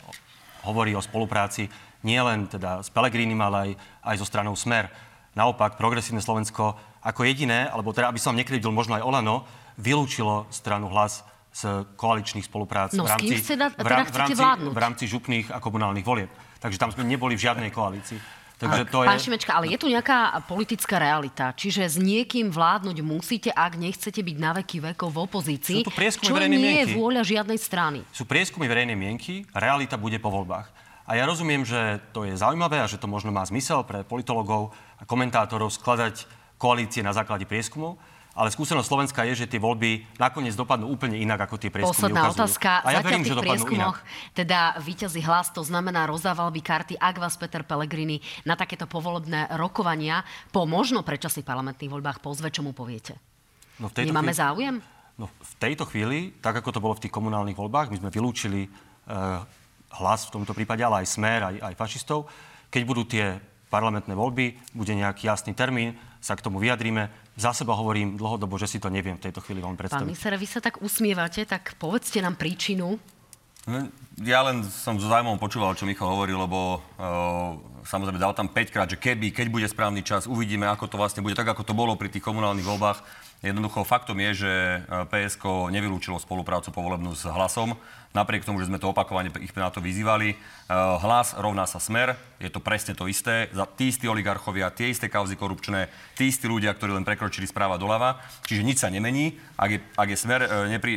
hovorí 0.64 0.96
o 0.96 1.04
spolupráci 1.04 1.68
nielen 2.06 2.46
teda 2.46 2.80
s 2.80 2.88
Pelegrínim, 2.88 3.38
ale 3.42 3.56
aj, 3.56 3.70
aj 4.14 4.16
so 4.22 4.26
stranou 4.26 4.54
Smer. 4.54 4.88
Naopak, 5.34 5.76
progresívne 5.76 6.22
Slovensko 6.22 6.78
ako 7.02 7.20
jediné, 7.26 7.68
alebo 7.68 7.94
teda, 7.94 8.10
aby 8.10 8.18
som 8.18 8.34
nekredil 8.34 8.70
možno 8.70 8.98
aj 8.98 9.06
Olano, 9.06 9.46
vylúčilo 9.78 10.50
stranu 10.50 10.90
hlas 10.90 11.22
z 11.54 11.86
koaličných 11.98 12.46
spoluprác 12.46 12.94
no, 12.94 13.06
v 13.06 13.10
rámci, 13.10 13.34
teda, 13.42 13.70
teda 13.72 13.82
v, 13.82 13.88
rámci, 13.88 14.12
v, 14.12 14.18
rámci, 14.18 14.42
v 14.70 14.78
rámci 14.78 15.04
župných 15.10 15.46
a 15.54 15.58
komunálnych 15.58 16.06
volieb. 16.06 16.30
Takže 16.58 16.78
tam 16.78 16.90
sme 16.90 17.06
neboli 17.06 17.38
v 17.38 17.44
žiadnej 17.46 17.70
koalícii. 17.70 18.18
Takže 18.58 18.90
to 18.90 19.06
Pán 19.06 19.22
je... 19.22 19.30
Šimečka, 19.30 19.54
ale 19.54 19.70
je 19.70 19.78
tu 19.78 19.86
nejaká 19.86 20.34
politická 20.50 20.98
realita. 20.98 21.54
Čiže 21.54 21.86
s 21.86 21.96
niekým 21.96 22.50
vládnuť 22.50 22.98
musíte, 23.06 23.50
ak 23.54 23.78
nechcete 23.78 24.18
byť 24.18 24.36
na 24.36 24.50
veky 24.58 24.82
vekov 24.92 25.14
v 25.14 25.18
opozícii. 25.30 25.86
Sú 25.86 25.88
tu 25.88 25.94
prieskumy 25.94 26.26
čo 26.26 26.34
nie 26.42 26.58
mienky. 26.58 26.74
je 26.90 26.98
vôľa 26.98 27.22
žiadnej 27.22 27.58
strany. 27.58 27.98
Sú 28.10 28.26
prieskumy 28.26 28.66
verejnej 28.66 28.98
mienky, 28.98 29.46
realita 29.54 29.94
bude 29.94 30.18
po 30.18 30.34
voľbách. 30.34 30.66
A 31.08 31.16
ja 31.16 31.24
rozumiem, 31.24 31.64
že 31.64 32.02
to 32.12 32.26
je 32.26 32.36
zaujímavé 32.36 32.82
a 32.82 32.90
že 32.90 33.00
to 33.00 33.08
možno 33.08 33.32
má 33.32 33.46
zmysel 33.46 33.86
pre 33.86 34.04
politologov 34.04 34.74
a 35.00 35.06
komentátorov 35.08 35.72
skladať 35.72 36.28
koalície 36.58 37.00
na 37.00 37.14
základe 37.14 37.46
prieskumov 37.46 37.96
ale 38.38 38.54
skúsenosť 38.54 38.86
Slovenska 38.86 39.26
je, 39.26 39.34
že 39.34 39.50
tie 39.50 39.58
voľby 39.58 40.06
nakoniec 40.14 40.54
dopadnú 40.54 40.86
úplne 40.86 41.18
inak, 41.18 41.50
ako 41.50 41.58
tie 41.58 41.74
prieskumy 41.74 41.90
Posledná 41.90 42.30
ukazujú. 42.30 42.38
otázka. 42.38 42.70
A 42.86 42.88
ja 42.94 43.02
verím, 43.02 43.26
že 43.26 43.34
dopadnú 43.34 43.66
inak. 43.74 43.98
teda 44.30 44.78
víťazí 44.78 45.18
hlas, 45.26 45.50
to 45.50 45.66
znamená 45.66 46.06
rozdával 46.06 46.54
by 46.54 46.62
karty, 46.62 46.94
ak 46.94 47.18
vás 47.18 47.34
Peter 47.34 47.66
Pellegrini 47.66 48.22
na 48.46 48.54
takéto 48.54 48.86
povolebné 48.86 49.58
rokovania 49.58 50.22
po 50.54 50.70
možno 50.70 51.02
predčasných 51.02 51.42
parlamentných 51.42 51.90
voľbách 51.90 52.22
pozve, 52.22 52.54
čo 52.54 52.62
mu 52.62 52.70
poviete? 52.70 53.18
No 53.82 53.90
v 53.90 53.98
tejto 53.98 54.14
Nemáme 54.14 54.30
chvíli, 54.30 54.42
záujem? 54.46 54.74
No 55.18 55.26
v 55.26 55.52
tejto 55.58 55.84
chvíli, 55.90 56.38
tak 56.38 56.62
ako 56.62 56.78
to 56.78 56.82
bolo 56.82 56.94
v 56.94 57.10
tých 57.10 57.14
komunálnych 57.14 57.58
voľbách, 57.58 57.90
my 57.90 57.98
sme 57.98 58.14
vylúčili 58.14 58.70
uh, 58.70 59.42
hlas 59.98 60.30
v 60.30 60.38
tomto 60.38 60.54
prípade, 60.54 60.86
ale 60.86 61.02
aj 61.02 61.10
smer, 61.10 61.40
aj, 61.42 61.56
aj 61.58 61.74
fašistov. 61.74 62.30
Keď 62.70 62.82
budú 62.86 63.02
tie 63.02 63.42
parlamentné 63.66 64.14
voľby, 64.14 64.56
bude 64.72 64.92
nejaký 64.94 65.26
jasný 65.26 65.52
termín, 65.58 65.96
sa 66.22 66.34
k 66.34 66.44
tomu 66.44 66.58
vyjadríme. 66.58 67.27
Za 67.38 67.54
seba 67.54 67.78
hovorím 67.78 68.18
dlhodobo, 68.18 68.58
že 68.58 68.66
si 68.66 68.82
to 68.82 68.90
neviem 68.90 69.14
v 69.14 69.30
tejto 69.30 69.38
chvíli 69.38 69.62
veľmi 69.62 69.78
Pán 69.78 69.86
predstaviť. 69.86 70.10
minister, 70.10 70.34
vy 70.34 70.48
sa 70.50 70.58
tak 70.58 70.82
usmievate, 70.82 71.46
tak 71.46 71.78
povedzte 71.78 72.18
nám 72.18 72.34
príčinu. 72.34 72.98
No, 73.70 73.86
Ja 74.26 74.42
len 74.42 74.66
som 74.66 74.98
so 74.98 75.06
zájmom 75.06 75.38
počúval, 75.38 75.78
čo 75.78 75.86
Michal 75.86 76.10
hovorí, 76.10 76.34
lebo 76.34 76.82
uh, 76.98 77.54
samozrejme 77.86 78.18
dal 78.18 78.34
tam 78.34 78.50
5 78.50 78.74
krát, 78.74 78.90
že 78.90 78.98
keby, 78.98 79.30
keď 79.30 79.46
bude 79.54 79.70
správny 79.70 80.02
čas, 80.02 80.26
uvidíme, 80.26 80.66
ako 80.66 80.90
to 80.90 80.98
vlastne 80.98 81.22
bude, 81.22 81.38
tak 81.38 81.46
ako 81.46 81.62
to 81.62 81.78
bolo 81.78 81.94
pri 81.94 82.10
tých 82.10 82.26
komunálnych 82.26 82.66
voľbách. 82.66 82.98
Jednoducho 83.38 83.86
faktom 83.86 84.18
je, 84.18 84.46
že 84.46 84.52
eh, 84.52 84.82
PSK 85.06 85.70
nevylúčilo 85.70 86.18
spoluprácu 86.18 86.74
povolebnú 86.74 87.14
s 87.14 87.22
hlasom. 87.22 87.78
Napriek 88.10 88.42
tomu, 88.42 88.58
že 88.58 88.66
sme 88.66 88.80
to 88.80 88.90
opakovane 88.90 89.30
ich 89.38 89.52
na 89.52 89.68
to 89.68 89.84
vyzývali. 89.84 90.32
Uh, 90.64 90.96
hlas 91.04 91.36
rovná 91.36 91.68
sa 91.68 91.76
smer, 91.76 92.16
je 92.40 92.48
to 92.48 92.56
presne 92.56 92.96
to 92.96 93.04
isté. 93.04 93.52
Za 93.52 93.68
tí 93.68 93.92
istí 93.92 94.08
oligarchovia, 94.08 94.72
tie 94.72 94.88
isté 94.88 95.12
kauzy 95.12 95.36
korupčné, 95.36 95.92
tí 96.16 96.32
istí 96.32 96.48
ľudia, 96.48 96.72
ktorí 96.72 96.96
len 96.96 97.04
prekročili 97.04 97.44
správa 97.44 97.76
doľava. 97.76 98.16
Čiže 98.48 98.64
nič 98.64 98.80
sa 98.80 98.88
nemení. 98.88 99.36
Ak 99.60 99.76
je, 99.76 99.78
ak 99.92 100.08
je 100.08 100.18
smer 100.18 100.40
uh, 100.40 100.64
nepri, 100.72 100.96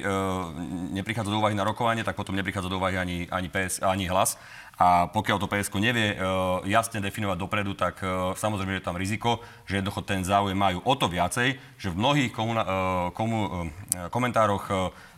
neprichádza 0.96 1.36
do 1.36 1.44
úvahy 1.44 1.52
na 1.52 1.68
rokovanie, 1.68 2.08
tak 2.08 2.16
potom 2.16 2.32
neprichádza 2.32 2.72
do 2.72 2.80
úvahy 2.80 2.96
ani, 2.96 3.28
ani, 3.28 3.52
PS, 3.52 3.84
ani 3.84 4.08
hlas. 4.08 4.40
A 4.82 5.06
pokiaľ 5.14 5.38
to 5.38 5.46
PSK 5.46 5.78
nevie 5.78 6.18
uh, 6.18 6.66
jasne 6.66 6.98
definovať 7.06 7.38
dopredu, 7.38 7.78
tak 7.78 8.02
uh, 8.02 8.34
samozrejme 8.34 8.82
je 8.82 8.88
tam 8.90 8.98
riziko, 8.98 9.46
že 9.70 9.78
jednoducho 9.78 10.02
ten 10.02 10.26
záujem 10.26 10.58
majú 10.58 10.82
o 10.82 10.94
to 10.98 11.06
viacej, 11.06 11.54
že 11.78 11.94
v 11.94 12.00
mnohých 12.02 12.34
komuna, 12.34 12.64
uh, 12.66 12.70
komu, 13.14 13.70
komentároch 14.10 14.66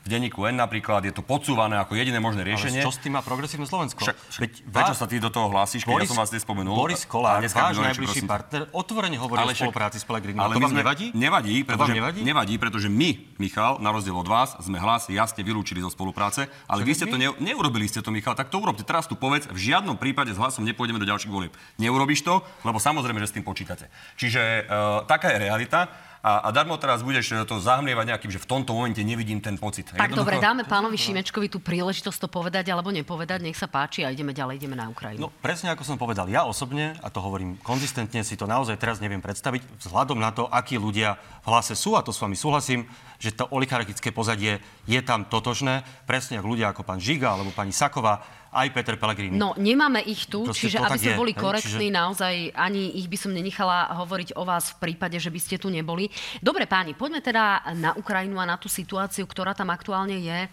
v 0.03 0.07
denníku 0.11 0.43
N 0.43 0.59
napríklad 0.59 1.07
je 1.07 1.15
to 1.15 1.23
podsúvané 1.23 1.79
ako 1.79 1.95
jediné 1.95 2.19
možné 2.19 2.43
riešenie. 2.43 2.83
Ale 2.83 2.87
čo 2.87 2.91
s 2.91 2.99
tým 2.99 3.15
má 3.15 3.23
progresívne 3.23 3.63
Slovensko? 3.63 4.03
Však, 4.03 4.15
Veď 4.35 4.51
prečo 4.67 4.93
sa 4.99 5.07
ty 5.07 5.15
do 5.15 5.31
toho 5.31 5.47
hlásiš, 5.47 5.87
keď 5.87 5.95
ja 6.03 6.11
som 6.11 6.19
vás 6.19 6.27
nespomenul? 6.27 6.75
Boris 6.75 7.03
A 7.03 7.07
Kolár, 7.07 7.39
váš 7.39 7.79
najbližší 7.79 8.03
prosím 8.03 8.27
partner, 8.27 8.61
otvorene 8.75 9.15
hovorí 9.15 9.39
o 9.39 9.47
však- 9.47 9.63
spolupráci 9.63 9.97
s 10.03 10.05
Pelegrinim. 10.05 10.43
Ale 10.43 10.55
to 10.55 10.59
vám 10.59 10.75
nevadí? 10.75 11.15
Nevadí, 11.15 11.55
To 11.63 11.67
pretože, 11.71 11.93
nevadí? 11.95 12.19
nevadí, 12.19 12.53
pretože 12.59 12.87
my, 12.91 13.39
Michal, 13.39 13.79
na 13.79 13.95
rozdiel 13.95 14.19
od 14.19 14.27
vás, 14.27 14.59
sme 14.59 14.75
hlas 14.75 15.07
jasne 15.07 15.39
vylúčili 15.39 15.79
zo 15.79 15.87
spolupráce, 15.87 16.51
ale 16.67 16.83
Čo 16.83 16.87
vy 16.87 16.93
ste 16.99 17.05
to 17.07 17.15
ne, 17.15 17.31
neurobili 17.39 17.87
ste 17.87 18.03
to, 18.03 18.11
Michal, 18.11 18.35
tak 18.35 18.51
to 18.51 18.59
urobte. 18.59 18.83
Teraz 18.83 19.07
tu 19.07 19.15
povedz, 19.15 19.47
v 19.47 19.59
žiadnom 19.71 19.95
prípade 19.95 20.35
s 20.35 20.37
hlasom 20.37 20.67
nepôjdeme 20.67 20.99
do 20.99 21.07
ďalších 21.07 21.31
volieb. 21.31 21.55
Neurobiš 21.79 22.27
to, 22.27 22.43
lebo 22.67 22.75
samozrejme, 22.75 23.23
že 23.23 23.31
s 23.31 23.35
tým 23.39 23.47
počítate. 23.47 23.87
Čiže 24.19 24.67
uh, 24.67 25.07
taká 25.07 25.31
je 25.31 25.47
realita. 25.47 26.11
A, 26.23 26.39
a 26.39 26.49
darmo 26.55 26.79
teraz 26.79 27.03
budeš 27.03 27.35
to 27.43 27.59
zahmlievať 27.59 28.15
nejakým, 28.15 28.31
že 28.31 28.39
v 28.39 28.47
tomto 28.47 28.71
momente 28.71 29.03
nevidím 29.03 29.43
ten 29.43 29.59
pocit. 29.59 29.91
Tak 29.91 29.99
Jednoducho- 29.99 30.23
dobre, 30.23 30.35
dáme 30.39 30.63
pánovi 30.63 30.95
Šimečkovi 30.95 31.51
tú 31.51 31.59
príležitosť 31.59 32.15
to 32.15 32.27
povedať 32.31 32.71
alebo 32.71 32.95
nepovedať. 32.95 33.43
Nech 33.43 33.59
sa 33.59 33.67
páči 33.67 34.07
a 34.07 34.09
ideme 34.09 34.31
ďalej, 34.31 34.55
ideme 34.55 34.79
na 34.79 34.87
Ukrajinu. 34.87 35.27
No 35.27 35.35
presne 35.43 35.75
ako 35.75 35.83
som 35.83 35.99
povedal, 35.99 36.31
ja 36.31 36.47
osobne, 36.47 36.95
a 37.03 37.11
to 37.11 37.19
hovorím 37.19 37.59
konzistentne, 37.59 38.23
si 38.23 38.39
to 38.39 38.47
naozaj 38.47 38.79
teraz 38.79 39.03
neviem 39.03 39.19
predstaviť, 39.19 39.83
vzhľadom 39.83 40.15
na 40.15 40.31
to, 40.31 40.47
akí 40.47 40.79
ľudia 40.79 41.19
v 41.43 41.47
hlase 41.51 41.75
sú, 41.75 41.99
a 41.99 42.05
to 42.07 42.15
s 42.15 42.23
vami 42.23 42.39
súhlasím, 42.39 42.87
že 43.19 43.35
to 43.35 43.43
oligarchické 43.51 44.15
pozadie 44.15 44.63
je 44.87 44.99
tam 45.03 45.27
totožné, 45.27 45.83
presne 46.07 46.39
ako 46.39 46.47
ľudia 46.55 46.71
ako 46.71 46.87
pán 46.87 47.03
Žiga 47.03 47.35
alebo 47.35 47.51
pani 47.51 47.75
Saková, 47.75 48.23
aj 48.53 48.67
Peter 48.69 48.95
Pellegrini. 48.95 49.33
No, 49.33 49.57
nemáme 49.57 50.05
ich 50.05 50.29
tu, 50.29 50.45
Proste 50.45 50.69
čiže 50.69 50.77
aby 50.77 51.01
sme 51.01 51.13
je, 51.13 51.19
boli 51.19 51.33
korektní, 51.33 51.89
čiže- 51.89 51.97
naozaj 51.97 52.33
ani 52.53 52.93
ich 53.01 53.09
by 53.09 53.17
som 53.17 53.33
nenechala 53.33 53.89
hovoriť 54.05 54.37
o 54.37 54.45
vás 54.45 54.77
v 54.77 54.89
prípade, 54.89 55.17
že 55.17 55.33
by 55.33 55.39
ste 55.41 55.55
tu 55.57 55.73
neboli. 55.73 56.07
Dobre, 56.37 56.69
páni, 56.69 56.93
poďme 56.93 57.25
teda 57.25 57.73
na 57.73 57.97
Ukrajinu 57.97 58.37
a 58.37 58.45
na 58.45 58.61
tú 58.61 58.69
situáciu, 58.69 59.25
ktorá 59.25 59.57
tam 59.57 59.73
aktuálne 59.73 60.21
je. 60.21 60.39
E, 60.45 60.49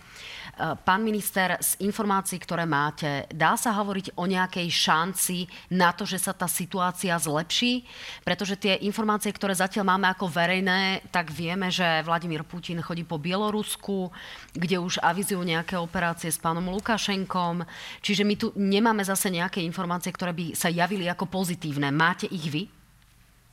Pán 0.81 1.05
minister, 1.05 1.61
z 1.61 1.77
informácií, 1.85 2.41
ktoré 2.41 2.65
máte, 2.65 3.29
dá 3.31 3.55
sa 3.61 3.77
hovoriť 3.77 4.17
o 4.17 4.25
nejakej 4.25 4.69
šanci 4.73 5.45
na 5.77 5.93
to, 5.93 6.09
že 6.09 6.17
sa 6.17 6.33
tá 6.33 6.49
situácia 6.49 7.13
zlepší? 7.21 7.85
Pretože 8.25 8.57
tie 8.57 8.81
informácie, 8.89 9.29
ktoré 9.31 9.53
zatiaľ 9.53 9.97
máme 9.97 10.09
ako 10.09 10.27
verejné, 10.33 11.05
tak 11.13 11.29
vieme, 11.31 11.69
že 11.69 11.85
Vladimír 12.03 12.43
Putin 12.49 12.81
chodí 12.81 13.05
po 13.05 13.21
Bielorusku, 13.21 14.09
kde 14.57 14.81
už 14.81 15.03
avizujú 15.05 15.45
nejaké 15.45 15.77
operácie 15.77 16.33
s 16.33 16.39
pánom 16.41 16.65
Lukašenkom. 16.71 17.67
Čiže 17.99 18.23
my 18.23 18.35
tu 18.39 18.55
nemáme 18.55 19.03
zase 19.03 19.29
nejaké 19.29 19.59
informácie, 19.67 20.15
ktoré 20.15 20.31
by 20.31 20.55
sa 20.55 20.71
javili 20.71 21.11
ako 21.11 21.27
pozitívne. 21.27 21.91
Máte 21.91 22.31
ich 22.31 22.47
vy? 22.47 22.71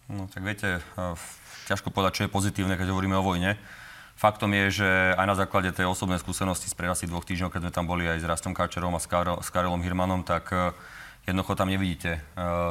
No 0.08 0.32
tak 0.32 0.46
viete, 0.46 0.80
eh, 0.80 1.16
ťažko 1.68 1.92
povedať, 1.92 2.12
čo 2.16 2.24
je 2.26 2.32
pozitívne, 2.32 2.80
keď 2.80 2.96
hovoríme 2.96 3.20
o 3.20 3.26
vojne. 3.26 3.60
Faktom 4.18 4.50
je, 4.50 4.82
že 4.82 4.90
aj 5.14 5.28
na 5.30 5.36
základe 5.38 5.70
tej 5.70 5.86
osobnej 5.86 6.18
skúsenosti 6.18 6.72
z 6.72 6.74
pred 6.74 6.90
asi 6.90 7.06
dvoch 7.06 7.22
týždňov, 7.28 7.54
keď 7.54 7.62
sme 7.70 7.76
tam 7.76 7.86
boli 7.86 8.10
aj 8.10 8.24
s 8.24 8.26
Rastom 8.26 8.56
Káčerom 8.56 8.98
a 8.98 9.04
s, 9.04 9.06
Karol, 9.06 9.38
s 9.46 9.54
Karolom 9.54 9.84
Hirmanom, 9.84 10.24
tak 10.24 10.50
eh, 10.56 10.72
jednoducho 11.28 11.60
tam 11.60 11.68
nevidíte 11.68 12.18
eh, 12.18 12.22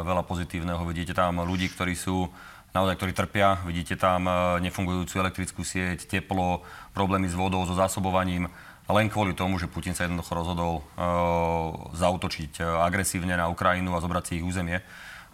veľa 0.02 0.24
pozitívneho. 0.24 0.80
Vidíte 0.88 1.12
tam 1.12 1.44
ľudí, 1.44 1.68
ktorí 1.70 1.92
sú 1.92 2.32
naozaj, 2.72 2.96
ktorí 2.96 3.12
trpia. 3.12 3.60
Vidíte 3.64 3.96
tam 3.96 4.28
nefungujúcu 4.60 5.16
elektrickú 5.16 5.64
sieť, 5.64 6.04
teplo, 6.04 6.60
problémy 6.92 7.24
s 7.24 7.32
vodou, 7.32 7.64
so 7.64 7.72
zásobovaním. 7.72 8.52
Len 8.86 9.10
kvôli 9.10 9.34
tomu, 9.34 9.58
že 9.58 9.66
Putin 9.66 9.98
sa 9.98 10.06
jednoducho 10.06 10.30
rozhodol 10.30 10.74
uh, 10.78 11.74
zautočiť 11.90 12.62
uh, 12.62 12.86
agresívne 12.86 13.34
na 13.34 13.50
Ukrajinu 13.50 13.98
a 13.98 14.02
zobrať 14.02 14.24
si 14.30 14.32
ich 14.38 14.46
územie. 14.46 14.78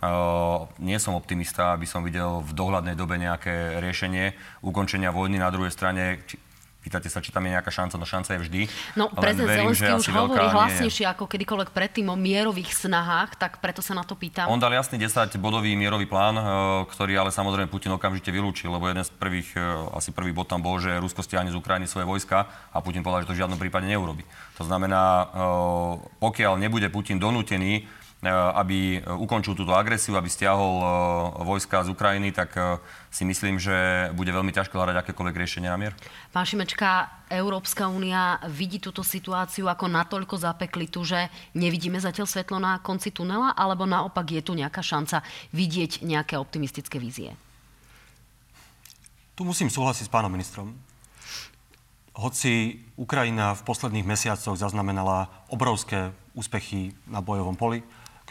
Uh, 0.02 0.66
nie 0.80 0.96
som 0.96 1.14
optimista, 1.14 1.76
aby 1.76 1.84
som 1.84 2.00
videl 2.00 2.40
v 2.40 2.52
dohľadnej 2.56 2.96
dobe 2.96 3.20
nejaké 3.20 3.78
riešenie 3.78 4.32
ukončenia 4.64 5.12
vojny. 5.12 5.36
Na 5.36 5.52
druhej 5.52 5.68
strane, 5.68 6.24
či, 6.24 6.40
pýtate 6.82 7.06
sa, 7.06 7.22
či 7.22 7.30
tam 7.30 7.46
je 7.46 7.54
nejaká 7.54 7.70
šanca, 7.70 7.94
no 7.94 8.02
šanca 8.02 8.34
je 8.34 8.40
vždy. 8.42 8.60
No, 8.98 9.06
prezident 9.14 9.46
verím, 9.46 9.70
Zelenský 9.70 10.10
už 10.10 10.18
hovorí 10.18 10.46
hlasnejšie 10.50 11.06
ako 11.14 11.30
kedykoľvek 11.30 11.70
predtým 11.70 12.10
o 12.10 12.18
mierových 12.18 12.74
snahách, 12.74 13.38
tak 13.38 13.62
preto 13.62 13.78
sa 13.78 13.94
na 13.94 14.02
to 14.02 14.18
pýtam. 14.18 14.50
On 14.50 14.58
dal 14.58 14.74
jasný 14.74 14.98
10-bodový 14.98 15.78
mierový 15.78 16.10
plán, 16.10 16.34
eh, 16.34 16.44
ktorý 16.90 17.22
ale 17.22 17.30
samozrejme 17.30 17.70
Putin 17.70 17.94
okamžite 17.94 18.34
vylúčil, 18.34 18.74
lebo 18.74 18.90
jeden 18.90 19.06
z 19.06 19.14
prvých, 19.14 19.54
eh, 19.54 19.62
asi 19.94 20.10
prvý 20.10 20.34
bod 20.34 20.50
tam 20.50 20.58
bol, 20.58 20.82
že 20.82 20.98
Rusko 20.98 21.22
stiahne 21.22 21.54
z 21.54 21.56
Ukrajiny 21.56 21.86
svoje 21.86 22.04
vojska 22.04 22.50
a 22.74 22.82
Putin 22.82 23.06
povedal, 23.06 23.22
že 23.22 23.28
to 23.30 23.36
v 23.38 23.40
žiadnom 23.46 23.58
prípade 23.62 23.86
neurobi. 23.86 24.26
To 24.58 24.66
znamená, 24.66 25.02
eh, 25.02 25.28
pokiaľ 26.18 26.58
nebude 26.58 26.90
Putin 26.90 27.22
donútený, 27.22 27.86
aby 28.30 29.02
ukončil 29.02 29.58
túto 29.58 29.74
agresiu, 29.74 30.14
aby 30.14 30.30
stiahol 30.30 30.78
eh, 30.78 30.86
vojska 31.42 31.82
z 31.82 31.90
Ukrajiny, 31.90 32.30
tak 32.30 32.54
eh, 32.54 32.78
si 33.10 33.26
myslím, 33.26 33.58
že 33.58 34.08
bude 34.14 34.30
veľmi 34.30 34.54
ťažko 34.54 34.78
hľadať 34.78 34.96
akékoľvek 35.02 35.34
riešenie 35.42 35.66
na 35.66 35.74
mier. 35.74 35.92
Pán 36.30 36.46
Šimečka, 36.46 37.26
Európska 37.26 37.90
únia 37.90 38.38
vidí 38.46 38.78
túto 38.78 39.02
situáciu 39.02 39.66
ako 39.66 39.90
natoľko 39.90 40.38
zapeklitu, 40.38 41.02
že 41.02 41.26
nevidíme 41.58 41.98
zatiaľ 41.98 42.30
svetlo 42.30 42.62
na 42.62 42.78
konci 42.78 43.10
tunela, 43.10 43.58
alebo 43.58 43.90
naopak 43.90 44.30
je 44.30 44.42
tu 44.46 44.54
nejaká 44.54 44.86
šanca 44.86 45.26
vidieť 45.50 46.06
nejaké 46.06 46.38
optimistické 46.38 47.02
vízie? 47.02 47.34
Tu 49.34 49.42
musím 49.42 49.66
súhlasiť 49.66 50.06
s 50.06 50.12
pánom 50.12 50.30
ministrom. 50.30 50.70
Hoci 52.12 52.84
Ukrajina 53.00 53.56
v 53.56 53.64
posledných 53.64 54.04
mesiacoch 54.04 54.54
zaznamenala 54.54 55.32
obrovské 55.48 56.12
úspechy 56.36 56.92
na 57.08 57.24
bojovom 57.24 57.56
poli, 57.56 57.80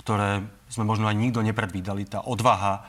ktoré 0.02 0.42
sme 0.68 0.84
možno 0.84 1.06
ani 1.06 1.30
nikto 1.30 1.46
nepredvídali, 1.46 2.10
tá 2.10 2.26
odvaha, 2.26 2.84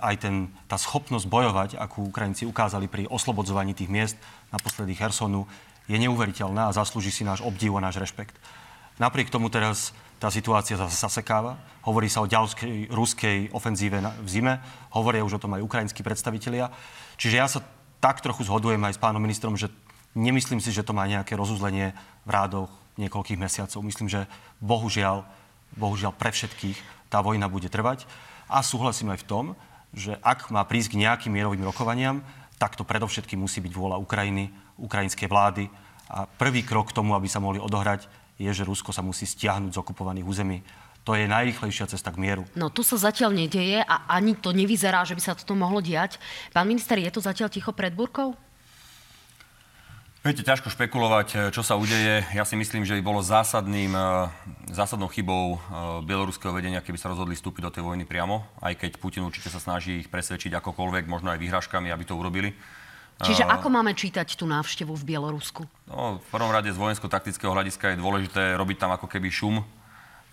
aj 0.00 0.14
ten, 0.20 0.52
tá 0.68 0.76
schopnosť 0.76 1.28
bojovať, 1.28 1.70
akú 1.80 2.08
Ukrajinci 2.08 2.48
ukázali 2.48 2.88
pri 2.88 3.08
oslobodzovaní 3.08 3.72
tých 3.72 3.88
miest, 3.88 4.16
naposledy 4.52 4.96
Hersonu, 4.96 5.48
je 5.88 5.96
neuveriteľná 5.96 6.68
a 6.68 6.76
zaslúži 6.76 7.12
si 7.12 7.22
náš 7.24 7.40
obdiv 7.44 7.74
a 7.76 7.84
náš 7.84 8.00
rešpekt. 8.00 8.36
Napriek 9.00 9.32
tomu 9.32 9.48
teraz 9.48 9.96
tá 10.22 10.30
situácia 10.30 10.78
zase 10.78 10.94
zasekáva. 10.94 11.58
Hovorí 11.82 12.06
sa 12.06 12.22
o 12.22 12.30
ďalšej 12.30 12.94
ruskej 12.94 13.50
ofenzíve 13.50 13.98
v 13.98 14.28
zime. 14.30 14.62
Hovoria 14.94 15.26
už 15.26 15.40
o 15.40 15.42
tom 15.42 15.58
aj 15.58 15.66
ukrajinskí 15.66 16.06
predstavitelia. 16.06 16.70
Čiže 17.18 17.34
ja 17.34 17.50
sa 17.50 17.66
tak 17.98 18.22
trochu 18.22 18.46
zhodujem 18.46 18.78
aj 18.86 18.94
s 18.94 19.02
pánom 19.02 19.18
ministrom, 19.18 19.58
že 19.58 19.66
nemyslím 20.14 20.62
si, 20.62 20.70
že 20.70 20.86
to 20.86 20.94
má 20.94 21.02
nejaké 21.10 21.34
rozuzlenie 21.34 21.90
v 22.22 22.30
rádoch 22.30 22.70
niekoľkých 23.00 23.40
mesiacov. 23.40 23.82
Myslím, 23.82 24.06
že 24.06 24.30
bohužiaľ, 24.62 25.26
bohužiaľ 25.76 26.12
pre 26.16 26.32
všetkých 26.32 27.08
tá 27.12 27.20
vojna 27.20 27.48
bude 27.48 27.68
trvať. 27.68 28.08
A 28.48 28.60
súhlasím 28.64 29.12
aj 29.12 29.24
v 29.24 29.28
tom, 29.28 29.44
že 29.92 30.16
ak 30.24 30.48
má 30.48 30.64
prísť 30.64 30.96
k 30.96 31.00
nejakým 31.04 31.32
mierovým 31.32 31.64
rokovaniam, 31.68 32.24
tak 32.56 32.76
to 32.76 32.86
predovšetkým 32.86 33.40
musí 33.40 33.60
byť 33.60 33.72
vôľa 33.74 34.00
Ukrajiny, 34.00 34.48
ukrajinskej 34.80 35.28
vlády. 35.28 35.68
A 36.08 36.24
prvý 36.24 36.64
krok 36.64 36.92
k 36.92 36.96
tomu, 36.96 37.12
aby 37.16 37.28
sa 37.28 37.40
mohli 37.40 37.60
odohrať, 37.60 38.08
je, 38.40 38.48
že 38.48 38.64
Rusko 38.64 38.92
sa 38.92 39.04
musí 39.04 39.28
stiahnuť 39.28 39.76
z 39.76 39.80
okupovaných 39.80 40.26
území. 40.26 40.58
To 41.02 41.18
je 41.18 41.26
najrychlejšia 41.26 41.90
cesta 41.90 42.14
k 42.14 42.20
mieru. 42.22 42.46
No 42.54 42.70
tu 42.70 42.86
sa 42.86 42.94
zatiaľ 42.94 43.34
nedeje 43.34 43.82
a 43.82 44.06
ani 44.06 44.38
to 44.38 44.54
nevyzerá, 44.54 45.02
že 45.02 45.18
by 45.18 45.22
sa 45.22 45.34
toto 45.34 45.58
mohlo 45.58 45.82
diať. 45.82 46.22
Pán 46.54 46.70
minister, 46.70 46.94
je 46.94 47.10
to 47.10 47.18
zatiaľ 47.18 47.50
ticho 47.50 47.74
pred 47.74 47.90
burkou? 47.90 48.38
Viete, 50.22 50.46
ťažko 50.46 50.70
špekulovať, 50.70 51.28
eh, 51.34 51.38
čo 51.50 51.66
sa 51.66 51.74
udeje. 51.74 52.22
Ja 52.30 52.46
si 52.46 52.54
myslím, 52.54 52.86
že 52.86 52.94
by 52.94 53.02
bolo 53.02 53.26
zásadným, 53.26 53.90
eh, 53.90 54.30
zásadnou 54.70 55.10
chybou 55.10 55.58
eh, 55.58 55.60
bieloruského 56.06 56.54
vedenia, 56.54 56.78
keby 56.78 56.94
sa 56.94 57.10
rozhodli 57.10 57.34
vstúpiť 57.34 57.66
do 57.66 57.74
tej 57.74 57.82
vojny 57.82 58.06
priamo, 58.06 58.46
aj 58.62 58.78
keď 58.78 59.02
Putin 59.02 59.26
určite 59.26 59.50
sa 59.50 59.58
snaží 59.58 60.06
ich 60.06 60.06
presvedčiť 60.06 60.54
akokoľvek, 60.62 61.10
možno 61.10 61.34
aj 61.34 61.42
vyhražkami, 61.42 61.90
aby 61.90 62.06
to 62.06 62.14
urobili. 62.14 62.54
Čiže 63.18 63.50
ako 63.50 63.66
máme 63.66 63.98
čítať 63.98 64.38
tú 64.38 64.46
návštevu 64.46 64.94
v 64.94 65.04
Bielorusku? 65.14 65.66
No, 65.90 66.22
v 66.22 66.28
prvom 66.30 66.54
rade 66.54 66.70
z 66.70 66.78
vojensko-taktického 66.78 67.50
hľadiska 67.50 67.94
je 67.94 68.02
dôležité 68.02 68.54
robiť 68.58 68.78
tam 68.78 68.90
ako 68.94 69.06
keby 69.06 69.30
šum, 69.30 69.62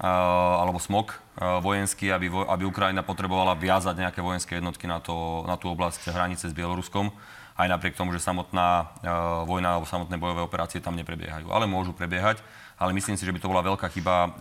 alebo 0.02 0.82
smog 0.82 1.14
vojenský, 1.38 2.10
aby, 2.10 2.34
aby 2.34 2.64
Ukrajina 2.66 3.06
potrebovala 3.06 3.54
viazať 3.54 3.94
nejaké 3.94 4.26
vojenské 4.26 4.58
jednotky 4.58 4.90
na, 4.90 4.98
to, 4.98 5.46
na 5.46 5.54
tú 5.54 5.70
oblasť 5.70 6.10
hranice 6.10 6.50
s 6.50 6.56
Bieloruskom, 6.56 7.14
aj 7.60 7.68
napriek 7.68 8.00
tomu, 8.00 8.16
že 8.16 8.24
samotná 8.24 8.96
vojna 9.44 9.76
alebo 9.76 9.84
samotné 9.84 10.16
bojové 10.16 10.48
operácie 10.48 10.80
tam 10.80 10.96
neprebiehajú. 10.96 11.52
Ale 11.52 11.68
môžu 11.68 11.92
prebiehať, 11.92 12.40
ale 12.80 12.96
myslím 12.96 13.20
si, 13.20 13.28
že 13.28 13.36
by 13.36 13.40
to 13.44 13.52
bola 13.52 13.68
veľká 13.68 13.92
chyba 13.92 14.32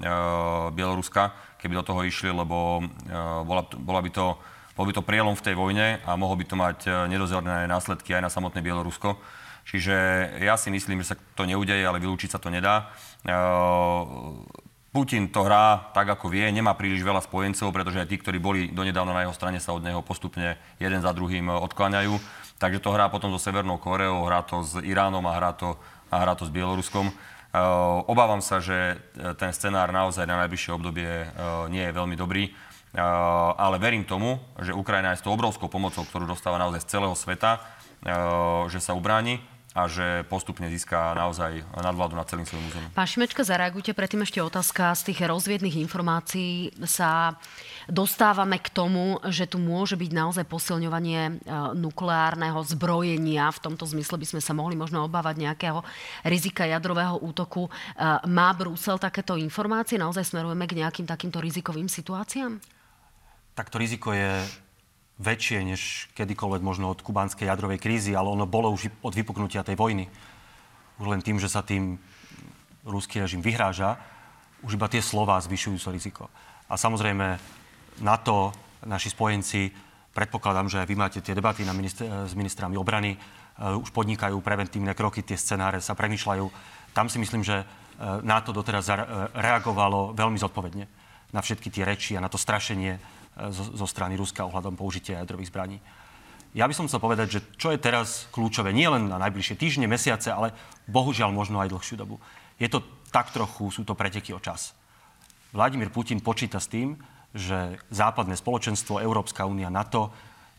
Bieloruska, 0.70 1.34
keby 1.58 1.82
do 1.82 1.86
toho 1.90 2.06
išli, 2.06 2.30
lebo 2.30 2.86
bola, 3.42 3.66
bola 3.74 3.98
by 3.98 4.10
to 4.14 4.38
bol 4.78 4.86
by 4.86 4.94
to 4.94 5.02
prielom 5.02 5.34
v 5.34 5.42
tej 5.42 5.58
vojne 5.58 5.98
a 6.06 6.14
mohol 6.14 6.38
by 6.38 6.46
to 6.46 6.54
mať 6.54 6.78
e, 6.86 6.90
nedozorné 7.10 7.66
následky 7.66 8.14
aj 8.14 8.22
na 8.22 8.30
samotné 8.30 8.62
Bielorusko. 8.62 9.18
Čiže 9.66 9.94
ja 10.38 10.54
si 10.54 10.70
myslím, 10.70 11.02
že 11.02 11.12
sa 11.12 11.16
to 11.34 11.50
neudeje, 11.50 11.82
ale 11.82 11.98
vylúčiť 11.98 12.30
sa 12.30 12.38
to 12.38 12.46
nedá. 12.46 12.94
E, 13.26 13.34
Putin 14.94 15.34
to 15.34 15.42
hrá 15.42 15.90
tak, 15.90 16.06
ako 16.06 16.30
vie, 16.30 16.46
nemá 16.54 16.78
príliš 16.78 17.02
veľa 17.02 17.26
spojencov, 17.26 17.74
pretože 17.74 17.98
aj 17.98 18.06
tí, 18.06 18.22
ktorí 18.22 18.38
boli 18.38 18.70
donedávno 18.70 19.10
na 19.10 19.26
jeho 19.26 19.34
strane, 19.34 19.58
sa 19.58 19.74
od 19.74 19.82
neho 19.82 19.98
postupne 19.98 20.54
jeden 20.78 21.02
za 21.02 21.10
druhým 21.10 21.50
e, 21.50 21.58
odkláňajú. 21.58 22.14
Takže 22.58 22.82
to 22.82 22.90
hrá 22.90 23.06
potom 23.06 23.30
so 23.30 23.38
Severnou 23.38 23.78
Koreou, 23.78 24.26
hrá 24.26 24.42
to 24.42 24.66
s 24.66 24.78
Iránom 24.82 25.22
a 25.30 25.32
hrá 25.38 25.54
to, 25.54 25.78
a 26.10 26.16
hrá 26.18 26.34
to 26.34 26.42
s 26.42 26.50
Bieloruskom. 26.50 27.10
Obávam 28.10 28.42
sa, 28.42 28.58
že 28.60 28.98
ten 29.38 29.54
scenár 29.54 29.88
naozaj 29.94 30.26
na 30.26 30.42
najbližšie 30.44 30.74
obdobie 30.74 31.30
nie 31.72 31.86
je 31.86 31.96
veľmi 31.96 32.18
dobrý 32.18 32.50
ale 33.58 33.76
verím 33.76 34.04
tomu, 34.04 34.40
že 34.60 34.72
Ukrajina 34.72 35.12
je 35.12 35.20
s 35.20 35.24
tou 35.24 35.36
obrovskou 35.36 35.68
pomocou, 35.68 36.08
ktorú 36.08 36.24
dostáva 36.24 36.56
naozaj 36.56 36.88
z 36.88 36.90
celého 36.96 37.12
sveta, 37.12 37.60
že 38.72 38.80
sa 38.80 38.96
ubráni 38.96 39.42
a 39.78 39.86
že 39.86 40.26
postupne 40.26 40.66
získa 40.66 41.14
naozaj 41.14 41.62
nadvládu 41.78 42.18
nad 42.18 42.26
celým 42.26 42.42
svojím 42.42 42.66
územím. 42.66 42.90
Pán 42.98 43.06
Šimečka, 43.06 43.46
zareagujte. 43.46 43.94
Predtým 43.94 44.26
ešte 44.26 44.42
otázka. 44.42 44.90
Z 44.98 45.14
tých 45.14 45.22
rozviedných 45.22 45.78
informácií 45.78 46.74
sa 46.82 47.38
dostávame 47.86 48.58
k 48.58 48.74
tomu, 48.74 49.22
že 49.30 49.46
tu 49.46 49.62
môže 49.62 49.94
byť 49.94 50.10
naozaj 50.10 50.44
posilňovanie 50.50 51.20
e, 51.22 51.32
nukleárneho 51.78 52.58
zbrojenia. 52.66 53.54
V 53.54 53.62
tomto 53.70 53.86
zmysle 53.86 54.18
by 54.18 54.26
sme 54.26 54.40
sa 54.42 54.50
mohli 54.50 54.74
možno 54.74 55.06
obávať 55.06 55.46
nejakého 55.46 55.86
rizika 56.26 56.66
jadrového 56.66 57.14
útoku. 57.22 57.70
E, 57.70 57.70
má 58.26 58.50
Brusel 58.58 58.98
takéto 58.98 59.38
informácie? 59.38 59.94
Naozaj 59.94 60.34
smerujeme 60.34 60.66
k 60.66 60.82
nejakým 60.82 61.06
takýmto 61.06 61.38
rizikovým 61.38 61.86
situáciám? 61.86 62.58
tak 63.58 63.74
to 63.74 63.82
riziko 63.82 64.14
je 64.14 64.30
väčšie 65.18 65.58
než 65.66 66.06
kedykoľvek 66.14 66.62
možno 66.62 66.94
od 66.94 67.02
kubánskej 67.02 67.50
jadrovej 67.50 67.82
krízy, 67.82 68.14
ale 68.14 68.30
ono 68.30 68.46
bolo 68.46 68.70
už 68.70 68.90
od 69.02 69.14
vypuknutia 69.14 69.66
tej 69.66 69.74
vojny. 69.74 70.06
Už 70.98 71.06
len 71.10 71.22
tým, 71.22 71.42
že 71.42 71.50
sa 71.50 71.62
tým 71.62 71.98
ruský 72.86 73.18
režim 73.18 73.42
vyhráža, 73.42 73.98
už 74.62 74.78
iba 74.78 74.90
tie 74.90 75.02
slova 75.02 75.38
zvyšujú 75.38 75.76
to 75.78 75.90
riziko. 75.90 76.24
A 76.70 76.78
samozrejme 76.78 77.38
na 78.02 78.16
to 78.18 78.54
naši 78.86 79.10
spojenci, 79.10 79.74
predpokladám, 80.14 80.70
že 80.70 80.86
vy 80.86 80.94
máte 80.94 81.18
tie 81.22 81.34
debaty 81.34 81.62
na 81.62 81.74
minister, 81.74 82.06
s 82.26 82.34
ministrami 82.34 82.78
obrany, 82.78 83.14
uh, 83.14 83.78
už 83.78 83.90
podnikajú 83.90 84.38
preventívne 84.42 84.94
kroky, 84.94 85.22
tie 85.22 85.38
scenáre 85.38 85.82
sa 85.82 85.98
premyšľajú. 85.98 86.46
Tam 86.94 87.10
si 87.10 87.18
myslím, 87.18 87.42
že 87.42 87.62
uh, 87.62 88.22
NATO 88.22 88.54
doteraz 88.54 88.90
reagovalo 89.34 90.14
veľmi 90.14 90.38
zodpovedne 90.38 90.84
na 91.34 91.40
všetky 91.42 91.68
tie 91.70 91.84
reči 91.84 92.14
a 92.14 92.24
na 92.24 92.30
to 92.30 92.40
strašenie 92.40 93.17
zo, 93.50 93.74
zo 93.74 93.86
strany 93.86 94.18
Ruska 94.18 94.42
ohľadom 94.44 94.74
použitia 94.74 95.22
jadrových 95.22 95.50
zbraní. 95.54 95.78
Ja 96.56 96.64
by 96.64 96.74
som 96.74 96.88
chcel 96.88 96.98
povedať, 96.98 97.28
že 97.38 97.40
čo 97.60 97.70
je 97.70 97.78
teraz 97.78 98.26
kľúčové, 98.32 98.72
nie 98.72 98.88
len 98.88 99.06
na 99.06 99.20
najbližšie 99.20 99.60
týždne, 99.60 99.86
mesiace, 99.86 100.32
ale 100.32 100.56
bohužiaľ 100.88 101.30
možno 101.30 101.60
aj 101.60 101.70
dlhšiu 101.70 101.96
dobu. 102.00 102.16
Je 102.56 102.66
to 102.66 102.82
tak 103.12 103.30
trochu, 103.30 103.68
sú 103.70 103.84
to 103.84 103.94
preteky 103.94 104.32
o 104.32 104.40
čas. 104.42 104.74
Vladimír 105.52 105.92
Putin 105.92 106.20
počíta 106.20 106.58
s 106.58 106.68
tým, 106.68 106.98
že 107.36 107.76
západné 107.92 108.34
spoločenstvo, 108.34 109.04
Európska 109.04 109.44
únia, 109.44 109.68
NATO 109.68 110.10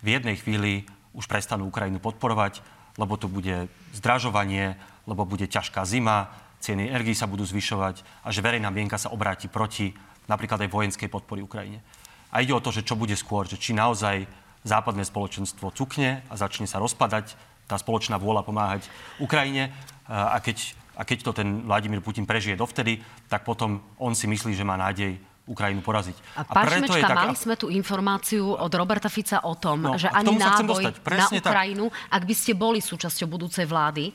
v 0.05 0.17
jednej 0.17 0.38
chvíli 0.38 0.86
už 1.17 1.25
prestanú 1.25 1.67
Ukrajinu 1.67 1.97
podporovať, 1.97 2.61
lebo 2.95 3.17
tu 3.17 3.25
bude 3.25 3.67
zdražovanie, 3.97 4.77
lebo 5.09 5.25
bude 5.25 5.49
ťažká 5.49 5.82
zima, 5.89 6.30
ceny 6.61 6.93
energii 6.93 7.17
sa 7.17 7.25
budú 7.25 7.43
zvyšovať 7.47 8.05
a 8.23 8.30
že 8.30 8.45
verejná 8.45 8.69
mienka 8.69 8.99
sa 9.01 9.09
obráti 9.09 9.49
proti 9.49 9.95
napríklad 10.30 10.61
aj 10.61 10.69
vojenskej 10.69 11.09
podpory 11.09 11.41
Ukrajine. 11.41 11.82
A 12.30 12.41
ide 12.45 12.53
o 12.53 12.61
to, 12.61 12.69
že 12.69 12.86
čo 12.86 12.93
bude 12.93 13.13
skôr, 13.17 13.49
že 13.49 13.57
či 13.57 13.73
naozaj 13.73 14.30
západné 14.63 15.07
spoločenstvo 15.07 15.71
cukne 15.73 16.21
a 16.27 16.34
začne 16.36 16.67
sa 16.67 16.77
rozpadať, 16.77 17.34
tá 17.69 17.77
spoločná 17.77 18.17
vôľa 18.17 18.41
pomáhať 18.41 18.89
Ukrajine 19.21 19.69
a 20.09 20.41
keď, 20.41 20.73
a 20.97 21.05
keď 21.05 21.17
to 21.21 21.32
ten 21.38 21.69
Vladimír 21.69 22.01
Putin 22.01 22.25
prežije 22.25 22.57
dovtedy, 22.57 22.97
tak 23.30 23.45
potom 23.45 23.77
on 24.01 24.17
si 24.17 24.25
myslí, 24.25 24.57
že 24.57 24.65
má 24.65 24.73
nádej 24.73 25.21
Ukrajinu 25.49 25.82
poraziť. 25.82 26.13
A, 26.38 26.45
a 26.45 26.53
preto 26.61 26.93
Šimečka, 26.93 26.97
je 27.01 27.03
tak... 27.09 27.17
mali 27.17 27.34
sme 27.38 27.55
tu 27.57 27.73
informáciu 27.73 28.53
od 28.53 28.69
Roberta 28.69 29.09
Fica 29.09 29.41
o 29.41 29.57
tom, 29.57 29.82
no, 29.82 29.97
že 29.97 30.05
ani 30.13 30.38
náboj 30.38 30.93
na 31.09 31.25
Ukrajinu, 31.25 31.89
tak. 31.89 32.21
ak 32.21 32.23
by 32.30 32.36
ste 32.38 32.53
boli 32.53 32.77
súčasťou 32.77 33.25
budúcej 33.25 33.65
vlády, 33.65 34.13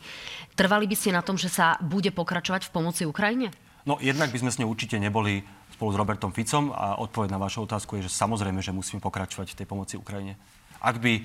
trvali 0.54 0.86
by 0.86 0.94
ste 0.94 1.10
na 1.10 1.26
tom, 1.26 1.34
že 1.34 1.50
sa 1.50 1.74
bude 1.82 2.14
pokračovať 2.14 2.70
v 2.70 2.74
pomoci 2.74 3.02
Ukrajine? 3.02 3.50
No 3.84 4.00
jednak 4.00 4.32
by 4.32 4.40
sme 4.40 4.50
s 4.52 4.58
ňou 4.60 4.72
určite 4.72 4.96
neboli 4.96 5.44
spolu 5.76 5.92
s 5.92 6.00
Robertom 6.00 6.32
Ficom 6.32 6.72
a 6.72 6.96
odpoveď 7.04 7.36
na 7.36 7.42
vašu 7.42 7.68
otázku 7.68 8.00
je, 8.00 8.08
že 8.08 8.16
samozrejme, 8.16 8.64
že 8.64 8.72
musíme 8.72 9.04
pokračovať 9.04 9.52
v 9.52 9.58
tej 9.60 9.66
pomoci 9.68 9.94
Ukrajine. 10.00 10.40
Ak 10.80 10.96
by 11.04 11.20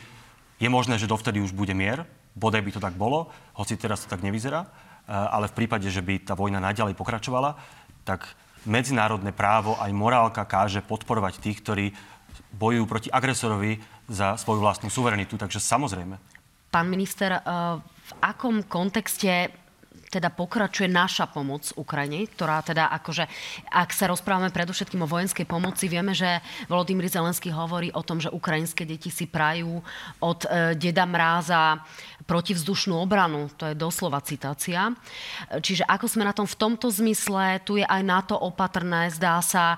je 0.60 0.70
možné, 0.70 1.00
že 1.00 1.08
dovtedy 1.08 1.40
už 1.40 1.56
bude 1.56 1.72
mier, 1.72 2.04
bodaj 2.36 2.60
by 2.60 2.72
to 2.76 2.84
tak 2.84 3.00
bolo, 3.00 3.32
hoci 3.56 3.80
teraz 3.80 4.04
to 4.04 4.12
tak 4.12 4.20
nevyzerá, 4.20 4.68
eh, 4.68 5.16
ale 5.16 5.48
v 5.48 5.56
prípade, 5.56 5.88
že 5.88 6.04
by 6.04 6.28
tá 6.28 6.36
vojna 6.36 6.60
naďalej 6.60 7.00
pokračovala, 7.00 7.56
tak 8.04 8.28
medzinárodné 8.68 9.32
právo 9.32 9.80
aj 9.80 9.96
morálka 9.96 10.44
káže 10.44 10.84
podporovať 10.84 11.40
tých, 11.40 11.64
ktorí 11.64 11.86
bojujú 12.60 12.84
proti 12.90 13.10
agresorovi 13.14 13.80
za 14.12 14.36
svoju 14.36 14.60
vlastnú 14.60 14.92
suverenitu. 14.92 15.40
Takže 15.40 15.64
samozrejme. 15.64 16.20
Pán 16.76 16.92
minister, 16.92 17.40
eh, 17.40 17.42
v 17.80 18.12
akom 18.20 18.68
kontexte 18.68 19.48
teda 20.10 20.34
pokračuje 20.34 20.90
naša 20.90 21.30
pomoc 21.30 21.70
Ukrajine, 21.78 22.26
ktorá 22.26 22.66
teda 22.66 22.90
akože, 22.98 23.30
ak 23.70 23.94
sa 23.94 24.10
rozprávame 24.10 24.50
predovšetkým 24.50 25.06
o 25.06 25.08
vojenskej 25.08 25.46
pomoci, 25.46 25.86
vieme, 25.86 26.18
že 26.18 26.42
Volodymyr 26.66 27.06
Zelenský 27.06 27.54
hovorí 27.54 27.94
o 27.94 28.02
tom, 28.02 28.18
že 28.18 28.34
ukrajinské 28.34 28.90
deti 28.90 29.14
si 29.14 29.30
prajú 29.30 29.86
od 30.26 30.40
e, 30.50 30.74
deda 30.74 31.06
Mráza 31.06 31.86
protivzdušnú 32.26 32.98
obranu. 32.98 33.54
To 33.58 33.70
je 33.70 33.78
doslova 33.78 34.22
citácia. 34.26 34.94
Čiže 35.50 35.86
ako 35.86 36.06
sme 36.10 36.26
na 36.26 36.34
tom 36.34 36.50
v 36.50 36.58
tomto 36.58 36.90
zmysle, 36.90 37.62
tu 37.62 37.78
je 37.78 37.86
aj 37.86 38.02
na 38.02 38.22
to 38.26 38.34
opatrné, 38.34 39.14
zdá 39.14 39.38
sa. 39.46 39.78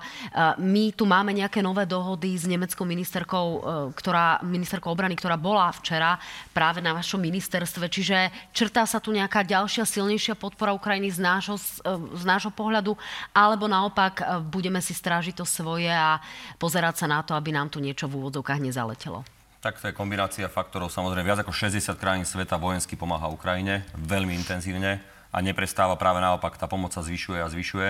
my 0.64 0.96
tu 0.96 1.04
máme 1.04 1.36
nejaké 1.36 1.60
nové 1.60 1.84
dohody 1.84 2.32
s 2.40 2.48
nemeckou 2.48 2.88
ministerkou, 2.88 3.46
e, 3.52 3.58
ktorá, 3.92 4.40
ministerkou 4.40 4.96
obrany, 4.96 5.12
ktorá 5.12 5.36
bola 5.36 5.68
včera 5.76 6.16
práve 6.56 6.80
na 6.80 6.96
vašom 6.96 7.20
ministerstve. 7.20 7.92
Čiže 7.92 8.32
črtá 8.56 8.88
sa 8.88 8.96
tu 8.96 9.12
nejaká 9.12 9.44
ďalšia 9.44 9.84
silnejšia 9.84 10.21
podpora 10.38 10.70
Ukrajiny 10.70 11.10
z 11.10 11.18
nášho, 11.18 11.58
e, 11.58 11.90
z 12.14 12.24
nášho 12.24 12.54
pohľadu, 12.54 12.94
alebo 13.34 13.66
naopak 13.66 14.46
budeme 14.46 14.78
si 14.78 14.94
strážiť 14.94 15.42
to 15.42 15.46
svoje 15.46 15.90
a 15.90 16.22
pozerať 16.62 17.02
sa 17.02 17.06
na 17.10 17.26
to, 17.26 17.34
aby 17.34 17.50
nám 17.50 17.66
tu 17.66 17.82
niečo 17.82 18.06
v 18.06 18.22
úvodzovkách 18.22 18.62
nezaletelo. 18.62 19.26
Tak 19.62 19.78
to 19.78 19.90
je 19.90 19.94
kombinácia 19.94 20.50
faktorov. 20.50 20.90
Samozrejme, 20.90 21.22
viac 21.22 21.46
ako 21.46 21.54
60 21.54 21.94
krajín 21.94 22.26
sveta 22.26 22.58
vojensky 22.58 22.98
pomáha 22.98 23.30
Ukrajine 23.30 23.86
veľmi 23.94 24.34
intenzívne 24.34 24.98
a 25.30 25.38
neprestáva 25.38 25.94
práve 25.94 26.18
naopak. 26.18 26.58
Tá 26.58 26.66
pomoc 26.66 26.90
sa 26.90 27.06
zvyšuje 27.06 27.38
a 27.38 27.46
zvyšuje. 27.46 27.88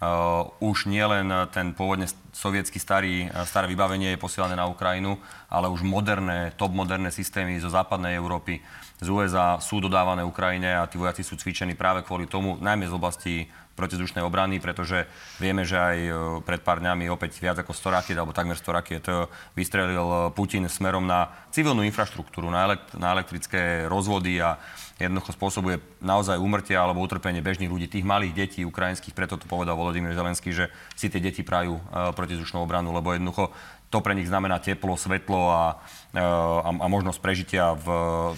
Uh, 0.00 0.48
už 0.64 0.88
nielen 0.88 1.28
ten 1.52 1.76
pôvodne 1.76 2.08
sovietský 2.32 2.80
starý, 2.80 3.28
staré 3.44 3.68
vybavenie 3.68 4.16
je 4.16 4.22
posielané 4.22 4.56
na 4.56 4.64
Ukrajinu, 4.64 5.20
ale 5.52 5.68
už 5.68 5.84
moderné, 5.84 6.56
top 6.56 6.72
moderné 6.72 7.12
systémy 7.12 7.60
zo 7.60 7.68
západnej 7.68 8.16
Európy, 8.16 8.64
z 9.00 9.08
USA 9.08 9.56
sú 9.56 9.80
dodávané 9.80 10.20
Ukrajine 10.20 10.76
a 10.76 10.84
tí 10.84 11.00
vojaci 11.00 11.24
sú 11.24 11.40
cvičení 11.40 11.72
práve 11.72 12.04
kvôli 12.04 12.28
tomu, 12.28 12.60
najmä 12.60 12.84
z 12.84 12.94
oblasti 12.94 13.34
protizdušnej 13.80 14.20
obrany, 14.20 14.60
pretože 14.60 15.08
vieme, 15.40 15.64
že 15.64 15.80
aj 15.80 15.96
e, 15.96 16.12
pred 16.44 16.60
pár 16.60 16.84
dňami 16.84 17.08
opäť 17.08 17.40
viac 17.40 17.56
ako 17.64 17.72
100 17.72 17.96
rakiet, 17.96 18.16
alebo 18.20 18.36
takmer 18.36 18.60
100 18.60 18.76
rakiet 18.76 19.04
e, 19.08 19.24
vystrelil 19.56 20.28
Putin 20.36 20.68
smerom 20.68 21.08
na 21.08 21.32
civilnú 21.48 21.80
infraštruktúru, 21.88 22.52
na, 22.52 22.68
elekt- 22.68 22.92
na 23.00 23.16
elektrické 23.16 23.88
rozvody 23.88 24.36
a 24.36 24.60
jednoducho 25.00 25.32
spôsobuje 25.32 25.80
naozaj 26.04 26.36
úmrtie 26.36 26.76
alebo 26.76 27.00
utrpenie 27.00 27.40
bežných 27.40 27.72
ľudí, 27.72 27.88
tých 27.88 28.04
malých 28.04 28.36
detí 28.36 28.60
ukrajinských, 28.68 29.16
preto 29.16 29.40
to 29.40 29.48
povedal 29.48 29.76
Volodymyr 29.76 30.12
Zelenský, 30.12 30.52
že 30.52 30.68
si 30.92 31.08
tie 31.08 31.22
deti 31.22 31.40
prajú 31.40 31.80
protizdušnú 32.12 32.60
obranu, 32.60 32.92
lebo 32.92 33.16
jednoducho 33.16 33.48
to 33.90 33.98
pre 33.98 34.14
nich 34.14 34.30
znamená 34.30 34.62
teplo, 34.62 34.94
svetlo 34.94 35.50
a, 35.50 35.82
e, 36.14 36.22
a, 36.22 36.70
a 36.70 36.86
možnosť 36.86 37.18
prežitia 37.18 37.74
v, 37.74 37.86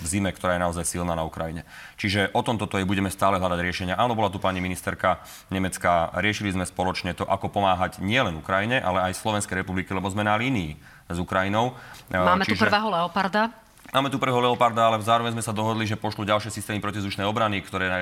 v 0.01 0.05
zime, 0.09 0.33
ktorá 0.33 0.57
je 0.57 0.65
naozaj 0.65 0.85
silná 0.89 1.13
na 1.13 1.29
Ukrajine. 1.29 1.69
Čiže 2.01 2.33
o 2.33 2.41
tomto 2.41 2.65
je 2.73 2.89
budeme 2.89 3.13
stále 3.13 3.37
hľadať 3.37 3.61
riešenia. 3.61 4.01
Áno, 4.01 4.17
bola 4.17 4.33
tu 4.33 4.41
pani 4.41 4.65
ministerka 4.65 5.21
Nemecka, 5.53 6.09
riešili 6.17 6.57
sme 6.57 6.65
spoločne 6.65 7.13
to, 7.13 7.29
ako 7.29 7.53
pomáhať 7.53 8.01
nielen 8.01 8.41
Ukrajine, 8.41 8.81
ale 8.81 9.13
aj 9.13 9.21
Slovenskej 9.21 9.61
republiky, 9.61 9.93
lebo 9.93 10.09
sme 10.09 10.25
na 10.25 10.41
línii 10.41 10.81
s 11.13 11.21
Ukrajinou. 11.21 11.77
E, 12.09 12.17
Máme 12.17 12.49
Čiže... 12.49 12.57
tu 12.57 12.65
prvého 12.65 12.89
Leoparda. 12.89 13.62
Máme 13.93 14.09
tu 14.09 14.17
prvého 14.17 14.41
Leoparda, 14.41 14.89
ale 14.89 15.05
zároveň 15.05 15.37
sme 15.37 15.45
sa 15.45 15.53
dohodli, 15.53 15.85
že 15.85 16.01
pošlu 16.01 16.25
ďalšie 16.25 16.49
systémy 16.49 16.81
protizdušnej 16.81 17.29
obrany, 17.29 17.61
ktoré 17.61 17.93
e, 17.93 18.01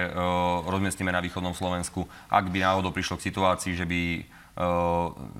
rozmiestnime 0.71 1.11
na 1.11 1.19
východnom 1.19 1.51
Slovensku, 1.51 2.07
ak 2.31 2.47
by 2.47 2.63
náhodou 2.63 2.95
prišlo 2.95 3.19
k 3.19 3.27
situácii, 3.27 3.75
že 3.75 3.83
by 3.83 4.23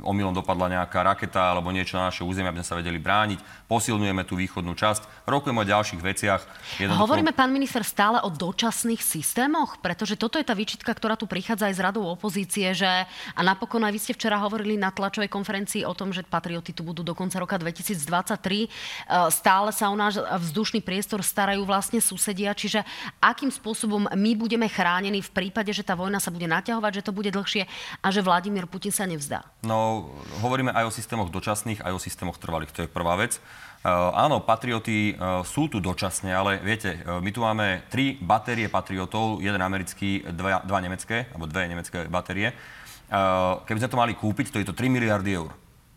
omylom 0.07 0.33
dopadla 0.33 0.81
nejaká 0.81 1.03
raketa 1.05 1.53
alebo 1.53 1.69
niečo 1.75 1.99
na 1.99 2.09
naše 2.09 2.25
územie, 2.25 2.49
aby 2.49 2.63
sme 2.63 2.71
sa 2.71 2.79
vedeli 2.79 2.97
brániť. 2.97 3.69
Posilňujeme 3.69 4.23
tú 4.25 4.39
východnú 4.39 4.73
časť. 4.73 5.29
Rokujeme 5.29 5.61
o 5.61 5.67
ďalších 5.67 6.01
veciach. 6.01 6.41
Jednoducho... 6.81 7.03
Hovoríme, 7.05 7.35
pán 7.37 7.53
minister, 7.53 7.85
stále 7.85 8.23
o 8.23 8.31
dočasných 8.33 9.03
systémoch? 9.03 9.83
Pretože 9.85 10.17
toto 10.17 10.41
je 10.41 10.47
tá 10.47 10.57
výčitka, 10.57 10.91
ktorá 10.95 11.19
tu 11.19 11.29
prichádza 11.29 11.69
aj 11.69 11.75
z 11.77 11.85
radou 11.85 12.05
opozície, 12.09 12.73
že 12.73 12.89
a 13.37 13.41
napokon 13.45 13.85
aj 13.85 13.93
vy 13.93 14.01
ste 14.01 14.13
včera 14.17 14.41
hovorili 14.41 14.81
na 14.81 14.89
tlačovej 14.89 15.29
konferencii 15.29 15.85
o 15.85 15.93
tom, 15.93 16.15
že 16.15 16.25
patrioty 16.25 16.73
tu 16.73 16.87
budú 16.87 17.05
do 17.05 17.13
konca 17.13 17.37
roka 17.43 17.61
2023. 17.61 18.67
Eh, 18.67 18.69
stále 19.29 19.71
sa 19.75 19.93
o 19.93 19.97
náš 19.99 20.23
vzdušný 20.23 20.81
priestor 20.81 21.21
starajú 21.21 21.69
vlastne 21.69 22.01
susedia, 22.01 22.57
čiže 22.57 22.83
akým 23.21 23.53
spôsobom 23.53 24.09
my 24.11 24.33
budeme 24.35 24.67
chránení 24.67 25.21
v 25.21 25.31
prípade, 25.31 25.71
že 25.77 25.85
tá 25.85 25.93
vojna 25.93 26.19
sa 26.19 26.33
bude 26.33 26.49
naťahovať, 26.49 26.93
že 27.01 27.07
to 27.07 27.13
bude 27.13 27.31
dlhšie 27.31 27.69
a 28.01 28.07
že 28.09 28.25
Vladimír 28.25 28.65
Putin 28.65 28.91
sa 28.91 29.00
nevzdá? 29.05 29.47
No, 29.63 30.11
hovoríme 30.41 30.73
aj 30.73 30.89
o 30.89 30.93
systémoch 30.93 31.29
dočasných, 31.29 31.85
aj 31.85 31.93
o 31.95 32.01
systémoch 32.01 32.41
trvalých. 32.41 32.73
To 32.77 32.81
je 32.85 32.91
prvá 32.91 33.17
vec. 33.21 33.39
Uh, 33.81 34.13
áno, 34.13 34.45
patrioty 34.45 35.17
uh, 35.17 35.41
sú 35.41 35.65
tu 35.73 35.81
dočasne, 35.81 36.29
ale 36.29 36.61
viete, 36.61 37.01
uh, 37.01 37.17
my 37.17 37.33
tu 37.33 37.41
máme 37.41 37.89
tri 37.89 38.21
batérie 38.21 38.69
patriotov, 38.69 39.41
jeden 39.41 39.57
americký, 39.57 40.21
dva, 40.37 40.61
dva 40.61 40.79
nemecké, 40.85 41.33
alebo 41.33 41.49
dve 41.49 41.65
nemecké 41.65 42.05
batérie. 42.09 42.53
Keby 43.67 43.79
sme 43.83 43.91
to 43.91 43.99
mali 43.99 44.15
kúpiť, 44.15 44.55
to 44.55 44.63
je 44.63 44.69
to 44.71 44.75
3 44.77 44.87
miliardy 44.87 45.35
eur. 45.35 45.51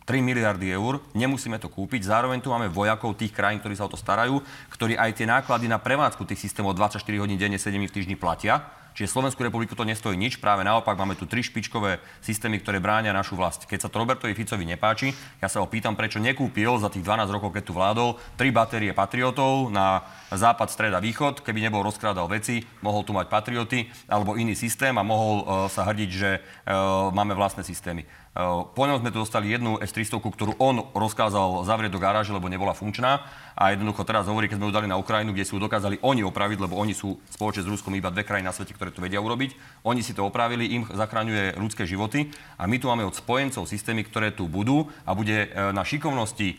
3 0.09 0.17
miliardy 0.17 0.73
eur, 0.73 0.97
nemusíme 1.13 1.61
to 1.61 1.69
kúpiť. 1.69 2.09
Zároveň 2.09 2.41
tu 2.41 2.49
máme 2.49 2.73
vojakov 2.73 3.13
tých 3.13 3.29
krajín, 3.29 3.61
ktorí 3.61 3.77
sa 3.77 3.85
o 3.85 3.93
to 3.93 4.01
starajú, 4.01 4.41
ktorí 4.73 4.97
aj 4.97 5.21
tie 5.21 5.29
náklady 5.29 5.69
na 5.69 5.77
prevádzku 5.77 6.25
tých 6.25 6.41
systémov 6.41 6.73
24 6.73 7.05
hodín 7.21 7.37
denne, 7.37 7.61
7 7.61 7.69
v 7.69 7.93
týždni 7.93 8.17
platia 8.17 8.65
Čiže 8.93 9.09
Slovenskú 9.09 9.41
republiku 9.41 9.73
to 9.73 9.85
nestojí 9.85 10.13
nič, 10.13 10.37
práve 10.37 10.61
naopak 10.61 10.93
máme 10.93 11.17
tu 11.17 11.25
tri 11.25 11.41
špičkové 11.41 11.97
systémy, 12.21 12.61
ktoré 12.61 12.77
bránia 12.77 13.09
našu 13.09 13.33
vlast. 13.33 13.65
Keď 13.65 13.85
sa 13.85 13.89
to 13.89 13.97
Robertovi 13.97 14.37
Ficovi 14.37 14.69
nepáči, 14.69 15.11
ja 15.41 15.49
sa 15.49 15.59
ho 15.59 15.67
pýtam, 15.67 15.97
prečo 15.97 16.21
nekúpil 16.21 16.77
za 16.77 16.93
tých 16.93 17.01
12 17.01 17.33
rokov, 17.33 17.57
keď 17.57 17.63
tu 17.65 17.73
vládol, 17.73 18.21
tri 18.37 18.53
batérie 18.53 18.93
patriotov 18.93 19.73
na 19.73 20.05
západ, 20.29 20.69
stred 20.69 20.93
a 20.93 21.01
východ. 21.01 21.41
Keby 21.41 21.65
nebol 21.65 21.81
rozkrádal 21.81 22.29
veci, 22.29 22.61
mohol 22.85 23.01
tu 23.01 23.17
mať 23.17 23.29
patrioty 23.29 23.89
alebo 24.05 24.37
iný 24.37 24.53
systém 24.53 24.93
a 24.93 25.03
mohol 25.03 25.35
uh, 25.41 25.45
sa 25.67 25.89
hrdiť, 25.89 26.09
že 26.13 26.31
uh, 26.39 27.09
máme 27.09 27.33
vlastné 27.33 27.65
systémy. 27.65 28.05
Po 28.33 28.83
ňom 28.89 28.97
sme 28.97 29.13
tu 29.13 29.21
dostali 29.21 29.53
jednu 29.53 29.77
S-300, 29.77 30.17
ktorú 30.17 30.57
on 30.57 30.89
rozkázal 30.97 31.69
zavrieť 31.69 31.93
do 31.93 32.01
garáže, 32.01 32.33
lebo 32.33 32.49
nebola 32.49 32.73
funkčná. 32.73 33.21
A 33.53 33.77
jednoducho 33.77 34.01
teraz 34.01 34.25
hovorí, 34.25 34.49
keď 34.49 34.57
sme 34.57 34.73
ju 34.73 34.73
dali 34.73 34.89
na 34.89 34.97
Ukrajinu, 34.97 35.37
kde 35.37 35.45
ju 35.45 35.61
dokázali 35.61 36.01
oni 36.01 36.25
opraviť, 36.25 36.57
lebo 36.57 36.73
oni 36.73 36.97
sú 36.97 37.21
spoločne 37.29 37.61
s 37.61 37.69
Ruskom 37.69 37.93
iba 37.93 38.09
dve 38.09 38.25
krajiny 38.25 38.49
na 38.49 38.55
svete, 38.57 38.73
ktoré 38.73 38.89
to 38.89 39.05
vedia 39.05 39.21
urobiť. 39.21 39.53
Oni 39.85 40.01
si 40.01 40.17
to 40.17 40.25
opravili, 40.25 40.65
im 40.73 40.81
zachraňuje 40.89 41.61
ľudské 41.61 41.85
životy. 41.85 42.33
A 42.57 42.65
my 42.65 42.81
tu 42.81 42.89
máme 42.89 43.05
od 43.05 43.13
spojencov 43.13 43.69
systémy, 43.69 44.01
ktoré 44.01 44.33
tu 44.33 44.49
budú 44.49 44.89
a 45.05 45.13
bude 45.13 45.53
e, 45.53 45.69
na 45.69 45.85
šikovnosti 45.85 46.47
e, 46.49 46.55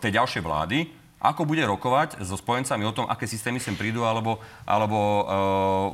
tej 0.00 0.10
ďalšej 0.16 0.40
vlády, 0.40 0.88
ako 1.18 1.42
bude 1.42 1.62
rokovať 1.66 2.22
so 2.22 2.38
spojencami 2.38 2.86
o 2.86 2.94
tom, 2.94 3.10
aké 3.10 3.26
systémy 3.26 3.58
sem 3.58 3.74
prídu, 3.74 4.06
alebo, 4.06 4.38
alebo 4.62 4.98
uh, 4.98 5.24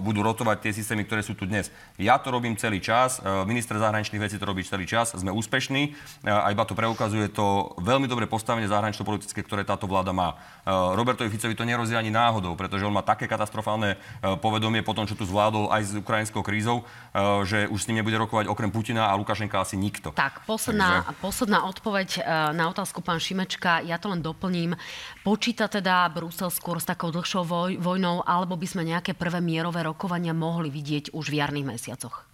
budú 0.04 0.20
rotovať 0.20 0.68
tie 0.68 0.72
systémy, 0.76 1.08
ktoré 1.08 1.24
sú 1.24 1.32
tu 1.32 1.48
dnes. 1.48 1.72
Ja 1.96 2.20
to 2.20 2.28
robím 2.28 2.60
celý 2.60 2.84
čas, 2.84 3.24
uh, 3.24 3.48
minister 3.48 3.80
zahraničných 3.80 4.20
vecí 4.20 4.36
to 4.36 4.44
robí 4.44 4.60
celý 4.60 4.84
čas, 4.84 5.16
sme 5.16 5.32
úspešní 5.32 5.96
uh, 5.96 6.44
a 6.44 6.52
iba 6.52 6.68
to 6.68 6.76
preukazuje 6.76 7.32
to 7.32 7.72
veľmi 7.80 8.04
dobré 8.04 8.28
postavenie 8.28 8.68
zahranično-politické, 8.68 9.40
ktoré 9.40 9.64
táto 9.64 9.88
vláda 9.88 10.12
má. 10.12 10.36
Uh, 10.68 10.92
Robertovi 10.92 11.32
Ficovi 11.32 11.56
to 11.56 11.64
nerozí 11.64 11.96
ani 11.96 12.12
náhodou, 12.12 12.52
pretože 12.52 12.84
on 12.84 12.92
má 12.92 13.00
také 13.00 13.24
katastrofálne 13.24 13.96
uh, 13.96 14.36
povedomie 14.36 14.84
po 14.84 14.92
tom, 14.92 15.08
čo 15.08 15.16
tu 15.16 15.24
zvládol 15.24 15.72
aj 15.72 15.82
s 15.88 15.92
ukrajinskou 15.96 16.44
krízou, 16.44 16.84
uh, 16.84 17.40
že 17.48 17.64
už 17.72 17.80
s 17.80 17.88
ním 17.88 18.04
nebude 18.04 18.20
rokovať 18.20 18.44
okrem 18.52 18.68
Putina 18.68 19.08
a 19.08 19.16
Lukašenka 19.16 19.56
asi 19.56 19.80
nikto. 19.80 20.12
Tak, 20.12 20.44
posledná, 20.44 21.08
Takže... 21.08 21.20
posledná 21.24 21.64
odpoveď 21.64 22.08
uh, 22.20 22.52
na 22.52 22.68
otázku 22.68 23.00
pán 23.00 23.16
Šimečka, 23.16 23.80
ja 23.80 23.96
to 23.96 24.12
len 24.12 24.20
doplním. 24.20 24.76
Počíta 25.24 25.72
teda 25.72 26.04
Brusel 26.12 26.52
skôr 26.52 26.76
s 26.76 26.84
takou 26.84 27.08
dlhšou 27.08 27.48
voj- 27.48 27.80
vojnou, 27.80 28.20
alebo 28.28 28.60
by 28.60 28.68
sme 28.68 28.84
nejaké 28.84 29.16
prvé 29.16 29.40
mierové 29.40 29.80
rokovania 29.80 30.36
mohli 30.36 30.68
vidieť 30.68 31.16
už 31.16 31.32
v 31.32 31.40
jarných 31.40 31.64
mesiacoch? 31.64 32.28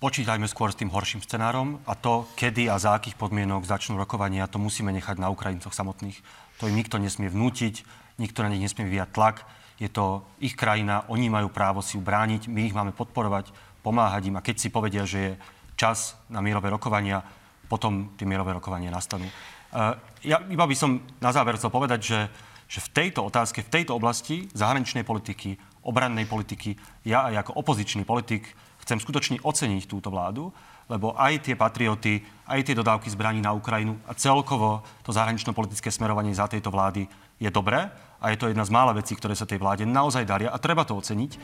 Počítajme 0.00 0.48
skôr 0.48 0.72
s 0.72 0.80
tým 0.80 0.88
horším 0.88 1.20
scenárom 1.20 1.84
a 1.84 1.92
to, 1.92 2.24
kedy 2.32 2.72
a 2.72 2.80
za 2.80 2.96
akých 2.96 3.20
podmienok 3.20 3.68
začnú 3.68 4.00
rokovania, 4.00 4.48
to 4.48 4.56
musíme 4.56 4.88
nechať 4.88 5.20
na 5.20 5.28
Ukrajincoch 5.28 5.76
samotných. 5.76 6.16
To 6.58 6.66
im 6.66 6.80
nikto 6.80 6.96
nesmie 6.96 7.28
vnútiť, 7.28 7.84
nikto 8.16 8.40
na 8.40 8.48
nich 8.48 8.64
nesmie 8.64 8.88
vyvíjať 8.88 9.12
tlak. 9.12 9.44
Je 9.76 9.92
to 9.92 10.24
ich 10.40 10.56
krajina, 10.56 11.04
oni 11.12 11.28
majú 11.28 11.52
právo 11.52 11.84
si 11.84 12.00
ju 12.00 12.02
brániť, 12.02 12.48
my 12.48 12.72
ich 12.72 12.74
máme 12.74 12.96
podporovať, 12.96 13.52
pomáhať 13.84 14.32
im 14.32 14.40
a 14.40 14.44
keď 14.44 14.56
si 14.56 14.72
povedia, 14.72 15.04
že 15.04 15.18
je 15.20 15.32
čas 15.76 16.16
na 16.32 16.40
mierové 16.40 16.72
rokovania, 16.72 17.20
potom 17.68 18.16
tie 18.16 18.24
mierové 18.24 18.56
rokovania 18.56 18.88
nastanú. 18.88 19.28
Eh, 19.70 19.94
ja 20.26 20.42
iba 20.50 20.66
by 20.66 20.74
som 20.74 20.98
na 21.22 21.30
záver 21.30 21.54
chcel 21.54 21.70
povedať, 21.70 22.00
že, 22.02 22.20
že 22.66 22.82
v 22.82 22.88
tejto 22.90 23.22
otázke, 23.22 23.62
v 23.62 23.70
tejto 23.70 23.94
oblasti 23.94 24.50
zahraničnej 24.50 25.06
politiky, 25.06 25.54
obrannej 25.86 26.26
politiky, 26.26 26.74
ja 27.06 27.30
aj 27.30 27.46
ako 27.46 27.52
opozičný 27.62 28.02
politik 28.02 28.50
chcem 28.82 28.98
skutočne 28.98 29.38
oceniť 29.40 29.86
túto 29.86 30.10
vládu, 30.10 30.50
lebo 30.90 31.14
aj 31.14 31.46
tie 31.46 31.54
patrioty, 31.54 32.18
aj 32.50 32.66
tie 32.66 32.74
dodávky 32.74 33.06
zbraní 33.14 33.38
na 33.38 33.54
Ukrajinu 33.54 33.94
a 34.10 34.12
celkovo 34.18 34.82
to 35.06 35.14
zahranično-politické 35.14 35.86
smerovanie 35.86 36.34
za 36.34 36.50
tejto 36.50 36.74
vlády 36.74 37.06
je 37.38 37.48
dobré 37.48 37.86
a 38.18 38.24
je 38.34 38.36
to 38.36 38.50
jedna 38.50 38.66
z 38.66 38.74
mála 38.74 38.92
vecí, 38.92 39.14
ktoré 39.14 39.38
sa 39.38 39.46
tej 39.46 39.62
vláde 39.62 39.86
naozaj 39.86 40.26
daria 40.26 40.50
a 40.50 40.58
treba 40.58 40.82
to 40.82 40.98
oceniť. 40.98 41.38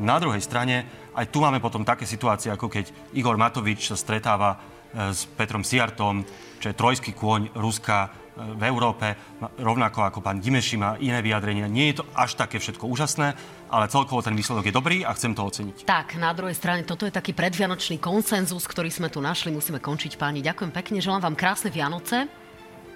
Na 0.00 0.16
druhej 0.16 0.40
strane, 0.40 0.88
aj 1.12 1.28
tu 1.28 1.44
máme 1.44 1.60
potom 1.60 1.84
také 1.84 2.08
situácie, 2.08 2.48
ako 2.48 2.70
keď 2.70 2.88
Igor 3.12 3.36
Matovič 3.36 3.92
sa 3.92 3.98
stretáva 3.98 4.56
s 4.92 5.24
Petrom 5.32 5.64
Siartom, 5.64 6.24
čo 6.60 6.70
je 6.70 6.78
trojský 6.78 7.16
kôň 7.16 7.56
Ruska 7.56 8.22
v 8.32 8.62
Európe, 8.64 9.12
rovnako 9.60 10.08
ako 10.08 10.18
pán 10.24 10.40
Dimeši 10.40 10.76
má 10.80 10.96
iné 11.04 11.20
vyjadrenia. 11.20 11.68
Nie 11.68 11.92
je 11.92 12.00
to 12.00 12.04
až 12.16 12.32
také 12.40 12.56
všetko 12.56 12.88
úžasné, 12.88 13.36
ale 13.68 13.92
celkovo 13.92 14.24
ten 14.24 14.32
výsledok 14.32 14.72
je 14.72 14.74
dobrý 14.74 15.04
a 15.04 15.12
chcem 15.12 15.36
to 15.36 15.44
oceniť. 15.44 15.84
Tak, 15.84 16.16
na 16.16 16.32
druhej 16.32 16.56
strane, 16.56 16.88
toto 16.88 17.04
je 17.04 17.12
taký 17.12 17.36
predvianočný 17.36 18.00
konsenzus, 18.00 18.64
ktorý 18.64 18.88
sme 18.88 19.12
tu 19.12 19.20
našli. 19.20 19.52
Musíme 19.52 19.84
končiť, 19.84 20.16
páni. 20.16 20.40
Ďakujem 20.40 20.72
pekne, 20.72 21.04
želám 21.04 21.28
vám 21.28 21.36
krásne 21.36 21.68
Vianoce. 21.68 22.24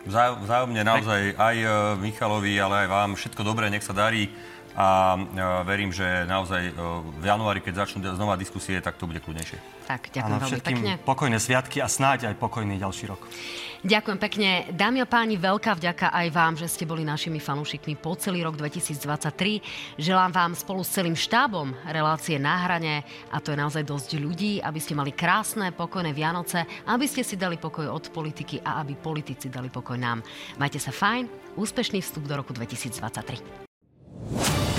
Vzájomne 0.07 0.87
naozaj 0.87 1.35
aj 1.35 1.57
e, 1.59 1.69
Michalovi, 1.99 2.55
ale 2.63 2.87
aj 2.87 2.89
vám 2.89 3.11
všetko 3.19 3.43
dobré, 3.43 3.67
nech 3.69 3.83
sa 3.83 3.91
darí 3.91 4.31
a 4.77 5.17
verím, 5.65 5.89
že 5.89 6.05
naozaj 6.29 6.77
v 7.17 7.25
januári, 7.25 7.65
keď 7.65 7.89
začnú 7.89 8.05
znova 8.13 8.37
diskusie, 8.37 8.77
tak 8.85 9.01
to 9.01 9.09
bude 9.09 9.25
kľudnejšie. 9.25 9.89
Tak, 9.89 10.13
ďakujem 10.13 10.39
veľmi 10.43 10.63
pekne. 10.63 10.93
pokojné 11.01 11.39
sviatky 11.41 11.81
a 11.81 11.89
snáď 11.89 12.29
aj 12.29 12.37
pokojný 12.37 12.77
ďalší 12.77 13.09
rok. 13.09 13.25
Ďakujem 13.87 14.19
pekne. 14.19 14.51
Dámy 14.75 14.99
a 15.01 15.07
páni, 15.07 15.39
veľká 15.39 15.79
vďaka 15.79 16.11
aj 16.11 16.27
vám, 16.35 16.59
že 16.59 16.67
ste 16.67 16.83
boli 16.83 17.07
našimi 17.07 17.39
fanúšikmi 17.39 17.95
po 17.95 18.19
celý 18.19 18.43
rok 18.43 18.59
2023. 18.59 19.63
Želám 19.95 20.33
vám 20.35 20.53
spolu 20.59 20.83
s 20.83 20.91
celým 20.91 21.15
štábom 21.15 21.71
relácie 21.87 22.35
na 22.35 22.67
hrane 22.67 23.07
a 23.31 23.39
to 23.39 23.55
je 23.55 23.63
naozaj 23.63 23.87
dosť 23.87 24.19
ľudí, 24.19 24.59
aby 24.59 24.81
ste 24.83 24.99
mali 24.99 25.15
krásne, 25.15 25.71
pokojné 25.71 26.11
Vianoce, 26.11 26.67
aby 26.91 27.07
ste 27.07 27.23
si 27.23 27.39
dali 27.39 27.57
pokoj 27.57 27.87
od 27.87 28.11
politiky 28.11 28.59
a 28.67 28.83
aby 28.83 28.99
politici 28.99 29.47
dali 29.47 29.71
pokoj 29.71 29.95
nám. 29.95 30.19
Majte 30.59 30.83
sa 30.83 30.91
fajn, 30.91 31.55
úspešný 31.55 32.03
vstup 32.03 32.27
do 32.27 32.35
roku 32.43 32.51
2023. 32.51 33.66
you 34.19 34.76